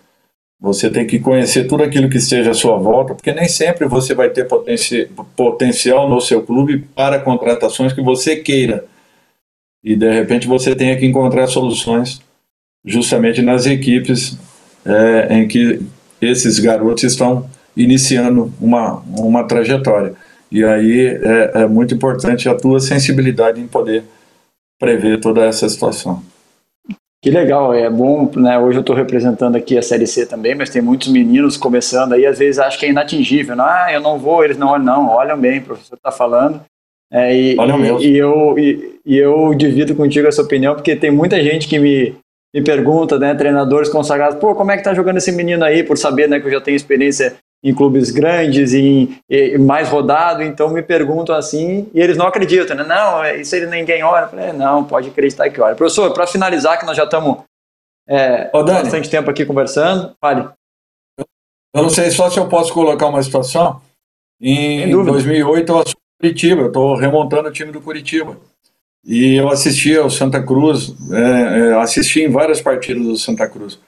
Você 0.60 0.90
tem 0.90 1.06
que 1.06 1.20
conhecer 1.20 1.68
tudo 1.68 1.84
aquilo 1.84 2.10
que 2.10 2.18
esteja 2.18 2.50
à 2.50 2.54
sua 2.54 2.76
volta, 2.76 3.14
porque 3.14 3.32
nem 3.32 3.48
sempre 3.48 3.86
você 3.86 4.12
vai 4.12 4.28
ter 4.28 4.46
potenci 4.46 5.08
potencial 5.36 6.08
no 6.08 6.20
seu 6.20 6.42
clube 6.42 6.80
para 6.94 7.20
contratações 7.20 7.92
que 7.92 8.02
você 8.02 8.36
queira. 8.36 8.84
E 9.82 9.94
de 9.94 10.12
repente 10.12 10.48
você 10.48 10.74
tenha 10.74 10.98
que 10.98 11.06
encontrar 11.06 11.46
soluções 11.46 12.20
justamente 12.84 13.40
nas 13.40 13.66
equipes 13.66 14.36
é, 14.84 15.38
em 15.38 15.48
que 15.48 15.80
esses 16.20 16.58
garotos 16.58 17.04
estão 17.04 17.48
iniciando 17.82 18.52
uma, 18.60 19.02
uma 19.18 19.44
trajetória. 19.44 20.14
E 20.50 20.64
aí 20.64 21.06
é, 21.06 21.62
é 21.62 21.66
muito 21.66 21.94
importante 21.94 22.48
a 22.48 22.54
tua 22.54 22.80
sensibilidade 22.80 23.60
em 23.60 23.66
poder 23.66 24.04
prever 24.78 25.20
toda 25.20 25.44
essa 25.44 25.68
situação. 25.68 26.22
Que 27.22 27.30
legal, 27.30 27.74
é 27.74 27.88
bom, 27.90 28.30
né? 28.36 28.58
Hoje 28.58 28.78
eu 28.78 28.80
estou 28.80 28.96
representando 28.96 29.54
aqui 29.54 29.76
a 29.76 29.82
Série 29.82 30.06
C 30.06 30.24
também, 30.24 30.54
mas 30.54 30.70
tem 30.70 30.80
muitos 30.80 31.08
meninos 31.08 31.58
começando 31.58 32.14
aí, 32.14 32.24
às 32.24 32.38
vezes 32.38 32.58
acho 32.58 32.78
que 32.78 32.86
é 32.86 32.88
inatingível. 32.88 33.54
Não, 33.54 33.64
ah, 33.66 33.92
eu 33.92 34.00
não 34.00 34.18
vou, 34.18 34.42
eles 34.42 34.56
não 34.56 34.68
olham, 34.68 34.84
não, 34.84 35.08
olham 35.10 35.38
bem, 35.38 35.58
o 35.58 35.64
professor 35.64 35.96
está 35.96 36.10
falando. 36.10 36.62
É, 37.12 37.36
e, 37.36 37.56
e, 37.56 38.06
e, 38.06 38.16
eu, 38.16 38.58
e, 38.58 39.00
e, 39.04 39.18
eu 39.18 39.52
divido 39.54 39.94
contigo 39.94 40.28
essa 40.28 40.40
opinião, 40.40 40.74
porque 40.74 40.96
tem 40.96 41.10
muita 41.10 41.42
gente 41.42 41.68
que 41.68 41.78
me, 41.78 42.14
me 42.54 42.62
pergunta, 42.62 43.18
né, 43.18 43.34
treinadores 43.34 43.90
consagrados, 43.90 44.38
pô, 44.38 44.54
como 44.54 44.70
é 44.70 44.78
que 44.78 44.84
tá 44.84 44.94
jogando 44.94 45.18
esse 45.18 45.32
menino 45.32 45.64
aí, 45.64 45.82
por 45.82 45.98
saber, 45.98 46.28
né, 46.28 46.40
que 46.40 46.46
eu 46.46 46.52
já 46.52 46.60
tenho 46.60 46.76
experiência 46.76 47.36
em 47.62 47.74
clubes 47.74 48.10
grandes 48.10 48.72
e, 48.72 49.18
e, 49.28 49.58
mais 49.58 49.88
rodado, 49.88 50.42
então 50.42 50.70
me 50.70 50.82
perguntam 50.82 51.34
assim 51.34 51.88
e 51.92 52.00
eles 52.00 52.16
não 52.16 52.26
acreditam, 52.26 52.74
né? 52.74 52.84
Não, 52.84 53.22
é, 53.22 53.40
isso 53.40 53.54
aí 53.54 53.66
ninguém 53.66 54.02
olha. 54.02 54.24
Eu 54.24 54.28
falei, 54.28 54.46
é, 54.46 54.52
não, 54.52 54.84
pode 54.84 55.08
acreditar 55.08 55.50
que 55.50 55.60
olha. 55.60 55.74
Professor, 55.74 56.12
para 56.12 56.26
finalizar, 56.26 56.78
que 56.78 56.86
nós 56.86 56.96
já 56.96 57.04
estamos 57.04 57.38
é, 58.08 58.50
Ô, 58.52 58.64
Dani, 58.64 58.82
bastante 58.82 59.08
tempo 59.08 59.30
aqui 59.30 59.46
conversando, 59.46 60.16
fale. 60.20 60.48
Eu 61.72 61.82
não 61.82 61.90
sei 61.90 62.10
só 62.10 62.28
se 62.28 62.38
eu 62.38 62.48
posso 62.48 62.74
colocar 62.74 63.06
uma 63.06 63.22
situação. 63.22 63.80
Em 64.40 64.90
2008 64.90 65.70
eu 65.70 65.78
assumi 65.78 65.96
Curitiba, 66.20 66.62
eu 66.62 66.66
estou 66.66 66.96
remontando 66.96 67.48
o 67.48 67.52
time 67.52 67.70
do 67.70 67.80
Curitiba. 67.80 68.36
E 69.04 69.36
eu 69.36 69.48
assisti 69.48 69.96
ao 69.96 70.10
Santa 70.10 70.42
Cruz, 70.42 70.94
é, 71.12 71.58
é, 71.58 71.74
assisti 71.80 72.22
em 72.22 72.30
várias 72.30 72.60
partidas 72.60 73.04
do 73.04 73.16
Santa 73.16 73.48
Cruz. 73.48 73.78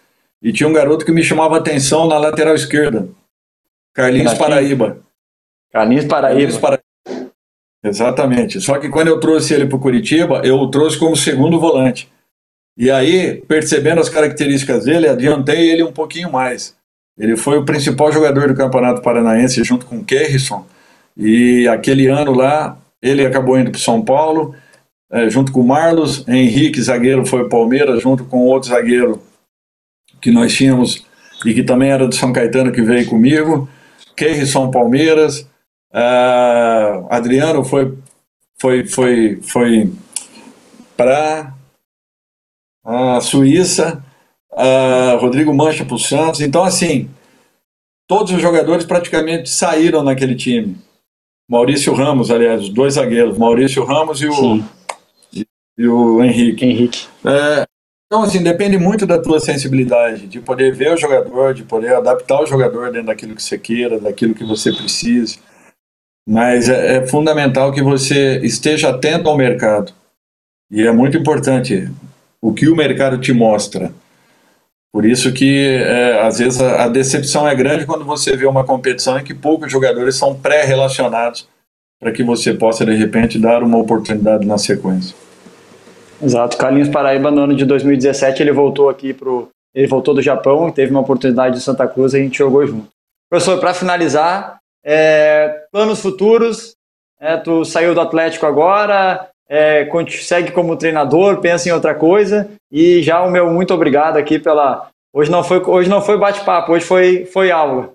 E 0.40 0.52
tinha 0.52 0.68
um 0.68 0.72
garoto 0.72 1.04
que 1.04 1.12
me 1.12 1.22
chamava 1.24 1.56
atenção 1.56 2.06
na 2.06 2.16
lateral 2.16 2.54
esquerda. 2.54 3.08
Carlinhos 3.95 4.34
Paraíba. 4.34 4.99
Carlinhos 5.72 6.05
Paraíba. 6.07 6.28
Carlinhos 6.28 6.59
Paraíba. 6.59 6.82
Exatamente. 7.84 8.61
Só 8.61 8.78
que 8.78 8.88
quando 8.88 9.09
eu 9.09 9.18
trouxe 9.18 9.55
ele 9.55 9.66
para 9.66 9.76
o 9.76 9.80
Curitiba, 9.80 10.40
eu 10.45 10.57
o 10.57 10.70
trouxe 10.70 10.99
como 10.99 11.16
segundo 11.16 11.59
volante. 11.59 12.11
E 12.76 12.90
aí, 12.90 13.43
percebendo 13.47 14.01
as 14.01 14.09
características 14.09 14.84
dele, 14.84 15.09
adiantei 15.09 15.70
ele 15.70 15.82
um 15.82 15.93
pouquinho 15.93 16.30
mais. 16.30 16.74
Ele 17.18 17.36
foi 17.36 17.59
o 17.59 17.64
principal 17.64 18.11
jogador 18.11 18.49
do 18.49 18.55
Campeonato 18.55 19.03
Paranaense 19.03 19.62
junto 19.62 19.84
com 19.84 19.99
o 19.99 20.05
Kerrison. 20.05 20.64
E 21.16 21.68
aquele 21.68 22.07
ano 22.07 22.32
lá, 22.32 22.78
ele 23.03 23.26
acabou 23.26 23.59
indo 23.59 23.70
para 23.70 23.80
São 23.80 24.03
Paulo, 24.03 24.55
é, 25.11 25.28
junto 25.28 25.53
com 25.53 25.61
o 25.61 25.66
Marlos. 25.66 26.26
Henrique, 26.26 26.80
zagueiro, 26.80 27.26
foi 27.26 27.43
o 27.43 27.49
Palmeiras, 27.49 28.01
junto 28.01 28.24
com 28.24 28.47
outro 28.47 28.70
zagueiro 28.70 29.20
que 30.20 30.30
nós 30.30 30.55
tínhamos 30.55 31.05
e 31.45 31.53
que 31.53 31.62
também 31.62 31.90
era 31.90 32.07
do 32.07 32.14
São 32.14 32.32
Caetano, 32.32 32.72
que 32.72 32.80
veio 32.80 33.07
comigo. 33.07 33.68
Keirson 34.16 34.70
Palmeiras, 34.70 35.40
uh, 35.92 37.06
Adriano 37.10 37.64
foi, 37.64 37.96
foi, 38.58 38.86
foi, 38.86 39.40
foi 39.42 39.92
para 40.96 41.54
a 42.84 43.20
Suíça, 43.20 44.04
uh, 44.52 45.18
Rodrigo 45.18 45.54
Mancha 45.54 45.84
para 45.84 45.94
o 45.94 45.98
Santos. 45.98 46.40
Então, 46.40 46.64
assim, 46.64 47.08
todos 48.06 48.32
os 48.32 48.40
jogadores 48.40 48.84
praticamente 48.84 49.48
saíram 49.48 50.02
naquele 50.02 50.34
time. 50.34 50.76
Maurício 51.48 51.92
Ramos, 51.92 52.30
aliás, 52.30 52.62
os 52.62 52.68
dois 52.68 52.94
zagueiros, 52.94 53.36
Maurício 53.36 53.84
Ramos 53.84 54.22
e 54.22 54.28
o, 54.28 54.62
e, 55.32 55.46
e, 55.76 55.86
o 55.86 56.22
Henrique. 56.22 56.64
Henrique. 56.64 57.06
É, 57.24 57.66
então, 58.12 58.24
assim, 58.24 58.42
depende 58.42 58.76
muito 58.76 59.06
da 59.06 59.18
tua 59.18 59.40
sensibilidade, 59.40 60.26
de 60.26 60.38
poder 60.38 60.70
ver 60.74 60.92
o 60.92 60.98
jogador, 60.98 61.54
de 61.54 61.62
poder 61.62 61.94
adaptar 61.94 62.42
o 62.42 62.46
jogador 62.46 62.92
dentro 62.92 63.06
daquilo 63.06 63.34
que 63.34 63.42
você 63.42 63.56
queira, 63.56 63.98
daquilo 63.98 64.34
que 64.34 64.44
você 64.44 64.70
precise. 64.70 65.38
Mas 66.28 66.68
é, 66.68 66.96
é 66.98 67.06
fundamental 67.06 67.72
que 67.72 67.82
você 67.82 68.38
esteja 68.40 68.90
atento 68.90 69.30
ao 69.30 69.36
mercado. 69.38 69.94
E 70.70 70.86
é 70.86 70.92
muito 70.92 71.16
importante 71.16 71.90
o 72.38 72.52
que 72.52 72.68
o 72.68 72.76
mercado 72.76 73.16
te 73.16 73.32
mostra. 73.32 73.90
Por 74.92 75.06
isso 75.06 75.32
que, 75.32 75.78
é, 75.82 76.20
às 76.20 76.38
vezes, 76.38 76.60
a, 76.60 76.84
a 76.84 76.88
decepção 76.88 77.48
é 77.48 77.54
grande 77.54 77.86
quando 77.86 78.04
você 78.04 78.36
vê 78.36 78.44
uma 78.44 78.62
competição 78.62 79.18
em 79.18 79.24
que 79.24 79.32
poucos 79.32 79.72
jogadores 79.72 80.16
são 80.16 80.38
pré-relacionados 80.38 81.48
para 81.98 82.12
que 82.12 82.22
você 82.22 82.52
possa, 82.52 82.84
de 82.84 82.94
repente, 82.94 83.38
dar 83.38 83.62
uma 83.62 83.78
oportunidade 83.78 84.46
na 84.46 84.58
sequência. 84.58 85.16
Exato. 86.22 86.56
Carlinhos 86.56 86.88
Paraíba, 86.88 87.30
no 87.30 87.42
ano 87.42 87.56
de 87.56 87.64
2017, 87.64 88.42
ele 88.42 88.52
voltou 88.52 88.88
aqui 88.88 89.12
pro. 89.12 89.48
Ele 89.74 89.86
voltou 89.86 90.14
do 90.14 90.20
Japão, 90.20 90.70
teve 90.70 90.90
uma 90.90 91.00
oportunidade 91.00 91.56
de 91.56 91.62
Santa 91.62 91.88
Cruz 91.88 92.12
e 92.12 92.18
a 92.18 92.20
gente 92.20 92.38
jogou 92.38 92.66
junto. 92.66 92.88
Professor, 93.30 93.58
para 93.58 93.72
finalizar, 93.72 94.58
é, 94.84 95.64
planos 95.72 96.00
futuros. 96.00 96.74
É, 97.18 97.36
tu 97.36 97.64
saiu 97.64 97.94
do 97.94 98.00
Atlético 98.00 98.44
agora, 98.46 99.28
é, 99.48 99.88
segue 100.08 100.50
como 100.50 100.76
treinador, 100.76 101.40
pensa 101.40 101.68
em 101.68 101.72
outra 101.72 101.94
coisa. 101.94 102.50
E 102.70 103.02
já 103.02 103.22
o 103.22 103.30
meu 103.30 103.50
muito 103.50 103.72
obrigado 103.72 104.16
aqui 104.16 104.38
pela. 104.38 104.88
Hoje 105.14 105.30
não 105.30 105.42
foi, 105.42 105.62
hoje 105.62 105.88
não 105.88 106.02
foi 106.02 106.18
bate-papo, 106.18 106.72
hoje 106.72 106.84
foi, 106.84 107.24
foi 107.26 107.50
aula. 107.50 107.91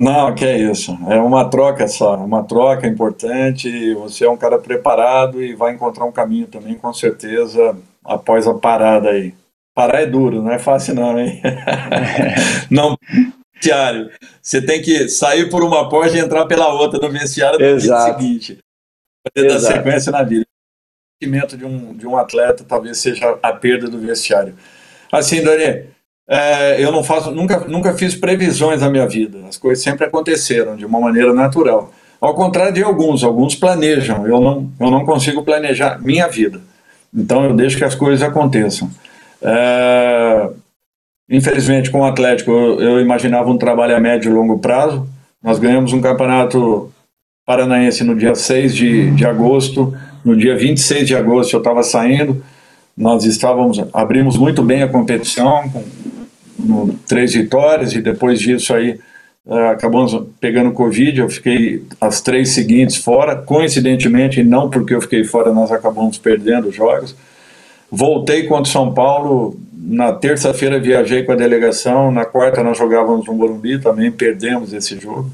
Não, 0.00 0.34
que 0.34 0.46
é 0.46 0.56
isso. 0.56 0.98
É 1.10 1.20
uma 1.20 1.50
troca 1.50 1.86
só, 1.86 2.16
uma 2.16 2.42
troca 2.42 2.86
importante. 2.86 3.92
Você 3.94 4.24
é 4.24 4.30
um 4.30 4.36
cara 4.36 4.58
preparado 4.58 5.42
e 5.42 5.54
vai 5.54 5.74
encontrar 5.74 6.06
um 6.06 6.12
caminho 6.12 6.46
também, 6.46 6.74
com 6.74 6.90
certeza, 6.94 7.76
após 8.02 8.46
a 8.48 8.54
parada 8.54 9.10
aí. 9.10 9.34
Parar 9.74 10.00
é 10.00 10.06
duro, 10.06 10.42
não 10.42 10.50
é 10.50 10.58
fácil 10.58 10.94
não, 10.94 11.18
hein? 11.18 11.42
não, 12.70 12.96
vestiário. 13.54 14.10
Você 14.40 14.62
tem 14.62 14.80
que 14.80 15.06
sair 15.10 15.50
por 15.50 15.62
uma 15.62 15.86
porta 15.88 16.16
e 16.16 16.20
entrar 16.20 16.46
pela 16.46 16.72
outra 16.72 16.98
no 16.98 17.12
vestiário 17.12 17.58
no 17.58 17.64
Exato. 17.64 18.18
dia 18.18 18.18
seguinte. 18.18 18.58
Poder 19.22 19.48
dar 19.48 19.60
sequência 19.60 20.10
na 20.10 20.22
vida. 20.22 20.46
O 20.46 21.24
sentimento 21.24 21.58
de 21.58 21.64
um, 21.66 21.94
de 21.94 22.06
um 22.06 22.16
atleta 22.16 22.64
talvez 22.64 22.98
seja 22.98 23.38
a 23.42 23.52
perda 23.52 23.86
do 23.86 23.98
vestiário. 23.98 24.56
Assim, 25.12 25.44
Dani, 25.44 25.90
é, 26.32 26.80
eu 26.80 26.92
não 26.92 27.02
faço, 27.02 27.32
nunca, 27.32 27.58
nunca 27.66 27.92
fiz 27.92 28.14
previsões 28.14 28.80
na 28.80 28.88
minha 28.88 29.04
vida. 29.04 29.38
As 29.48 29.56
coisas 29.56 29.82
sempre 29.82 30.06
aconteceram 30.06 30.76
de 30.76 30.86
uma 30.86 31.00
maneira 31.00 31.34
natural. 31.34 31.92
Ao 32.20 32.34
contrário 32.34 32.72
de 32.72 32.84
alguns, 32.84 33.24
alguns 33.24 33.56
planejam. 33.56 34.24
Eu 34.28 34.40
não, 34.40 34.70
eu 34.78 34.90
não 34.92 35.04
consigo 35.04 35.42
planejar 35.42 36.00
minha 36.00 36.28
vida. 36.28 36.60
Então 37.12 37.44
eu 37.44 37.52
deixo 37.52 37.76
que 37.76 37.84
as 37.84 37.96
coisas 37.96 38.22
aconteçam. 38.22 38.88
É, 39.42 40.50
infelizmente, 41.28 41.90
com 41.90 42.02
o 42.02 42.04
Atlético, 42.04 42.52
eu, 42.52 42.80
eu 42.80 43.00
imaginava 43.00 43.50
um 43.50 43.58
trabalho 43.58 43.96
a 43.96 44.00
médio 44.00 44.30
e 44.30 44.34
longo 44.34 44.60
prazo. 44.60 45.08
Nós 45.42 45.58
ganhamos 45.58 45.92
um 45.92 46.00
campeonato 46.00 46.92
paranaense 47.44 48.04
no 48.04 48.14
dia 48.14 48.36
6 48.36 48.72
de, 48.72 49.10
de 49.10 49.26
agosto. 49.26 49.92
No 50.24 50.36
dia 50.36 50.56
26 50.56 51.08
de 51.08 51.16
agosto 51.16 51.54
eu 51.54 51.58
estava 51.58 51.82
saindo. 51.82 52.40
Nós 52.96 53.24
estávamos, 53.24 53.82
abrimos 53.92 54.36
muito 54.36 54.62
bem 54.62 54.82
a 54.82 54.88
competição, 54.88 55.68
com 55.70 55.82
no, 56.64 56.94
três 57.06 57.34
vitórias 57.34 57.92
e 57.94 58.00
depois 58.00 58.40
disso 58.40 58.74
aí 58.74 58.98
uh, 59.46 59.54
acabamos 59.70 60.16
pegando 60.40 60.72
Covid, 60.72 61.20
eu 61.20 61.28
fiquei 61.28 61.82
as 62.00 62.20
três 62.20 62.50
seguintes 62.50 62.96
fora, 62.96 63.36
coincidentemente, 63.36 64.42
não 64.42 64.70
porque 64.70 64.94
eu 64.94 65.00
fiquei 65.00 65.24
fora, 65.24 65.52
nós 65.52 65.72
acabamos 65.72 66.18
perdendo 66.18 66.68
os 66.68 66.74
jogos. 66.74 67.14
Voltei 67.90 68.44
contra 68.44 68.70
São 68.70 68.94
Paulo, 68.94 69.58
na 69.72 70.12
terça-feira 70.12 70.78
viajei 70.78 71.24
com 71.24 71.32
a 71.32 71.36
delegação, 71.36 72.12
na 72.12 72.24
quarta 72.24 72.62
nós 72.62 72.78
jogávamos 72.78 73.26
no 73.26 73.34
Morumbi, 73.34 73.80
também 73.80 74.12
perdemos 74.12 74.72
esse 74.72 74.98
jogo. 74.98 75.30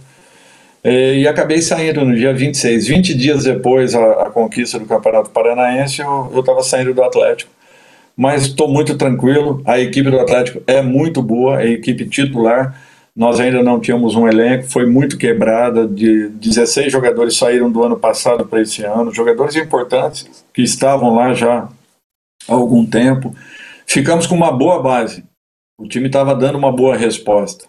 E 0.83 1.27
acabei 1.27 1.61
saindo 1.61 2.05
no 2.05 2.15
dia 2.15 2.33
26. 2.33 2.87
20 2.87 3.15
dias 3.15 3.45
depois 3.45 3.93
a, 3.95 4.23
a 4.23 4.31
conquista 4.31 4.79
do 4.79 4.87
Campeonato 4.87 5.31
Paranaense, 5.31 6.01
eu 6.01 6.31
estava 6.39 6.63
saindo 6.63 6.95
do 6.95 7.03
Atlético 7.03 7.51
mas 8.17 8.47
estou 8.47 8.69
muito 8.69 8.97
tranquilo. 8.97 9.63
A 9.65 9.79
equipe 9.79 10.11
do 10.11 10.19
Atlético 10.19 10.63
é 10.67 10.81
muito 10.81 11.23
boa, 11.23 11.61
é 11.61 11.67
a 11.67 11.71
equipe 11.71 12.09
titular. 12.09 12.81
nós 13.15 13.41
ainda 13.41 13.63
não 13.63 13.81
tínhamos 13.81 14.15
um 14.15 14.29
elenco, 14.29 14.65
foi 14.69 14.87
muito 14.87 15.17
quebrada, 15.17 15.87
de 15.87 16.29
16 16.29 16.93
jogadores 16.93 17.37
saíram 17.37 17.71
do 17.71 17.83
ano 17.83 17.99
passado 17.99 18.45
para 18.47 18.61
esse 18.61 18.85
ano, 18.85 19.15
jogadores 19.15 19.57
importantes 19.57 20.45
que 20.53 20.63
estavam 20.63 21.15
lá 21.15 21.33
já 21.33 21.69
há 22.49 22.53
algum 22.53 22.85
tempo. 22.85 23.35
Ficamos 23.87 24.27
com 24.27 24.35
uma 24.35 24.53
boa 24.53 24.83
base, 24.83 25.25
o 25.79 25.89
time 25.89 26.07
estava 26.09 26.35
dando 26.35 26.59
uma 26.59 26.73
boa 26.73 26.97
resposta. 26.97 27.67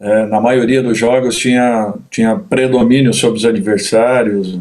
É, 0.00 0.26
na 0.26 0.40
maioria 0.40 0.82
dos 0.82 0.98
jogos 0.98 1.36
tinha, 1.36 1.94
tinha 2.10 2.36
predomínio 2.36 3.12
sobre 3.14 3.38
os 3.38 3.44
adversários, 3.44 4.58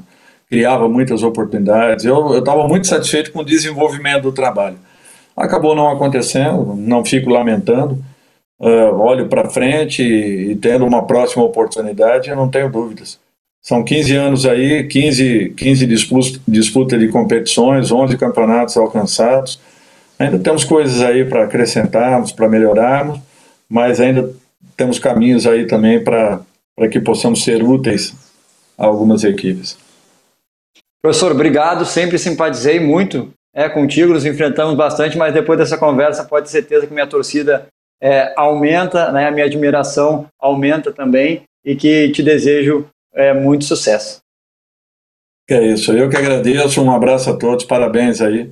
criava 0.47 0.87
muitas 0.87 1.23
oportunidades. 1.23 2.05
Eu 2.05 2.37
estava 2.37 2.67
muito 2.67 2.85
satisfeito 2.85 3.31
com 3.31 3.39
o 3.39 3.45
desenvolvimento 3.45 4.23
do 4.23 4.31
trabalho. 4.31 4.77
Acabou 5.35 5.75
não 5.75 5.89
acontecendo, 5.89 6.75
não 6.75 7.03
fico 7.03 7.29
lamentando 7.29 8.03
uh, 8.63 8.99
olho 8.99 9.27
para 9.27 9.49
frente 9.49 10.01
e, 10.01 10.51
e, 10.51 10.55
tendo 10.55 10.85
uma 10.85 11.05
próxima 11.05 11.43
oportunidade, 11.43 12.29
eu 12.29 12.35
não 12.35 12.49
tenho 12.49 12.71
dúvidas. 12.71 13.19
São 13.61 13.83
15 13.83 14.15
anos 14.15 14.45
aí, 14.45 14.87
15, 14.87 15.53
15 15.55 15.87
disputas 15.87 16.41
disputa 16.47 16.97
de 16.97 17.07
competições, 17.09 17.91
11 17.91 18.17
campeonatos 18.17 18.75
alcançados. 18.77 19.59
Ainda 20.19 20.37
temos 20.39 20.63
coisas 20.63 21.01
aí 21.01 21.25
para 21.25 21.45
acrescentarmos, 21.45 22.31
para 22.31 22.49
melhorarmos, 22.49 23.19
mas 23.69 23.99
ainda 23.99 24.33
temos 24.75 24.99
caminhos 24.99 25.47
aí 25.47 25.65
também 25.65 26.03
para 26.03 26.41
que 26.91 26.99
possamos 26.99 27.43
ser 27.43 27.63
úteis 27.63 28.13
a 28.77 28.85
algumas 28.85 29.23
equipes. 29.23 29.77
Professor, 31.01 31.31
obrigado, 31.31 31.85
sempre 31.85 32.17
simpatizei 32.17 32.79
muito 32.79 33.29
é, 33.53 33.69
contigo, 33.69 34.13
nos 34.13 34.25
enfrentamos 34.25 34.75
bastante, 34.75 35.17
mas 35.17 35.33
depois 35.33 35.59
dessa 35.59 35.77
conversa 35.77 36.25
pode 36.25 36.47
ter 36.47 36.51
certeza 36.51 36.87
que 36.87 36.93
minha 36.93 37.07
torcida 37.07 37.67
é, 38.01 38.33
aumenta, 38.35 39.11
né, 39.11 39.27
a 39.27 39.31
minha 39.31 39.45
admiração 39.45 40.27
aumenta 40.39 40.91
também 40.91 41.43
e 41.63 41.75
que 41.75 42.09
te 42.09 42.23
desejo 42.23 42.87
é, 43.13 43.33
muito 43.33 43.65
sucesso. 43.65 44.21
É 45.49 45.61
isso, 45.61 45.91
eu 45.93 46.09
que 46.09 46.17
agradeço, 46.17 46.81
um 46.81 46.93
abraço 46.93 47.29
a 47.29 47.37
todos, 47.37 47.65
parabéns 47.65 48.21
aí 48.21 48.51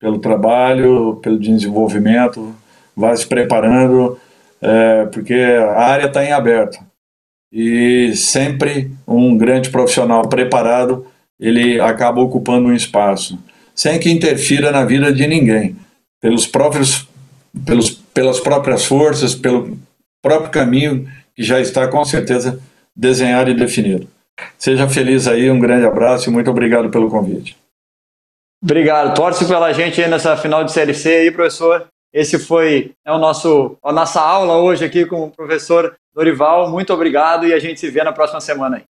pelo 0.00 0.18
trabalho, 0.18 1.16
pelo 1.22 1.38
desenvolvimento, 1.38 2.54
vai 2.94 3.16
se 3.16 3.26
preparando, 3.26 4.18
é, 4.60 5.06
porque 5.06 5.34
a 5.34 5.80
área 5.80 6.06
está 6.06 6.24
em 6.24 6.32
aberto. 6.32 6.78
E 7.50 8.14
sempre 8.14 8.90
um 9.06 9.36
grande 9.36 9.70
profissional 9.70 10.28
preparado, 10.28 11.06
ele 11.40 11.80
acaba 11.80 12.20
ocupando 12.20 12.68
um 12.68 12.74
espaço, 12.74 13.38
sem 13.74 13.98
que 13.98 14.10
interfira 14.10 14.70
na 14.70 14.84
vida 14.84 15.12
de 15.12 15.26
ninguém, 15.26 15.76
pelos 16.20 16.46
próprios, 16.46 17.08
pelos 17.66 18.04
pelas 18.14 18.38
próprias 18.38 18.84
forças, 18.84 19.34
pelo 19.34 19.76
próprio 20.22 20.50
caminho 20.50 21.06
que 21.34 21.42
já 21.42 21.60
está 21.60 21.88
com 21.88 22.04
certeza 22.04 22.60
desenhado 22.94 23.50
e 23.50 23.54
definido. 23.54 24.08
Seja 24.56 24.88
feliz 24.88 25.26
aí, 25.26 25.50
um 25.50 25.58
grande 25.58 25.84
abraço 25.84 26.30
e 26.30 26.32
muito 26.32 26.48
obrigado 26.48 26.88
pelo 26.90 27.10
convite. 27.10 27.56
Obrigado. 28.62 29.14
Torce 29.14 29.44
pela 29.46 29.72
gente 29.72 30.00
aí 30.00 30.08
nessa 30.08 30.36
final 30.36 30.64
de 30.64 30.72
Série 30.72 30.94
C 30.94 31.08
aí, 31.16 31.30
professor. 31.30 31.86
Esse 32.12 32.38
foi 32.38 32.92
é 33.04 33.12
o 33.12 33.18
nosso, 33.18 33.76
a 33.82 33.92
nossa 33.92 34.20
aula 34.20 34.56
hoje 34.58 34.84
aqui 34.84 35.04
com 35.04 35.24
o 35.24 35.30
professor 35.30 35.94
Dorival. 36.14 36.70
Muito 36.70 36.94
obrigado 36.94 37.46
e 37.46 37.52
a 37.52 37.58
gente 37.58 37.80
se 37.80 37.90
vê 37.90 38.02
na 38.04 38.12
próxima 38.12 38.40
semana 38.40 38.76
aí. 38.76 38.82